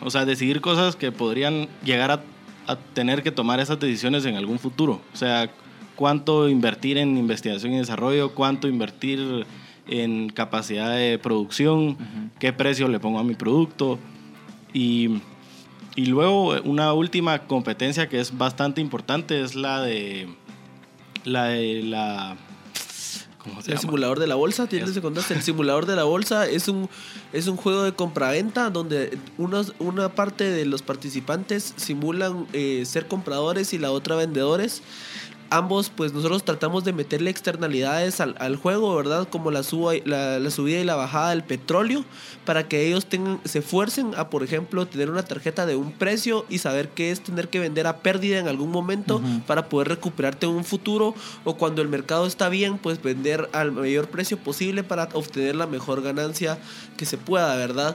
o 0.00 0.10
sea, 0.10 0.24
decidir 0.24 0.60
cosas 0.60 0.96
que 0.96 1.12
podrían 1.12 1.68
llegar 1.84 2.10
a, 2.10 2.22
a 2.66 2.76
tener 2.76 3.22
que 3.22 3.30
tomar 3.30 3.60
esas 3.60 3.78
decisiones 3.78 4.24
en 4.24 4.36
algún 4.36 4.58
futuro. 4.58 5.00
O 5.12 5.16
sea, 5.16 5.50
cuánto 5.96 6.48
invertir 6.48 6.98
en 6.98 7.16
investigación 7.16 7.72
y 7.74 7.78
desarrollo, 7.78 8.34
cuánto 8.34 8.68
invertir 8.68 9.46
en 9.86 10.30
capacidad 10.30 10.96
de 10.96 11.18
producción, 11.18 11.96
qué 12.38 12.52
precio 12.52 12.88
le 12.88 13.00
pongo 13.00 13.18
a 13.18 13.24
mi 13.24 13.34
producto. 13.34 13.98
Y, 14.74 15.22
y 15.96 16.06
luego 16.06 16.60
una 16.62 16.92
última 16.92 17.46
competencia 17.46 18.08
que 18.08 18.20
es 18.20 18.36
bastante 18.36 18.82
importante 18.82 19.40
es 19.40 19.54
la 19.54 19.80
de 19.80 20.28
la, 21.24 21.44
de 21.44 21.82
la 21.84 22.36
¿Cómo 23.38 23.60
se 23.60 23.70
El 23.70 23.76
llama? 23.76 23.80
simulador 23.80 24.18
de 24.20 24.26
la 24.26 24.34
bolsa, 24.36 24.66
tienes 24.66 24.92
que 24.92 25.02
contaste. 25.02 25.34
El 25.34 25.42
simulador 25.42 25.84
de 25.84 25.96
la 25.96 26.04
bolsa 26.04 26.48
es 26.48 26.66
un, 26.66 26.88
es 27.32 27.46
un 27.46 27.56
juego 27.56 27.82
de 27.82 27.92
compraventa 27.92 28.70
donde 28.70 29.18
unos, 29.36 29.74
una 29.78 30.08
parte 30.14 30.44
de 30.50 30.64
los 30.64 30.80
participantes 30.82 31.74
simulan 31.76 32.46
eh, 32.54 32.84
ser 32.86 33.06
compradores 33.06 33.74
y 33.74 33.78
la 33.78 33.90
otra 33.92 34.16
vendedores. 34.16 34.82
Ambos, 35.54 35.88
pues 35.88 36.12
nosotros 36.12 36.44
tratamos 36.44 36.82
de 36.82 36.92
meterle 36.92 37.30
externalidades 37.30 38.20
al, 38.20 38.34
al 38.40 38.56
juego, 38.56 38.96
¿verdad? 38.96 39.28
Como 39.30 39.52
la, 39.52 39.62
suba, 39.62 39.92
la, 40.04 40.40
la 40.40 40.50
subida 40.50 40.80
y 40.80 40.84
la 40.84 40.96
bajada 40.96 41.30
del 41.30 41.44
petróleo, 41.44 42.04
para 42.44 42.66
que 42.66 42.88
ellos 42.88 43.06
tengan, 43.06 43.40
se 43.44 43.60
esfuercen 43.60 44.14
a, 44.16 44.30
por 44.30 44.42
ejemplo, 44.42 44.84
tener 44.86 45.10
una 45.10 45.22
tarjeta 45.22 45.64
de 45.64 45.76
un 45.76 45.92
precio 45.92 46.44
y 46.48 46.58
saber 46.58 46.88
qué 46.88 47.12
es 47.12 47.20
tener 47.20 47.50
que 47.50 47.60
vender 47.60 47.86
a 47.86 47.98
pérdida 47.98 48.40
en 48.40 48.48
algún 48.48 48.72
momento 48.72 49.22
para 49.46 49.68
poder 49.68 49.90
recuperarte 49.90 50.46
en 50.46 50.52
un 50.52 50.64
futuro 50.64 51.14
o 51.44 51.54
cuando 51.56 51.82
el 51.82 51.88
mercado 51.88 52.26
está 52.26 52.48
bien, 52.48 52.76
pues 52.76 53.00
vender 53.00 53.48
al 53.52 53.70
mayor 53.70 54.08
precio 54.08 54.36
posible 54.36 54.82
para 54.82 55.08
obtener 55.12 55.54
la 55.54 55.68
mejor 55.68 56.02
ganancia 56.02 56.58
que 56.96 57.06
se 57.06 57.16
pueda, 57.16 57.54
¿verdad? 57.54 57.94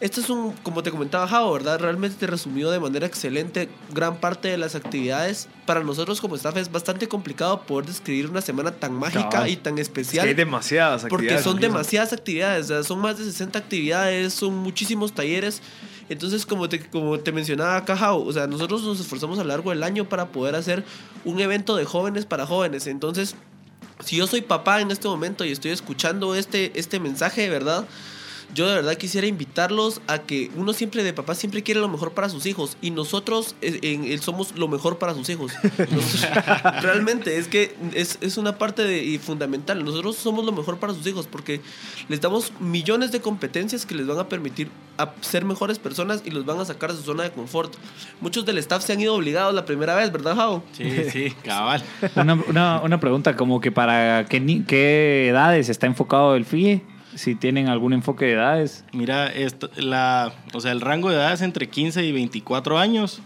Esto 0.00 0.20
es 0.20 0.30
un, 0.30 0.52
como 0.62 0.84
te 0.84 0.92
comentaba 0.92 1.26
Javo, 1.26 1.52
¿verdad? 1.52 1.80
Realmente 1.80 2.16
te 2.20 2.28
resumió 2.28 2.70
de 2.70 2.78
manera 2.78 3.04
excelente 3.04 3.68
gran 3.92 4.20
parte 4.20 4.46
de 4.46 4.56
las 4.56 4.76
actividades. 4.76 5.48
Para 5.66 5.82
nosotros 5.82 6.20
como 6.20 6.36
staff 6.36 6.56
es 6.56 6.70
bastante 6.70 7.08
complicado 7.08 7.62
poder 7.62 7.86
describir 7.86 8.30
una 8.30 8.40
semana 8.40 8.70
tan 8.70 8.92
mágica 8.94 9.28
Cabal. 9.28 9.50
y 9.50 9.56
tan 9.56 9.74
Es 9.74 9.82
especial. 9.88 10.22
que 10.24 10.28
hay 10.30 10.34
demasiadas 10.36 11.02
Porque 11.02 11.14
actividades 11.26 11.42
son 11.44 11.56
o 11.56 11.60
sea. 11.60 11.68
demasiadas 11.68 12.12
actividades, 12.12 12.64
o 12.66 12.68
sea, 12.68 12.82
son 12.84 13.00
más 13.00 13.18
de 13.18 13.24
60 13.24 13.58
actividades, 13.58 14.32
son 14.34 14.54
muchísimos 14.56 15.12
talleres. 15.12 15.62
Entonces, 16.08 16.46
como 16.46 16.68
te, 16.68 16.78
como 16.88 17.18
te 17.18 17.32
mencionaba 17.32 17.76
acá, 17.76 17.96
Jau, 17.96 18.22
o 18.26 18.32
sea, 18.32 18.46
nosotros 18.46 18.82
nos 18.84 19.00
esforzamos 19.00 19.38
a 19.40 19.42
lo 19.42 19.48
largo 19.48 19.70
del 19.70 19.82
año 19.82 20.08
para 20.08 20.28
poder 20.28 20.54
hacer 20.54 20.84
un 21.24 21.40
evento 21.40 21.74
de 21.74 21.84
jóvenes 21.84 22.24
para 22.24 22.46
jóvenes. 22.46 22.86
Entonces, 22.86 23.34
si 24.04 24.16
yo 24.16 24.28
soy 24.28 24.42
papá 24.42 24.80
en 24.80 24.92
este 24.92 25.08
momento 25.08 25.44
y 25.44 25.50
estoy 25.50 25.72
escuchando 25.72 26.36
este, 26.36 26.70
este 26.78 27.00
mensaje 27.00 27.50
verdad, 27.50 27.84
yo 28.54 28.66
de 28.66 28.74
verdad 28.76 28.94
quisiera 28.96 29.26
invitarlos 29.26 30.00
a 30.06 30.18
que 30.20 30.50
uno 30.56 30.72
siempre 30.72 31.04
de 31.04 31.12
papá 31.12 31.34
siempre 31.34 31.62
quiere 31.62 31.80
lo 31.80 31.88
mejor 31.88 32.12
para 32.12 32.28
sus 32.28 32.46
hijos 32.46 32.76
y 32.80 32.90
nosotros 32.90 33.54
eh, 33.60 33.78
en, 33.82 34.04
en- 34.04 34.20
somos 34.22 34.56
lo 34.56 34.68
mejor 34.68 34.98
para 34.98 35.14
sus 35.14 35.28
hijos. 35.28 35.52
Nos- 35.90 36.26
realmente 36.82 37.36
es 37.38 37.48
que 37.48 37.74
es, 37.94 38.18
es 38.20 38.36
una 38.38 38.58
parte 38.58 38.82
de- 38.84 39.04
y 39.04 39.18
fundamental. 39.18 39.84
Nosotros 39.84 40.16
somos 40.16 40.44
lo 40.44 40.52
mejor 40.52 40.78
para 40.78 40.94
sus 40.94 41.06
hijos 41.06 41.26
porque 41.26 41.60
les 42.08 42.20
damos 42.20 42.52
millones 42.60 43.12
de 43.12 43.20
competencias 43.20 43.84
que 43.86 43.94
les 43.94 44.06
van 44.06 44.18
a 44.18 44.28
permitir 44.28 44.68
a 44.96 45.12
ser 45.20 45.44
mejores 45.44 45.78
personas 45.78 46.22
y 46.24 46.30
los 46.30 46.44
van 46.44 46.58
a 46.58 46.64
sacar 46.64 46.90
de 46.90 46.96
su 46.98 47.04
zona 47.04 47.22
de 47.24 47.30
confort. 47.30 47.72
Muchos 48.20 48.44
del 48.46 48.58
staff 48.58 48.82
se 48.84 48.92
han 48.94 49.00
ido 49.00 49.14
obligados 49.14 49.54
la 49.54 49.64
primera 49.64 49.94
vez, 49.94 50.10
¿verdad, 50.10 50.34
Jao? 50.34 50.64
Sí, 50.72 50.90
sí, 51.12 51.30
cabal. 51.44 51.82
Una, 52.16 52.34
una, 52.48 52.80
una 52.82 52.98
pregunta, 53.00 53.36
como 53.36 53.60
que 53.60 53.70
para 53.70 54.24
qué, 54.28 54.40
ni- 54.40 54.62
qué 54.64 55.28
edades 55.28 55.68
está 55.68 55.86
enfocado 55.86 56.34
el 56.34 56.44
FIE, 56.44 56.82
si 57.18 57.34
tienen 57.34 57.68
algún 57.68 57.92
enfoque 57.92 58.26
de 58.26 58.32
edades. 58.32 58.84
Mira, 58.92 59.30
o 60.54 60.60
sea, 60.60 60.72
el 60.72 60.80
rango 60.80 61.10
de 61.10 61.16
edad 61.16 61.32
es 61.32 61.42
entre 61.42 61.68
15 61.68 62.04
y 62.04 62.12
24 62.12 62.78
años 62.78 63.20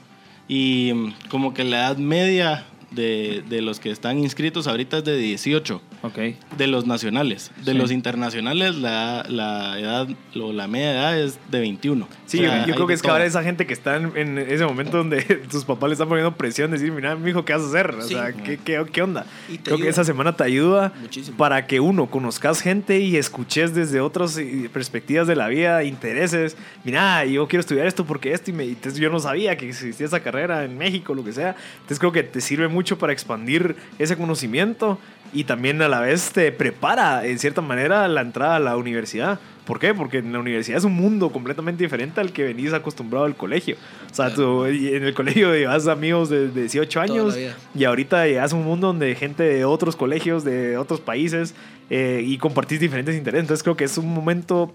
y 0.49 0.93
mm, 0.95 1.28
como 1.28 1.55
que 1.55 1.64
la 1.64 1.78
edad 1.78 1.97
media 1.99 2.66
de, 2.95 3.43
de 3.49 3.62
los 3.62 3.80
que 3.80 3.90
están 3.90 4.18
inscritos 4.18 4.66
ahorita 4.66 4.99
es 4.99 5.05
de 5.05 5.16
18, 5.16 5.80
Ok. 6.03 6.18
de 6.57 6.66
los 6.66 6.86
nacionales. 6.86 7.51
De 7.64 7.72
Sí. 7.72 7.78
los 7.78 7.90
internacionales 7.90 8.74
la, 8.76 9.24
la 9.28 9.78
edad, 9.78 10.09
o 10.40 10.53
la 10.53 10.66
media 10.68 10.93
edad 10.93 11.18
es 11.18 11.38
de 11.51 11.61
21. 11.61 12.09
Sí, 12.26 12.38
O 12.38 12.43
sea, 12.43 12.66
yo, 12.66 12.74
creo 12.74 12.86
que 12.86 12.95
es 12.95 13.03
que 13.03 13.09
ahora 13.11 13.24
esa 13.24 13.43
gente 13.43 13.66
que 13.66 13.72
está 13.72 13.97
en, 13.97 14.38
ese 14.38 14.64
momento 14.66 14.97
donde 14.99 15.22
tus 15.51 15.64
papás 15.64 15.88
le 15.88 15.95
están 15.95 16.09
poniendo 16.09 16.34
presión, 16.36 16.70
decir, 16.70 16.90
mira, 16.93 17.14
mijo, 17.16 17.45
¿qué 17.45 17.53
vas 17.53 17.62
a 17.62 17.66
hacer? 17.68 17.90
O 17.95 18.03
Sí. 18.03 18.14
sea, 18.14 18.32
¿qué, 18.32 18.59
qué, 18.59 18.84
qué 18.93 19.03
onda? 19.03 19.26
Y 19.49 19.59
Creo 19.59 19.76
que 19.76 19.82
ayuda. 19.84 19.90
esa 19.90 20.05
semana 20.05 20.36
te 20.36 20.45
ayuda 20.45 20.93
Muchísimo. 21.01 21.36
para 21.36 21.66
que 21.66 21.80
uno 21.80 22.07
conozcas 22.11 22.61
gente 22.61 23.01
y 23.01 23.16
escuches 23.16 23.74
desde 23.74 24.01
otras 24.01 24.36
eh, 24.38 24.68
perspectivas 24.72 25.26
de 25.26 25.36
la 25.36 25.49
vida, 25.49 25.84
intereses. 25.84 26.57
Mira, 26.84 27.24
yo 27.24 27.47
quiero 27.49 27.61
estudiar 27.61 27.86
esto 27.86 28.05
porque 28.05 28.32
esto 28.32 28.51
y, 28.51 28.55
me, 28.55 28.64
y 28.64 28.76
yo 28.97 29.09
no 29.11 29.20
sabía 29.20 29.57
que 29.57 29.68
existía 29.68 30.07
esa 30.07 30.20
carrera 30.20 30.64
en 30.64 30.76
México, 30.76 31.14
lo 31.14 31.24
que 31.24 31.32
sea. 31.32 31.55
Entonces 31.76 31.99
creo 31.99 32.12
que 32.12 32.22
te 32.22 32.40
sirve 32.40 32.68
mucho 32.68 32.81
para 32.98 33.12
expandir 33.12 33.76
ese 33.98 34.16
conocimiento 34.16 34.98
y 35.32 35.44
también 35.44 35.80
a 35.80 35.88
la 35.88 36.00
vez 36.00 36.30
te 36.32 36.52
prepara 36.52 37.26
en 37.26 37.38
cierta 37.38 37.60
manera 37.62 38.06
la 38.08 38.20
entrada 38.20 38.56
a 38.56 38.60
la 38.60 38.76
universidad. 38.76 39.40
¿Por 39.64 39.78
qué? 39.78 39.94
Porque 39.94 40.18
en 40.18 40.32
la 40.32 40.40
universidad 40.40 40.78
es 40.78 40.84
un 40.84 40.94
mundo 40.94 41.30
completamente 41.30 41.84
diferente 41.84 42.20
al 42.20 42.32
que 42.32 42.44
venís 42.44 42.72
acostumbrado 42.72 43.24
al 43.24 43.36
colegio. 43.36 43.76
O 44.10 44.14
sea, 44.14 44.34
tú 44.34 44.66
en 44.66 45.04
el 45.04 45.14
colegio 45.14 45.54
llevas 45.54 45.86
amigos 45.86 46.28
de, 46.28 46.48
de 46.48 46.60
18 46.62 46.90
Toda 46.90 47.06
la 47.06 47.12
años 47.12 47.38
y 47.74 47.84
ahorita 47.84 48.26
llegas 48.26 48.52
a 48.52 48.56
un 48.56 48.64
mundo 48.64 48.88
donde 48.88 49.14
gente 49.14 49.44
de 49.44 49.64
otros 49.64 49.96
colegios, 49.96 50.44
de 50.44 50.76
otros 50.76 51.00
países 51.00 51.54
eh, 51.90 52.22
y 52.24 52.38
compartís 52.38 52.80
diferentes 52.80 53.16
intereses. 53.16 53.44
Entonces 53.44 53.62
creo 53.62 53.76
que 53.76 53.84
es 53.84 53.96
un 53.96 54.12
momento 54.12 54.74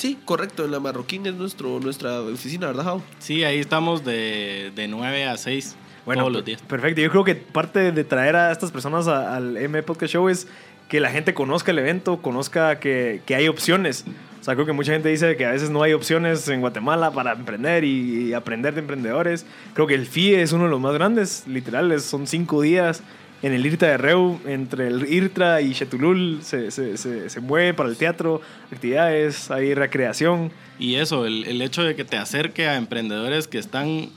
Sí, 0.00 0.18
correcto, 0.24 0.64
en 0.64 0.70
la 0.70 0.80
Marroquín 0.80 1.26
es 1.26 1.34
nuestro, 1.34 1.78
nuestra 1.78 2.22
oficina, 2.22 2.68
¿verdad, 2.68 2.84
Jau? 2.84 3.02
Sí, 3.18 3.44
ahí 3.44 3.58
estamos 3.58 4.02
de, 4.02 4.72
de 4.74 4.88
9 4.88 5.26
a 5.26 5.36
6 5.36 5.76
Bueno, 6.06 6.22
todos 6.22 6.32
los 6.32 6.44
días. 6.46 6.62
Perfecto. 6.62 7.02
Yo 7.02 7.10
creo 7.10 7.22
que 7.22 7.34
parte 7.34 7.92
de 7.92 8.04
traer 8.04 8.34
a 8.34 8.50
estas 8.50 8.70
personas 8.72 9.08
a- 9.08 9.36
al 9.36 9.58
M 9.58 9.82
Podcast 9.82 10.14
Show 10.14 10.30
es 10.30 10.48
que 10.88 11.00
la 11.00 11.10
gente 11.10 11.34
conozca 11.34 11.70
el 11.72 11.80
evento, 11.80 12.22
conozca 12.22 12.80
que, 12.80 13.20
que 13.26 13.34
hay 13.34 13.46
opciones. 13.48 14.06
O 14.40 14.42
sea, 14.42 14.54
creo 14.54 14.64
que 14.64 14.72
mucha 14.72 14.92
gente 14.92 15.10
dice 15.10 15.36
que 15.36 15.44
a 15.44 15.50
veces 15.50 15.68
no 15.68 15.82
hay 15.82 15.92
opciones 15.92 16.48
en 16.48 16.62
Guatemala 16.62 17.10
para 17.10 17.32
emprender 17.32 17.84
y, 17.84 18.28
y 18.28 18.32
aprender 18.32 18.72
de 18.72 18.80
emprendedores. 18.80 19.44
Creo 19.74 19.86
que 19.86 19.94
el 19.96 20.06
FIE 20.06 20.40
es 20.40 20.52
uno 20.54 20.64
de 20.64 20.70
los 20.70 20.80
más 20.80 20.94
grandes, 20.94 21.44
literal, 21.46 21.92
es- 21.92 22.04
son 22.06 22.26
cinco 22.26 22.62
días 22.62 23.02
en 23.42 23.52
el 23.52 23.64
IRTA 23.64 23.86
de 23.86 23.96
Reu, 23.96 24.38
entre 24.46 24.88
el 24.88 25.10
IRTRA 25.12 25.60
y 25.62 25.72
Chetulul, 25.72 26.40
se, 26.42 26.70
se, 26.70 26.96
se, 26.96 27.30
se 27.30 27.40
mueve 27.40 27.72
para 27.74 27.88
el 27.88 27.96
teatro, 27.96 28.40
actividades, 28.70 29.50
hay 29.50 29.74
recreación. 29.74 30.50
Y 30.78 30.96
eso, 30.96 31.26
el, 31.26 31.44
el 31.44 31.62
hecho 31.62 31.82
de 31.82 31.94
que 31.96 32.04
te 32.04 32.16
acerque 32.16 32.66
a 32.68 32.76
emprendedores 32.76 33.48
que 33.48 33.58
están 33.58 34.08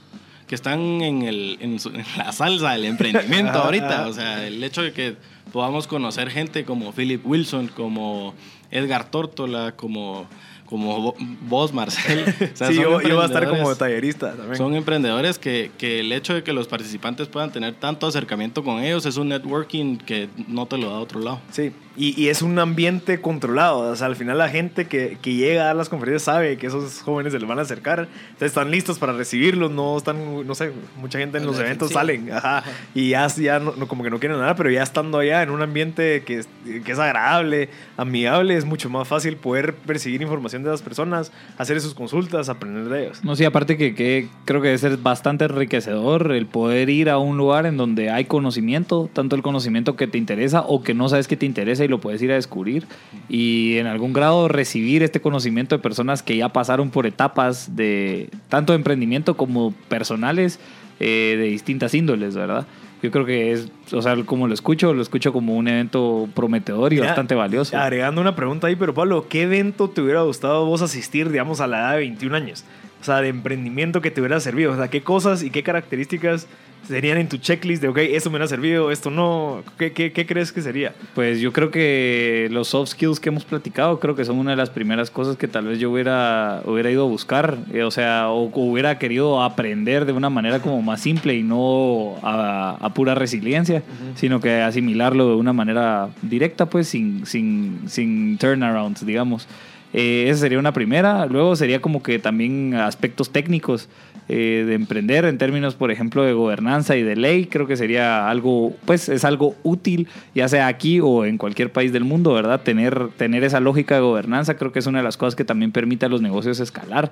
que 0.47 0.55
están 0.55 0.79
en, 1.01 1.21
el, 1.21 1.57
en, 1.61 1.79
su- 1.79 1.89
en 1.89 2.03
la 2.17 2.31
salsa 2.33 2.73
del 2.73 2.83
emprendimiento 2.85 3.53
ahorita. 3.63 4.07
O 4.07 4.13
sea, 4.13 4.45
el 4.45 4.61
hecho 4.63 4.81
de 4.83 4.91
que 4.91 5.15
podamos 5.53 5.87
conocer 5.87 6.29
gente 6.29 6.65
como 6.65 6.91
Philip 6.91 7.25
Wilson, 7.25 7.69
como 7.69 8.35
Edgar 8.69 9.09
Tórtola, 9.09 9.71
como, 9.77 10.27
como 10.65 11.13
vo- 11.13 11.37
vos, 11.41 11.73
Marcel. 11.73 12.23
O 12.53 12.55
sea, 12.57 12.67
sí, 12.67 12.75
yo, 12.75 13.01
yo 13.01 13.15
voy 13.15 13.23
a 13.23 13.25
estar 13.27 13.47
como 13.47 13.75
tallerista 13.75 14.31
también. 14.33 14.55
Son 14.57 14.75
emprendedores 14.75 15.37
que, 15.39 15.71
que 15.77 15.99
el 15.99 16.11
hecho 16.11 16.33
de 16.33 16.43
que 16.43 16.53
los 16.53 16.67
participantes 16.67 17.27
puedan 17.27 17.51
tener 17.51 17.73
tanto 17.75 18.07
acercamiento 18.07 18.63
con 18.63 18.79
ellos 18.83 19.05
es 19.05 19.17
un 19.17 19.29
networking 19.29 19.97
que 19.97 20.29
no 20.47 20.65
te 20.65 20.77
lo 20.77 20.89
da 20.89 20.99
otro 20.99 21.19
lado. 21.19 21.41
Sí, 21.51 21.71
y, 21.95 22.19
y 22.19 22.29
es 22.29 22.41
un 22.41 22.57
ambiente 22.57 23.21
controlado. 23.21 23.79
O 23.91 23.95
sea, 23.95 24.07
al 24.07 24.15
final 24.15 24.37
la 24.39 24.49
gente 24.49 24.87
que, 24.87 25.17
que 25.21 25.33
llega 25.35 25.69
a 25.69 25.73
las 25.75 25.89
conferencias 25.89 26.23
sabe 26.23 26.57
que 26.57 26.67
esos 26.67 27.01
jóvenes 27.01 27.33
se 27.33 27.39
les 27.39 27.47
van 27.47 27.59
a 27.59 27.63
acercar. 27.63 28.07
Entonces 28.29 28.47
están 28.47 28.71
listos 28.71 28.97
para 28.97 29.13
recibirlos. 29.13 29.69
No 29.71 29.95
están, 29.97 30.47
no 30.47 30.55
sé, 30.55 30.71
mucha 30.97 31.19
gente 31.19 31.37
en 31.37 31.43
A 31.43 31.47
los 31.47 31.57
la 31.57 31.65
eventos 31.65 31.91
salen. 31.91 32.31
Ajá, 32.31 32.63
y 32.95 33.09
ya, 33.09 33.27
ya 33.27 33.59
no, 33.59 33.73
no- 33.77 33.87
como 33.87 34.03
que 34.03 34.09
no 34.09 34.19
quieren 34.19 34.39
nada, 34.39 34.55
pero 34.55 34.71
ya 34.71 34.81
estando 34.81 35.19
allá 35.19 35.43
en 35.43 35.49
un 35.51 35.61
ambiente 35.61 36.23
que 36.23 36.39
es, 36.39 36.47
que 36.83 36.91
es 36.91 36.97
agradable, 36.99 37.69
amigable, 37.97 38.55
es 38.57 38.65
mucho 38.65 38.89
más 38.89 39.07
fácil 39.07 39.35
poder 39.37 39.75
perseguir 39.75 40.21
información 40.21 40.62
de 40.63 40.71
las 40.71 40.81
personas, 40.81 41.31
hacer 41.57 41.79
sus 41.81 41.93
consultas, 41.93 42.49
aprender 42.49 42.89
de 42.89 43.05
ellos. 43.05 43.23
No, 43.23 43.35
sí, 43.35 43.45
aparte 43.45 43.77
que, 43.77 43.95
que 43.95 44.27
creo 44.45 44.61
que 44.61 44.67
debe 44.67 44.77
ser 44.77 44.97
bastante 44.97 45.45
enriquecedor 45.45 46.31
el 46.31 46.45
poder 46.45 46.89
ir 46.89 47.09
a 47.09 47.17
un 47.17 47.37
lugar 47.37 47.65
en 47.65 47.77
donde 47.77 48.09
hay 48.09 48.25
conocimiento, 48.25 49.09
tanto 49.13 49.35
el 49.35 49.41
conocimiento 49.41 49.95
que 49.95 50.07
te 50.07 50.17
interesa 50.17 50.61
o 50.61 50.83
que 50.83 50.93
no 50.93 51.09
sabes 51.09 51.27
que 51.27 51.37
te 51.37 51.45
interesa 51.45 51.83
y 51.83 51.87
lo 51.87 51.99
puedes 51.99 52.21
ir 52.21 52.31
a 52.31 52.35
descubrir. 52.35 52.85
Y 53.29 53.77
en 53.77 53.87
algún 53.87 54.13
grado 54.13 54.47
recibir 54.47 55.03
este 55.03 55.21
conocimiento 55.21 55.75
de 55.75 55.81
personas 55.81 56.23
que 56.23 56.37
ya 56.37 56.49
pasaron 56.49 56.89
por 56.89 57.05
etapas 57.05 57.75
de 57.75 58.29
tanto 58.49 58.73
de 58.73 58.77
emprendimiento 58.77 59.35
como 59.35 59.73
personales 59.89 60.59
eh, 60.99 61.35
de 61.37 61.45
distintas 61.45 61.93
índoles, 61.93 62.35
¿verdad? 62.35 62.65
Yo 63.03 63.11
creo 63.11 63.25
que 63.25 63.51
es, 63.51 63.69
o 63.91 64.01
sea, 64.01 64.15
como 64.23 64.47
lo 64.47 64.53
escucho, 64.53 64.93
lo 64.93 65.01
escucho 65.01 65.33
como 65.33 65.57
un 65.57 65.67
evento 65.67 66.29
prometedor 66.33 66.93
y 66.93 66.95
Mira, 66.95 67.07
bastante 67.07 67.35
valioso. 67.35 67.77
Agregando 67.77 68.21
una 68.21 68.33
pregunta 68.33 68.67
ahí, 68.67 68.77
pero 68.77 68.93
Pablo, 68.93 69.27
¿qué 69.27 69.41
evento 69.41 69.89
te 69.89 70.01
hubiera 70.01 70.21
gustado 70.21 70.65
vos 70.65 70.81
asistir, 70.81 71.29
digamos, 71.29 71.59
a 71.59 71.67
la 71.67 71.79
edad 71.79 71.91
de 71.91 71.97
21 71.97 72.33
años? 72.33 72.63
O 73.01 73.03
sea, 73.03 73.19
de 73.19 73.27
emprendimiento 73.27 73.99
que 73.99 74.09
te 74.09 74.21
hubiera 74.21 74.39
servido. 74.39 74.71
O 74.71 74.77
sea, 74.77 74.87
¿qué 74.87 75.01
cosas 75.01 75.43
y 75.43 75.49
qué 75.49 75.63
características 75.63 76.47
serían 76.87 77.17
en 77.17 77.29
tu 77.29 77.37
checklist 77.37 77.81
de, 77.81 77.87
ok, 77.87 77.97
esto 77.97 78.29
me 78.29 78.41
ha 78.43 78.47
servido, 78.47 78.91
esto 78.91 79.09
no? 79.09 79.63
¿Qué, 79.77 79.91
qué, 79.91 80.11
qué 80.11 80.25
crees 80.25 80.51
que 80.51 80.61
sería? 80.61 80.93
Pues 81.15 81.39
yo 81.39 81.53
creo 81.53 81.71
que 81.71 82.47
los 82.51 82.69
soft 82.69 82.91
skills 82.91 83.19
que 83.19 83.29
hemos 83.29 83.45
platicado, 83.45 83.99
creo 83.99 84.15
que 84.15 84.25
son 84.25 84.37
una 84.37 84.51
de 84.51 84.57
las 84.57 84.69
primeras 84.69 85.09
cosas 85.09 85.37
que 85.37 85.47
tal 85.47 85.67
vez 85.67 85.79
yo 85.79 85.91
hubiera, 85.91 86.61
hubiera 86.65 86.91
ido 86.91 87.05
a 87.05 87.07
buscar, 87.07 87.57
eh, 87.73 87.83
o 87.83 87.91
sea, 87.91 88.29
o, 88.29 88.51
hubiera 88.53 88.97
querido 88.99 89.41
aprender 89.41 90.05
de 90.05 90.13
una 90.13 90.29
manera 90.29 90.59
como 90.59 90.81
más 90.81 91.01
simple 91.01 91.35
y 91.35 91.43
no 91.43 92.15
a, 92.21 92.77
a 92.79 92.93
pura 92.93 93.15
resiliencia, 93.15 93.83
sino 94.15 94.39
que 94.39 94.61
asimilarlo 94.61 95.29
de 95.29 95.35
una 95.35 95.53
manera 95.53 96.09
directa, 96.21 96.65
pues 96.65 96.87
sin, 96.87 97.25
sin, 97.25 97.81
sin 97.87 98.37
turnarounds, 98.37 99.05
digamos. 99.05 99.47
Eh, 99.93 100.25
esa 100.27 100.41
sería 100.41 100.59
una 100.59 100.73
primera. 100.73 101.25
Luego 101.27 101.55
sería 101.55 101.79
como 101.79 102.01
que 102.01 102.19
también 102.19 102.73
aspectos 102.73 103.31
técnicos 103.31 103.87
eh, 104.29 104.63
de 104.67 104.73
emprender 104.73 105.25
en 105.25 105.37
términos, 105.37 105.75
por 105.75 105.91
ejemplo, 105.91 106.23
de 106.23 106.33
gobernanza 106.33 106.95
y 106.95 107.03
de 107.03 107.15
ley. 107.15 107.45
Creo 107.45 107.67
que 107.67 107.75
sería 107.75 108.29
algo, 108.29 108.73
pues 108.85 109.09
es 109.09 109.25
algo 109.25 109.55
útil, 109.63 110.07
ya 110.33 110.47
sea 110.47 110.67
aquí 110.67 110.99
o 110.99 111.25
en 111.25 111.37
cualquier 111.37 111.71
país 111.71 111.91
del 111.91 112.03
mundo, 112.03 112.33
¿verdad? 112.33 112.61
Tener, 112.61 113.09
tener 113.17 113.43
esa 113.43 113.59
lógica 113.59 113.95
de 113.95 114.01
gobernanza 114.01 114.55
creo 114.55 114.71
que 114.71 114.79
es 114.79 114.87
una 114.87 114.99
de 114.99 115.03
las 115.03 115.17
cosas 115.17 115.35
que 115.35 115.45
también 115.45 115.71
permite 115.71 116.05
a 116.05 116.09
los 116.09 116.21
negocios 116.21 116.59
escalar. 116.59 117.11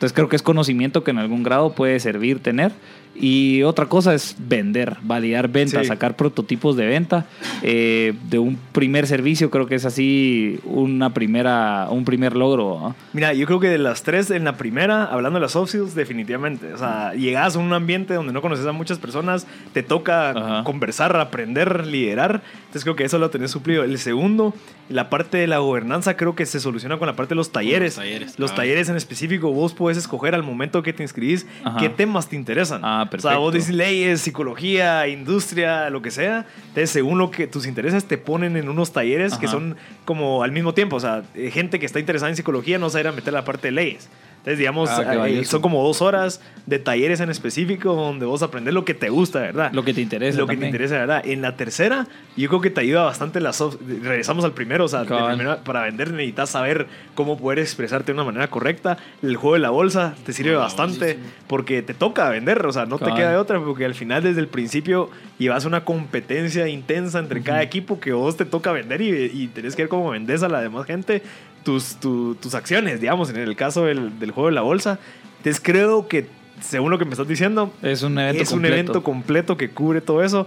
Entonces 0.00 0.14
creo 0.14 0.30
que 0.30 0.36
es 0.36 0.40
conocimiento 0.42 1.04
que 1.04 1.10
en 1.10 1.18
algún 1.18 1.42
grado 1.42 1.74
puede 1.74 2.00
servir 2.00 2.38
tener. 2.40 2.72
Y 3.14 3.64
otra 3.64 3.84
cosa 3.84 4.14
es 4.14 4.34
vender, 4.38 4.96
validar 5.02 5.48
ventas, 5.48 5.82
Sí. 5.82 5.88
sacar 5.88 6.16
prototipos 6.16 6.74
de 6.76 6.86
venta 6.86 7.26
eh, 7.62 8.14
de 8.30 8.38
un 8.38 8.56
primer 8.72 9.06
servicio. 9.06 9.50
Creo 9.50 9.66
que 9.66 9.74
es 9.74 9.84
así 9.84 10.58
una 10.64 11.12
primera, 11.12 11.88
un 11.90 12.06
primer 12.06 12.34
logro. 12.34 12.78
¿no? 12.80 12.96
Mira, 13.12 13.34
yo 13.34 13.44
creo 13.46 13.60
que 13.60 13.68
de 13.68 13.76
las 13.76 14.04
tres, 14.04 14.30
en 14.30 14.44
la 14.44 14.56
primera, 14.56 15.04
hablando 15.04 15.38
de 15.38 15.42
las 15.42 15.52
soft 15.52 15.70
skills, 15.70 15.94
definitivamente. 15.94 16.72
O 16.72 16.78
sea, 16.78 17.12
llegas 17.12 17.56
a 17.56 17.58
un 17.58 17.70
ambiente 17.74 18.14
donde 18.14 18.32
no 18.32 18.40
conoces 18.40 18.64
a 18.64 18.72
muchas 18.72 18.98
personas, 18.98 19.46
te 19.74 19.82
toca 19.82 20.30
Ajá. 20.30 20.64
conversar, 20.64 21.14
aprender, 21.16 21.86
liderar. 21.86 22.42
Entonces 22.60 22.84
creo 22.84 22.96
que 22.96 23.04
eso 23.04 23.18
lo 23.18 23.28
tenés 23.28 23.50
suplido. 23.50 23.84
El 23.84 23.98
segundo, 23.98 24.54
la 24.88 25.10
parte 25.10 25.36
de 25.36 25.46
la 25.46 25.58
gobernanza, 25.58 26.16
creo 26.16 26.34
que 26.34 26.46
se 26.46 26.58
soluciona 26.60 26.96
con 26.98 27.06
la 27.06 27.16
parte 27.16 27.30
de 27.30 27.36
los 27.36 27.52
talleres. 27.52 27.96
Los 27.96 28.04
talleres, 28.04 28.38
Los 28.38 28.52
ah. 28.52 28.54
talleres 28.54 28.88
en 28.88 28.96
específico, 28.96 29.52
vos 29.52 29.74
puedes 29.90 30.04
escoger 30.04 30.34
al 30.34 30.42
momento 30.44 30.82
que 30.82 30.92
te 30.92 31.02
inscribís 31.02 31.46
Ajá. 31.64 31.78
qué 31.78 31.88
temas 31.88 32.28
te 32.28 32.36
interesan. 32.36 32.80
Ah, 32.84 33.08
O 33.12 33.18
sea, 33.18 33.36
vos 33.38 33.50
perfecto. 33.50 33.50
dices 33.52 33.74
leyes, 33.74 34.20
psicología, 34.20 35.08
industria, 35.08 35.90
lo 35.90 36.00
que 36.00 36.10
sea. 36.10 36.46
Entonces, 36.68 36.90
según 36.90 37.18
lo 37.18 37.30
que 37.30 37.46
tus 37.46 37.66
intereses 37.66 38.04
te 38.04 38.18
ponen 38.18 38.56
en 38.56 38.68
unos 38.68 38.92
talleres 38.92 39.36
que 39.36 39.46
Ajá. 39.46 39.56
son 39.56 39.76
como 40.04 40.42
al 40.44 40.52
mismo 40.52 40.74
tiempo. 40.74 40.96
O 40.96 41.00
sea, 41.00 41.22
eh, 41.34 41.50
gente 41.50 41.78
que 41.78 41.86
está 41.86 41.98
interesada 41.98 42.30
en 42.30 42.36
psicología 42.36 42.78
no 42.78 42.88
se 42.90 42.94
va 42.94 42.98
a 42.98 43.02
ir 43.02 43.08
a 43.08 43.12
meter 43.12 43.32
la 43.32 43.44
parte 43.44 43.68
de 43.68 43.72
leyes. 43.72 44.08
Entonces, 44.40 44.58
digamos, 44.58 44.88
Ah, 44.90 45.02
eh, 45.28 45.44
son 45.44 45.60
como 45.60 45.82
dos 45.84 46.00
horas 46.02 46.40
de 46.66 46.78
talleres 46.78 47.20
en 47.20 47.28
específico 47.30 47.94
donde 47.94 48.24
vos 48.26 48.42
aprendes 48.42 48.72
lo 48.72 48.84
que 48.86 48.94
te 48.94 49.10
gusta, 49.10 49.40
¿verdad? 49.40 49.70
Lo 49.72 49.84
que 49.84 49.92
te 49.92 50.00
interesa. 50.00 50.38
Lo 50.38 50.46
que 50.46 50.56
te 50.56 50.66
interesa, 50.68 50.94
¿verdad? 50.98 51.22
En 51.26 51.42
la 51.42 51.56
tercera, 51.56 52.06
yo 52.36 52.48
creo 52.48 52.60
que 52.62 52.70
te 52.70 52.80
ayuda 52.80 53.02
bastante 53.04 53.40
la 53.40 53.52
soft. 53.52 53.76
Regresamos 54.02 54.44
al 54.44 54.52
primero, 54.52 54.84
o 54.84 54.88
sea, 54.88 55.04
primera- 55.34 55.62
para 55.62 55.82
vender 55.82 56.10
necesitas 56.12 56.50
saber 56.50 56.86
cómo 57.14 57.36
poder 57.38 57.58
expresarte 57.58 58.06
de 58.06 58.12
una 58.14 58.24
manera 58.24 58.48
correcta. 58.48 58.96
El 59.22 59.36
juego 59.36 59.54
de 59.54 59.60
la 59.60 59.70
bolsa 59.70 60.14
te 60.24 60.32
sirve 60.32 60.54
Ah, 60.54 60.58
bastante 60.60 61.18
porque 61.46 61.82
te 61.82 61.92
toca 61.92 62.28
vender, 62.30 62.64
o 62.64 62.72
sea, 62.72 62.86
no 62.86 62.98
te 62.98 63.12
queda 63.16 63.30
de 63.32 63.36
otra, 63.36 63.60
porque 63.60 63.84
al 63.84 63.94
final, 63.94 64.22
desde 64.22 64.40
el 64.40 64.48
principio, 64.48 65.10
llevas 65.38 65.64
una 65.66 65.84
competencia 65.84 66.66
intensa 66.68 67.18
entre 67.18 67.42
cada 67.42 67.62
equipo 67.62 68.00
que 68.00 68.12
vos 68.12 68.36
te 68.38 68.44
toca 68.46 68.72
vender 68.72 69.02
y, 69.02 69.10
y 69.34 69.48
tenés 69.48 69.76
que 69.76 69.82
ver 69.82 69.88
cómo 69.90 70.10
vendes 70.10 70.42
a 70.42 70.48
la 70.48 70.60
demás 70.62 70.86
gente 70.86 71.22
tus, 71.64 71.96
tu- 71.96 72.34
tus 72.36 72.54
acciones, 72.54 73.00
digamos, 73.00 73.30
en 73.30 73.36
el 73.36 73.56
caso 73.56 73.84
del, 73.84 74.18
del 74.18 74.30
juego 74.30 74.48
de 74.48 74.54
la 74.54 74.62
bolsa. 74.62 74.98
Entonces, 75.38 75.60
creo 75.62 76.08
que, 76.08 76.26
según 76.60 76.90
lo 76.90 76.98
que 76.98 77.04
me 77.04 77.12
estás 77.12 77.28
diciendo, 77.28 77.72
Es 77.82 78.02
un 78.02 78.18
evento 78.18 78.42
es 78.42 78.48
un 78.50 78.54
completo. 78.56 78.74
evento 78.74 79.02
completo 79.02 79.56
que 79.56 79.70
cubre 79.70 80.00
todo 80.00 80.22
eso. 80.22 80.46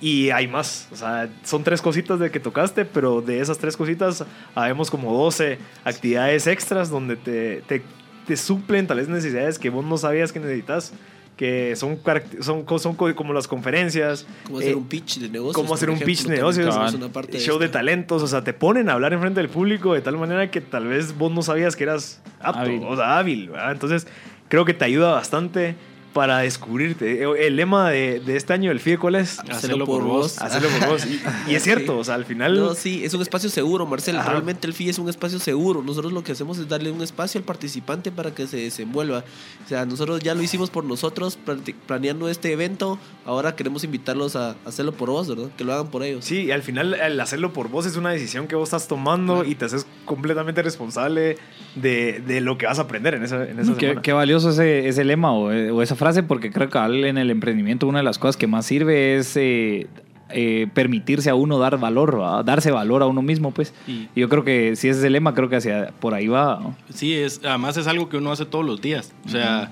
Y 0.00 0.30
hay 0.30 0.48
más. 0.48 0.88
O 0.90 0.96
sea, 0.96 1.28
son 1.44 1.62
tres 1.62 1.80
cositas 1.80 2.18
de 2.18 2.30
que 2.32 2.40
tocaste, 2.40 2.84
pero 2.84 3.20
de 3.20 3.40
esas 3.40 3.58
tres 3.58 3.76
cositas 3.76 4.24
habemos 4.54 4.90
como 4.90 5.12
12 5.16 5.58
actividades 5.84 6.48
extras 6.48 6.90
donde 6.90 7.14
te, 7.14 7.62
te, 7.68 7.82
te 8.26 8.36
suplen 8.36 8.88
tal 8.88 8.96
vez 8.96 9.08
necesidades 9.08 9.60
que 9.60 9.70
vos 9.70 9.84
no 9.84 9.96
sabías 9.98 10.32
que 10.32 10.40
necesitas. 10.40 10.92
Que 11.36 11.74
son, 11.76 11.98
son, 12.40 12.64
son 12.78 12.94
co- 12.94 13.14
como 13.14 13.32
las 13.32 13.48
conferencias. 13.48 14.26
Cómo 14.44 14.58
hacer 14.58 14.72
eh, 14.72 14.74
un 14.74 14.86
pitch 14.86 15.18
de 15.18 15.28
negocios. 15.28 15.56
cómo 15.56 15.74
hacer 15.74 15.90
un 15.90 15.98
pitch 15.98 16.24
de 16.24 16.36
negocios. 16.36 16.94
una 16.94 17.08
parte 17.08 17.38
show 17.40 17.58
de 17.58 17.68
talentos, 17.68 18.22
o 18.22 18.26
sea, 18.26 18.44
te 18.44 18.52
ponen 18.52 18.88
a 18.90 18.92
hablar 18.92 19.12
enfrente 19.12 19.40
del 19.40 19.48
público 19.48 19.94
de 19.94 20.02
tal 20.02 20.18
manera 20.18 20.50
que 20.50 20.60
tal 20.60 20.86
vez 20.86 21.16
vos 21.16 21.32
no 21.32 21.42
sabías 21.42 21.74
que 21.74 21.84
eras 21.84 22.20
apto, 22.40 22.60
Hábil. 22.60 22.82
o 22.84 22.96
sea, 22.96 23.18
hábil, 23.18 23.48
¿verdad? 23.48 23.72
Entonces, 23.72 24.06
creo 24.48 24.64
que 24.64 24.74
te 24.74 24.84
ayuda 24.84 25.12
bastante 25.12 25.74
para 26.12 26.38
descubrirte. 26.38 27.22
El 27.22 27.56
lema 27.56 27.90
de, 27.90 28.20
de 28.20 28.36
este 28.36 28.52
año 28.52 28.70
del 28.70 28.80
FIE, 28.80 28.98
¿cuál 28.98 29.14
es? 29.14 29.38
Hacelo 29.40 29.84
por 29.86 30.02
vos. 30.02 30.38
Hacerlo 30.40 30.68
por 30.78 30.88
vos. 30.90 31.06
Y, 31.06 31.20
y 31.50 31.54
es 31.54 31.62
cierto, 31.62 31.98
o 31.98 32.04
sea, 32.04 32.14
al 32.14 32.24
final... 32.24 32.54
No, 32.54 32.74
sí, 32.74 33.04
es 33.04 33.14
un 33.14 33.22
espacio 33.22 33.48
seguro, 33.48 33.86
Marcelo. 33.86 34.20
Ajá. 34.20 34.30
Realmente 34.32 34.66
el 34.66 34.74
FI 34.74 34.90
es 34.90 34.98
un 34.98 35.08
espacio 35.08 35.38
seguro. 35.38 35.82
Nosotros 35.82 36.12
lo 36.12 36.22
que 36.22 36.32
hacemos 36.32 36.58
es 36.58 36.68
darle 36.68 36.90
un 36.90 37.02
espacio 37.02 37.38
al 37.38 37.44
participante 37.44 38.12
para 38.12 38.34
que 38.34 38.46
se 38.46 38.58
desenvuelva. 38.58 39.24
O 39.64 39.68
sea, 39.68 39.86
nosotros 39.86 40.20
ya 40.20 40.34
lo 40.34 40.42
hicimos 40.42 40.70
por 40.70 40.84
nosotros, 40.84 41.38
planeando 41.86 42.28
este 42.28 42.52
evento. 42.52 42.98
Ahora 43.24 43.56
queremos 43.56 43.84
invitarlos 43.84 44.36
a 44.36 44.56
hacerlo 44.64 44.92
por 44.92 45.10
vos, 45.10 45.28
¿verdad? 45.28 45.50
Que 45.56 45.64
lo 45.64 45.72
hagan 45.72 45.88
por 45.90 46.02
ellos. 46.02 46.24
Sí, 46.24 46.42
y 46.44 46.50
al 46.50 46.62
final 46.62 46.94
el 46.94 47.20
hacerlo 47.20 47.52
por 47.52 47.68
vos 47.68 47.86
es 47.86 47.96
una 47.96 48.10
decisión 48.10 48.48
que 48.48 48.56
vos 48.56 48.68
estás 48.68 48.88
tomando 48.88 49.44
y 49.44 49.54
te 49.54 49.64
haces 49.64 49.86
completamente 50.04 50.62
responsable 50.62 51.38
de, 51.74 52.22
de 52.26 52.40
lo 52.40 52.58
que 52.58 52.66
vas 52.66 52.78
a 52.78 52.82
aprender 52.82 53.14
en 53.14 53.22
esa, 53.22 53.48
en 53.48 53.58
esa 53.58 53.74
Qué, 53.74 53.80
semana. 53.86 54.02
qué 54.02 54.12
valioso 54.12 54.50
ese, 54.50 54.88
ese 54.88 55.04
lema 55.04 55.32
o, 55.32 55.50
eh, 55.52 55.70
o 55.70 55.82
esa 55.82 55.94
frase, 56.02 56.24
porque 56.24 56.50
creo 56.50 56.68
que 56.68 56.78
en 56.78 57.16
el 57.16 57.30
emprendimiento 57.30 57.86
una 57.86 57.98
de 57.98 58.04
las 58.04 58.18
cosas 58.18 58.36
que 58.36 58.48
más 58.48 58.66
sirve 58.66 59.16
es 59.16 59.36
eh, 59.36 59.86
eh, 60.30 60.66
permitirse 60.74 61.30
a 61.30 61.36
uno 61.36 61.58
dar 61.60 61.78
valor, 61.78 62.20
¿va? 62.20 62.42
darse 62.42 62.72
valor 62.72 63.02
a 63.02 63.06
uno 63.06 63.22
mismo, 63.22 63.52
pues. 63.52 63.72
Y- 63.86 64.08
yo 64.16 64.28
creo 64.28 64.42
que 64.42 64.74
si 64.74 64.88
ese 64.88 64.98
es 64.98 65.04
el 65.04 65.12
lema, 65.12 65.32
creo 65.32 65.48
que 65.48 65.56
hacia 65.56 65.92
por 66.00 66.14
ahí 66.14 66.26
va. 66.26 66.58
¿no? 66.60 66.76
Sí, 66.92 67.14
es, 67.14 67.40
además 67.44 67.76
es 67.76 67.86
algo 67.86 68.08
que 68.08 68.16
uno 68.16 68.32
hace 68.32 68.44
todos 68.46 68.64
los 68.64 68.80
días. 68.80 69.12
O 69.26 69.28
sea, 69.28 69.70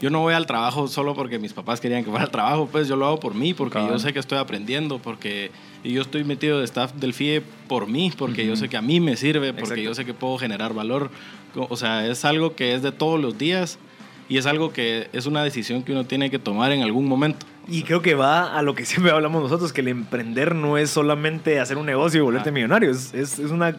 yo 0.00 0.10
no 0.10 0.20
voy 0.20 0.34
al 0.34 0.46
trabajo 0.46 0.86
solo 0.86 1.14
porque 1.14 1.40
mis 1.40 1.52
papás 1.52 1.80
querían 1.80 2.04
que 2.04 2.10
fuera 2.10 2.26
al 2.26 2.30
trabajo, 2.30 2.68
pues 2.70 2.86
yo 2.86 2.94
lo 2.94 3.06
hago 3.06 3.18
por 3.18 3.34
mí, 3.34 3.52
porque 3.52 3.74
Cabal. 3.74 3.90
yo 3.90 3.98
sé 3.98 4.12
que 4.12 4.20
estoy 4.20 4.38
aprendiendo, 4.38 5.00
porque 5.00 5.50
y 5.82 5.92
yo 5.92 6.02
estoy 6.02 6.22
metido 6.22 6.60
de 6.60 6.66
staff 6.66 6.92
del 6.94 7.14
FIE 7.14 7.42
por 7.66 7.88
mí, 7.88 8.12
porque 8.16 8.46
yo 8.46 8.54
sé 8.54 8.68
que 8.68 8.76
a 8.76 8.82
mí 8.82 9.00
me 9.00 9.16
sirve, 9.16 9.48
porque 9.52 9.60
Exacto. 9.62 9.82
yo 9.82 9.94
sé 9.94 10.04
que 10.04 10.14
puedo 10.14 10.38
generar 10.38 10.72
valor. 10.72 11.10
O 11.56 11.76
sea, 11.76 12.06
es 12.06 12.24
algo 12.24 12.54
que 12.54 12.74
es 12.74 12.82
de 12.82 12.92
todos 12.92 13.20
los 13.20 13.38
días 13.38 13.78
y 14.28 14.38
es 14.38 14.46
algo 14.46 14.72
que 14.72 15.08
es 15.12 15.26
una 15.26 15.42
decisión 15.44 15.82
que 15.82 15.92
uno 15.92 16.04
tiene 16.04 16.30
que 16.30 16.38
tomar 16.38 16.72
en 16.72 16.82
algún 16.82 17.06
momento. 17.06 17.46
Y 17.68 17.82
creo 17.82 18.02
que 18.02 18.14
va 18.14 18.56
a 18.58 18.62
lo 18.62 18.74
que 18.74 18.84
siempre 18.86 19.12
hablamos 19.12 19.42
nosotros, 19.42 19.72
que 19.72 19.80
el 19.80 19.88
emprender 19.88 20.54
no 20.54 20.78
es 20.78 20.90
solamente 20.90 21.60
hacer 21.60 21.76
un 21.78 21.86
negocio 21.86 22.20
y 22.20 22.24
volverte 22.24 22.50
Ah. 22.50 22.52
millonario, 22.52 22.90
es, 22.90 23.12
es, 23.14 23.38
es 23.38 23.50
una 23.50 23.76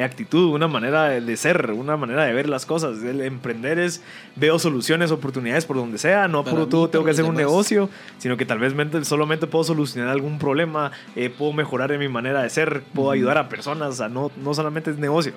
actitud, 0.00 0.52
una 0.54 0.68
manera 0.68 1.08
de 1.08 1.36
ser, 1.36 1.72
una 1.72 1.96
manera 1.96 2.24
de 2.24 2.32
ver 2.32 2.48
las 2.48 2.64
cosas. 2.66 3.02
El 3.02 3.20
emprender 3.20 3.80
es, 3.80 4.00
veo 4.36 4.56
soluciones, 4.60 5.10
oportunidades 5.10 5.64
por 5.66 5.74
donde 5.76 5.98
sea, 5.98 6.28
no 6.28 6.44
mí, 6.44 6.66
todo 6.68 6.88
tengo 6.88 7.04
que 7.04 7.10
hacer 7.10 7.24
un 7.24 7.34
demás. 7.34 7.50
negocio, 7.50 7.90
sino 8.18 8.36
que 8.36 8.46
tal 8.46 8.60
vez 8.60 8.74
mente- 8.74 9.04
solamente 9.04 9.48
puedo 9.48 9.64
solucionar 9.64 10.10
algún 10.10 10.38
problema, 10.38 10.92
eh, 11.16 11.30
puedo 11.36 11.52
mejorar 11.52 11.90
en 11.90 11.98
mi 11.98 12.08
manera 12.08 12.42
de 12.44 12.50
ser, 12.50 12.82
puedo 12.94 13.10
ayudar 13.10 13.38
a 13.38 13.48
personas, 13.48 13.88
o 13.88 13.92
sea, 13.94 14.08
no, 14.08 14.30
no 14.36 14.54
solamente 14.54 14.90
es 14.92 14.98
negocio, 14.98 15.32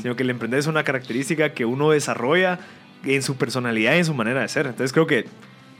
sino 0.00 0.16
que 0.16 0.22
el 0.22 0.30
emprender 0.30 0.60
es 0.60 0.66
una 0.66 0.82
característica 0.82 1.52
que 1.52 1.66
uno 1.66 1.90
desarrolla 1.90 2.58
en 3.14 3.22
su 3.22 3.36
personalidad 3.36 3.94
y 3.94 3.98
en 3.98 4.04
su 4.04 4.14
manera 4.14 4.40
de 4.42 4.48
ser. 4.48 4.66
Entonces 4.66 4.92
creo 4.92 5.06
que 5.06 5.26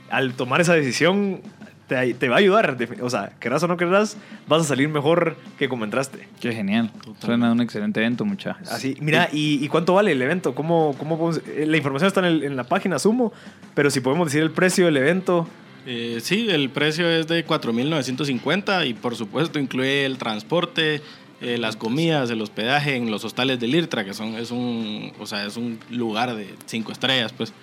al 0.09 0.33
tomar 0.33 0.61
esa 0.61 0.73
decisión 0.73 1.41
te, 1.87 2.13
te 2.13 2.29
va 2.29 2.35
a 2.35 2.39
ayudar. 2.39 2.77
O 3.01 3.09
sea, 3.09 3.31
querrás 3.39 3.63
o 3.63 3.67
no 3.67 3.77
querrás, 3.77 4.17
vas 4.47 4.61
a 4.61 4.65
salir 4.65 4.89
mejor 4.89 5.37
que 5.57 5.67
como 5.69 5.83
entraste. 5.85 6.27
Qué 6.39 6.51
genial. 6.53 6.91
Suena 7.19 7.51
un 7.51 7.61
excelente 7.61 7.99
evento, 7.99 8.25
muchachos. 8.25 8.69
Así, 8.71 8.95
mira, 8.99 9.29
¿y, 9.31 9.63
y 9.63 9.67
cuánto 9.67 9.93
vale 9.93 10.11
el 10.11 10.21
evento? 10.21 10.53
¿Cómo, 10.55 10.95
cómo 10.97 11.17
podemos- 11.17 11.41
eh, 11.47 11.65
la 11.67 11.77
información 11.77 12.07
está 12.07 12.19
en, 12.21 12.25
el- 12.27 12.43
en 12.43 12.55
la 12.55 12.63
página, 12.65 12.99
sumo, 12.99 13.31
pero 13.73 13.89
si 13.89 13.99
podemos 14.01 14.27
decir 14.27 14.41
el 14.41 14.51
precio 14.51 14.85
del 14.85 14.97
evento. 14.97 15.47
Eh, 15.89 16.19
sí, 16.21 16.47
el 16.49 16.69
precio 16.69 17.07
es 17.09 17.27
de 17.27 17.45
4.950 17.45 18.85
y 18.87 18.93
por 18.93 19.15
supuesto 19.15 19.57
incluye 19.57 20.05
el 20.05 20.17
transporte, 20.17 21.01
Eh, 21.39 21.57
las 21.59 21.75
comidas, 21.75 22.29
el 22.31 22.41
hospedaje 22.41 22.95
en 22.95 23.11
los 23.11 23.23
hostales 23.23 23.59
del 23.59 23.75
IRTRA, 23.75 24.03
que 24.03 24.13
son, 24.15 24.35
es, 24.35 24.49
un, 24.51 25.11
o 25.19 25.25
sea, 25.27 25.45
es 25.45 25.55
un 25.55 25.79
lugar 25.91 26.35
de 26.35 26.55
cinco 26.65 26.91
estrellas, 26.91 27.31
pues. 27.33 27.53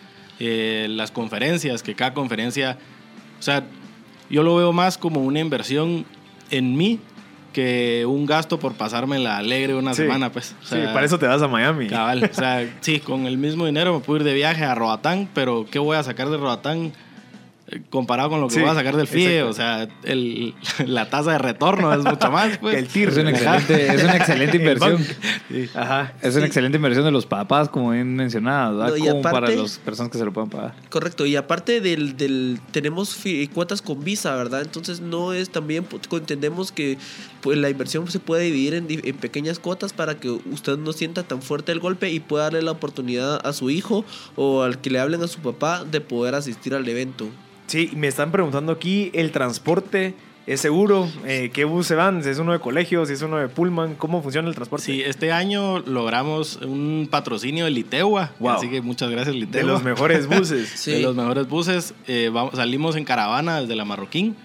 Eh, 0.40 0.86
las 0.90 1.10
conferencias, 1.10 1.82
que 1.82 1.94
cada 1.94 2.12
conferencia, 2.14 2.78
o 3.38 3.42
sea, 3.42 3.64
yo 4.30 4.42
lo 4.42 4.56
veo 4.56 4.72
más 4.72 4.96
como 4.98 5.20
una 5.20 5.40
inversión 5.40 6.04
en 6.50 6.76
mí 6.76 6.98
que 7.52 8.04
un 8.04 8.26
gasto 8.26 8.58
por 8.58 8.74
pasarme 8.74 9.18
la 9.20 9.36
alegre 9.38 9.74
una 9.76 9.94
Sí. 9.94 10.02
semana, 10.02 10.30
pues. 10.32 10.56
O 10.60 10.64
Sí, 10.64 10.70
sea, 10.76 10.92
para 10.92 11.06
eso 11.06 11.18
te 11.20 11.26
vas 11.26 11.40
a 11.42 11.46
Miami. 11.48 11.86
Cabal, 11.86 12.28
o 12.30 12.34
sea, 12.34 12.68
sí, 12.80 12.98
con 13.00 13.26
el 13.26 13.38
mismo 13.38 13.66
dinero 13.66 13.94
me 13.94 14.00
puedo 14.04 14.18
ir 14.20 14.24
de 14.24 14.34
viaje 14.34 14.64
a 14.64 14.74
Roatán, 14.74 15.28
pero 15.34 15.66
¿qué 15.70 15.78
voy 15.78 15.96
a 15.96 16.02
sacar 16.02 16.30
de 16.30 16.36
Roatán 16.36 16.92
comparado 17.90 18.28
con 18.30 18.40
lo 18.40 18.48
que 18.48 18.54
Sí, 18.54 18.60
voy 18.60 18.68
a 18.70 18.74
sacar 18.74 18.94
del 18.96 19.06
FIE? 19.06 19.42
O 19.42 19.52
sea, 19.52 19.88
el, 20.04 20.54
la 20.86 21.08
tasa 21.08 21.32
de 21.32 21.38
retorno 21.38 21.92
es 21.94 22.04
mucho 22.04 22.30
más, 22.30 22.58
pues. 22.60 22.76
El 22.76 22.86
TIR. 22.88 23.08
Es 23.08 23.16
una 23.18 23.30
excelente, 23.30 23.86
es 23.94 24.04
una 24.04 24.16
excelente 24.16 24.56
El 24.56 24.62
inversión. 24.62 24.98
Sí, 25.48 25.68
Ajá. 25.74 26.12
Es 26.22 26.36
una 26.36 26.46
excelente 26.46 26.76
inversión 26.76 27.04
de 27.04 27.10
los 27.10 27.26
papás, 27.26 27.68
como 27.68 27.90
bien 27.90 28.14
mencionado. 28.14 28.86
No, 28.86 28.96
y 28.96 29.00
como 29.00 29.20
aparte- 29.20 29.30
para 29.32 29.50
las 29.50 29.78
personas 29.78 30.12
que 30.12 30.18
se 30.18 30.24
lo 30.24 30.32
puedan 30.32 30.50
pagar. 30.50 30.74
Correcto, 30.90 31.24
y 31.26 31.36
aparte 31.36 31.80
del, 31.80 32.16
del 32.16 32.60
tenemos 32.70 33.16
cuotas 33.52 33.80
con 33.82 34.04
visa, 34.04 34.34
¿verdad? 34.36 34.62
Entonces 34.62 35.00
no 35.00 35.32
es 35.32 35.50
también, 35.50 35.84
pues, 35.84 36.02
entendemos 36.12 36.70
que 36.72 36.98
pues, 37.40 37.58
la 37.58 37.70
inversión 37.70 38.10
se 38.10 38.20
puede 38.20 38.44
dividir 38.44 38.74
en, 38.74 38.86
di- 38.86 39.00
en 39.04 39.16
pequeñas 39.16 39.58
cuotas 39.58 39.92
para 39.92 40.16
que 40.16 40.28
usted 40.30 40.76
no 40.78 40.92
sienta 40.92 41.22
tan 41.22 41.42
fuerte 41.42 41.72
el 41.72 41.80
golpe 41.80 42.10
y 42.10 42.20
pueda 42.20 42.44
darle 42.44 42.62
la 42.62 42.70
oportunidad 42.72 43.44
a 43.46 43.52
su 43.52 43.70
hijo 43.70 44.04
o 44.36 44.62
al 44.62 44.80
que 44.80 44.90
le 44.90 45.00
hablen 45.00 45.22
a 45.22 45.28
su 45.28 45.40
papá 45.40 45.84
de 45.84 46.00
poder 46.00 46.34
asistir 46.34 46.74
al 46.74 46.86
evento. 46.88 47.26
Sí, 47.66 47.90
me 47.96 48.06
están 48.08 48.30
preguntando 48.30 48.72
aquí, 48.72 49.10
¿el 49.14 49.32
transporte 49.32 50.14
es 50.46 50.60
seguro? 50.60 51.08
Eh, 51.24 51.50
¿Qué 51.52 51.64
bus 51.64 51.86
se 51.86 51.94
van? 51.94 52.22
¿Si 52.22 52.28
es 52.28 52.38
uno 52.38 52.52
de 52.52 52.58
colegios? 52.60 53.08
¿Si 53.08 53.14
es 53.14 53.22
uno 53.22 53.38
de 53.38 53.48
Pullman? 53.48 53.94
¿Cómo 53.94 54.22
funciona 54.22 54.48
el 54.48 54.54
transporte? 54.54 54.84
Sí, 54.84 55.00
este 55.02 55.32
año 55.32 55.78
logramos 55.80 56.56
un 56.56 57.08
patrocinio 57.10 57.64
de 57.64 57.70
Litegua, 57.70 58.32
Wow. 58.40 58.50
así 58.52 58.68
que 58.68 58.82
muchas 58.82 59.10
gracias 59.10 59.34
Litegua. 59.34 59.60
de 59.66 59.72
los 59.72 59.82
mejores 59.82 60.26
buses. 60.26 60.68
Sí. 60.76 60.92
de 60.92 61.00
los 61.00 61.16
mejores 61.16 61.48
buses. 61.48 61.94
Eh, 62.06 62.30
vamos, 62.32 62.54
salimos 62.56 62.96
en 62.96 63.04
caravana 63.04 63.60
desde 63.62 63.74
la 63.76 63.84
Marroquín. 63.86 64.36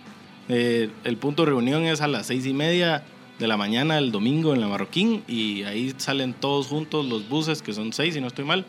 Eh, 0.47 0.89
el 1.03 1.17
punto 1.17 1.43
de 1.43 1.49
reunión 1.51 1.83
es 1.83 2.01
a 2.01 2.07
las 2.07 2.25
seis 2.27 2.45
y 2.45 2.53
media 2.53 3.03
de 3.37 3.47
la 3.47 3.55
mañana 3.57 3.97
el 3.97 4.11
domingo 4.11 4.53
en 4.53 4.61
la 4.61 4.67
Marroquín 4.67 5.23
y 5.27 5.63
ahí 5.63 5.93
salen 5.97 6.33
todos 6.33 6.67
juntos 6.67 7.05
los 7.05 7.27
buses, 7.29 7.61
que 7.61 7.73
son 7.73 7.93
seis 7.93 8.13
si 8.15 8.21
no 8.21 8.27
estoy 8.27 8.45
mal, 8.45 8.65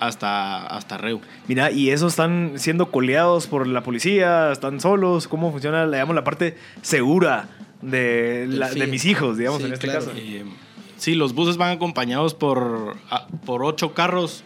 hasta, 0.00 0.66
hasta 0.66 0.98
Reu. 0.98 1.20
Mira, 1.46 1.70
¿y 1.70 1.90
esos 1.90 2.12
están 2.12 2.52
siendo 2.56 2.90
coleados 2.90 3.46
por 3.46 3.66
la 3.66 3.82
policía? 3.82 4.50
¿Están 4.52 4.80
solos? 4.80 5.28
¿Cómo 5.28 5.52
funciona, 5.52 5.86
digamos, 5.86 6.14
la 6.14 6.24
parte 6.24 6.56
segura 6.82 7.48
de, 7.82 8.46
la- 8.48 8.70
de 8.70 8.86
mis 8.86 9.04
hijos, 9.04 9.36
digamos, 9.38 9.60
Sí, 9.60 9.66
en 9.68 9.72
este 9.74 9.86
claro. 9.86 10.00
caso? 10.06 10.12
Eh, 10.16 10.44
sí, 10.96 11.14
los 11.14 11.34
buses 11.34 11.56
van 11.56 11.70
acompañados 11.76 12.34
por, 12.34 12.96
a- 13.10 13.26
por 13.46 13.62
ocho 13.64 13.94
carros 13.94 14.44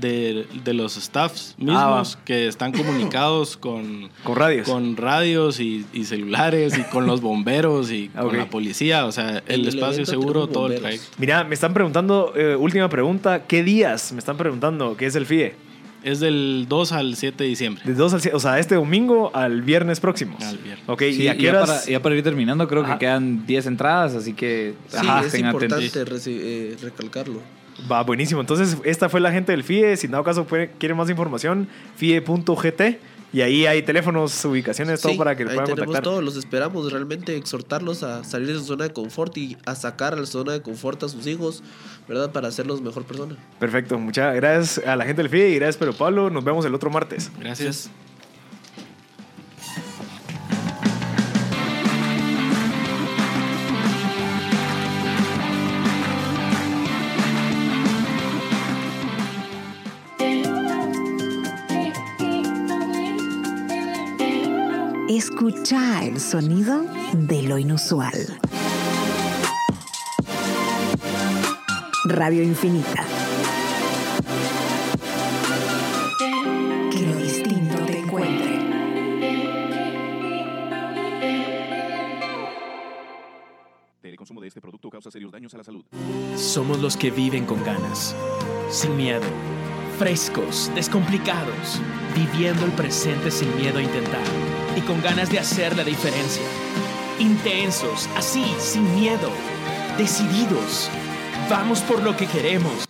de, 0.00 0.46
de 0.64 0.74
los 0.74 0.94
staffs 0.94 1.54
mismos 1.58 2.16
Ah, 2.16 2.22
que 2.24 2.46
están 2.46 2.72
comunicados 2.76 3.56
con, 3.56 4.08
Con 4.24 4.36
radios. 4.36 4.68
con 4.68 4.96
radios 4.96 5.60
y, 5.60 5.84
y 5.92 6.04
celulares 6.04 6.76
y 6.78 6.82
con 6.84 7.06
los 7.06 7.20
bomberos 7.20 7.90
y 7.90 8.08
con 8.08 8.36
la 8.36 8.48
policía. 8.48 9.06
O 9.06 9.12
sea, 9.12 9.42
el, 9.46 9.62
el 9.62 9.68
espacio 9.68 10.04
seguro, 10.06 10.46
todo 10.48 10.68
el 10.68 10.78
trayecto. 10.80 11.06
Mira, 11.18 11.44
me 11.44 11.54
están 11.54 11.74
preguntando, 11.74 12.32
eh, 12.36 12.56
última 12.56 12.88
pregunta, 12.88 13.44
¿qué 13.46 13.62
días? 13.62 14.12
Me 14.12 14.18
están 14.18 14.36
preguntando, 14.36 14.96
¿qué 14.96 15.06
es 15.06 15.14
el 15.16 15.26
FIE? 15.26 15.54
Es 16.04 16.20
del 16.20 16.66
2 16.68 16.92
al 16.92 17.16
7 17.16 17.42
de 17.42 17.48
diciembre. 17.50 17.82
De 17.84 17.94
2 17.94 18.14
al 18.14 18.20
7, 18.20 18.36
o 18.36 18.38
sea, 18.38 18.60
este 18.60 18.76
domingo 18.76 19.32
al 19.34 19.62
viernes 19.62 19.98
próximo. 19.98 20.36
Al 20.40 20.56
viernes. 20.58 20.84
Ok, 20.88 21.00
Sí, 21.10 21.22
¿y 21.24 21.28
a 21.28 21.36
qué 21.36 21.42
ya, 21.44 21.60
para, 21.60 21.84
ya 21.84 22.00
para 22.00 22.14
ir 22.14 22.22
terminando, 22.22 22.68
creo 22.68 22.84
Ajá. 22.84 22.92
que 22.92 23.06
quedan 23.06 23.44
10 23.44 23.66
entradas, 23.66 24.14
así 24.14 24.32
que 24.32 24.74
Sí, 24.88 24.98
ajá, 24.98 25.24
es 25.26 25.34
importante 25.34 26.04
reci- 26.06 26.38
eh, 26.40 26.76
recalcarlo. 26.80 27.40
Va, 27.90 28.02
buenísimo. 28.02 28.40
Entonces, 28.40 28.76
esta 28.84 29.08
fue 29.08 29.20
la 29.20 29.32
gente 29.32 29.52
del 29.52 29.62
FIE. 29.64 29.96
Si 29.96 30.06
en 30.06 30.12
dado 30.12 30.24
caso 30.24 30.46
quieren 30.78 30.96
más 30.96 31.10
información, 31.10 31.68
fie.gt. 31.96 32.98
Y 33.32 33.42
ahí 33.42 33.66
hay 33.66 33.82
teléfonos, 33.82 34.42
ubicaciones, 34.44 35.00
todo 35.00 35.12
Sí, 35.12 35.18
para 35.18 35.36
que 35.36 35.44
lo 35.44 35.50
ahí 35.50 35.56
puedan 35.56 35.66
tenemos 35.66 35.86
contactar. 35.86 36.04
todo, 36.04 36.22
los 36.22 36.36
esperamos 36.36 36.90
realmente 36.90 37.36
exhortarlos 37.36 38.02
a 38.02 38.24
salir 38.24 38.46
de 38.48 38.54
su 38.54 38.64
zona 38.64 38.84
de 38.84 38.92
confort 38.92 39.36
y 39.36 39.58
a 39.66 39.74
sacar 39.74 40.14
a 40.14 40.16
la 40.16 40.26
zona 40.26 40.52
de 40.52 40.62
confort 40.62 41.02
a 41.02 41.08
sus 41.08 41.26
hijos, 41.26 41.62
¿verdad? 42.08 42.32
Para 42.32 42.48
hacerlos 42.48 42.80
mejor 42.80 43.04
persona. 43.04 43.36
Perfecto. 43.58 43.98
Muchas 43.98 44.34
gracias 44.36 44.86
a 44.86 44.96
la 44.96 45.04
gente 45.04 45.22
del 45.22 45.28
FIE 45.30 45.50
y 45.50 45.54
gracias, 45.56 45.76
Pedro 45.76 45.92
Pablo. 45.92 46.30
Nos 46.30 46.44
vemos 46.44 46.64
el 46.64 46.74
otro 46.74 46.88
martes. 46.88 47.30
Gracias. 47.38 47.90
Escucha 65.16 66.04
el 66.04 66.20
sonido 66.20 66.84
de 67.14 67.40
lo 67.44 67.56
inusual. 67.56 68.12
Radio 72.04 72.42
Infinita. 72.42 73.15
Este 84.48 84.60
producto 84.60 84.90
causa 84.90 85.10
serios 85.10 85.32
daños 85.32 85.54
a 85.54 85.58
la 85.58 85.64
salud. 85.64 85.84
Somos 86.36 86.80
los 86.80 86.96
que 86.96 87.10
viven 87.10 87.44
con 87.46 87.62
ganas, 87.64 88.14
sin 88.70 88.96
miedo, 88.96 89.26
frescos, 89.98 90.70
descomplicados, 90.74 91.80
viviendo 92.14 92.64
el 92.64 92.72
presente 92.72 93.30
sin 93.30 93.54
miedo 93.56 93.78
a 93.78 93.82
intentar 93.82 94.24
y 94.76 94.80
con 94.82 95.00
ganas 95.02 95.30
de 95.30 95.38
hacer 95.38 95.76
la 95.76 95.84
diferencia. 95.84 96.42
Intensos, 97.18 98.08
así, 98.16 98.44
sin 98.58 98.94
miedo, 98.94 99.30
decididos. 99.96 100.90
Vamos 101.48 101.80
por 101.80 102.02
lo 102.02 102.16
que 102.16 102.26
queremos, 102.26 102.86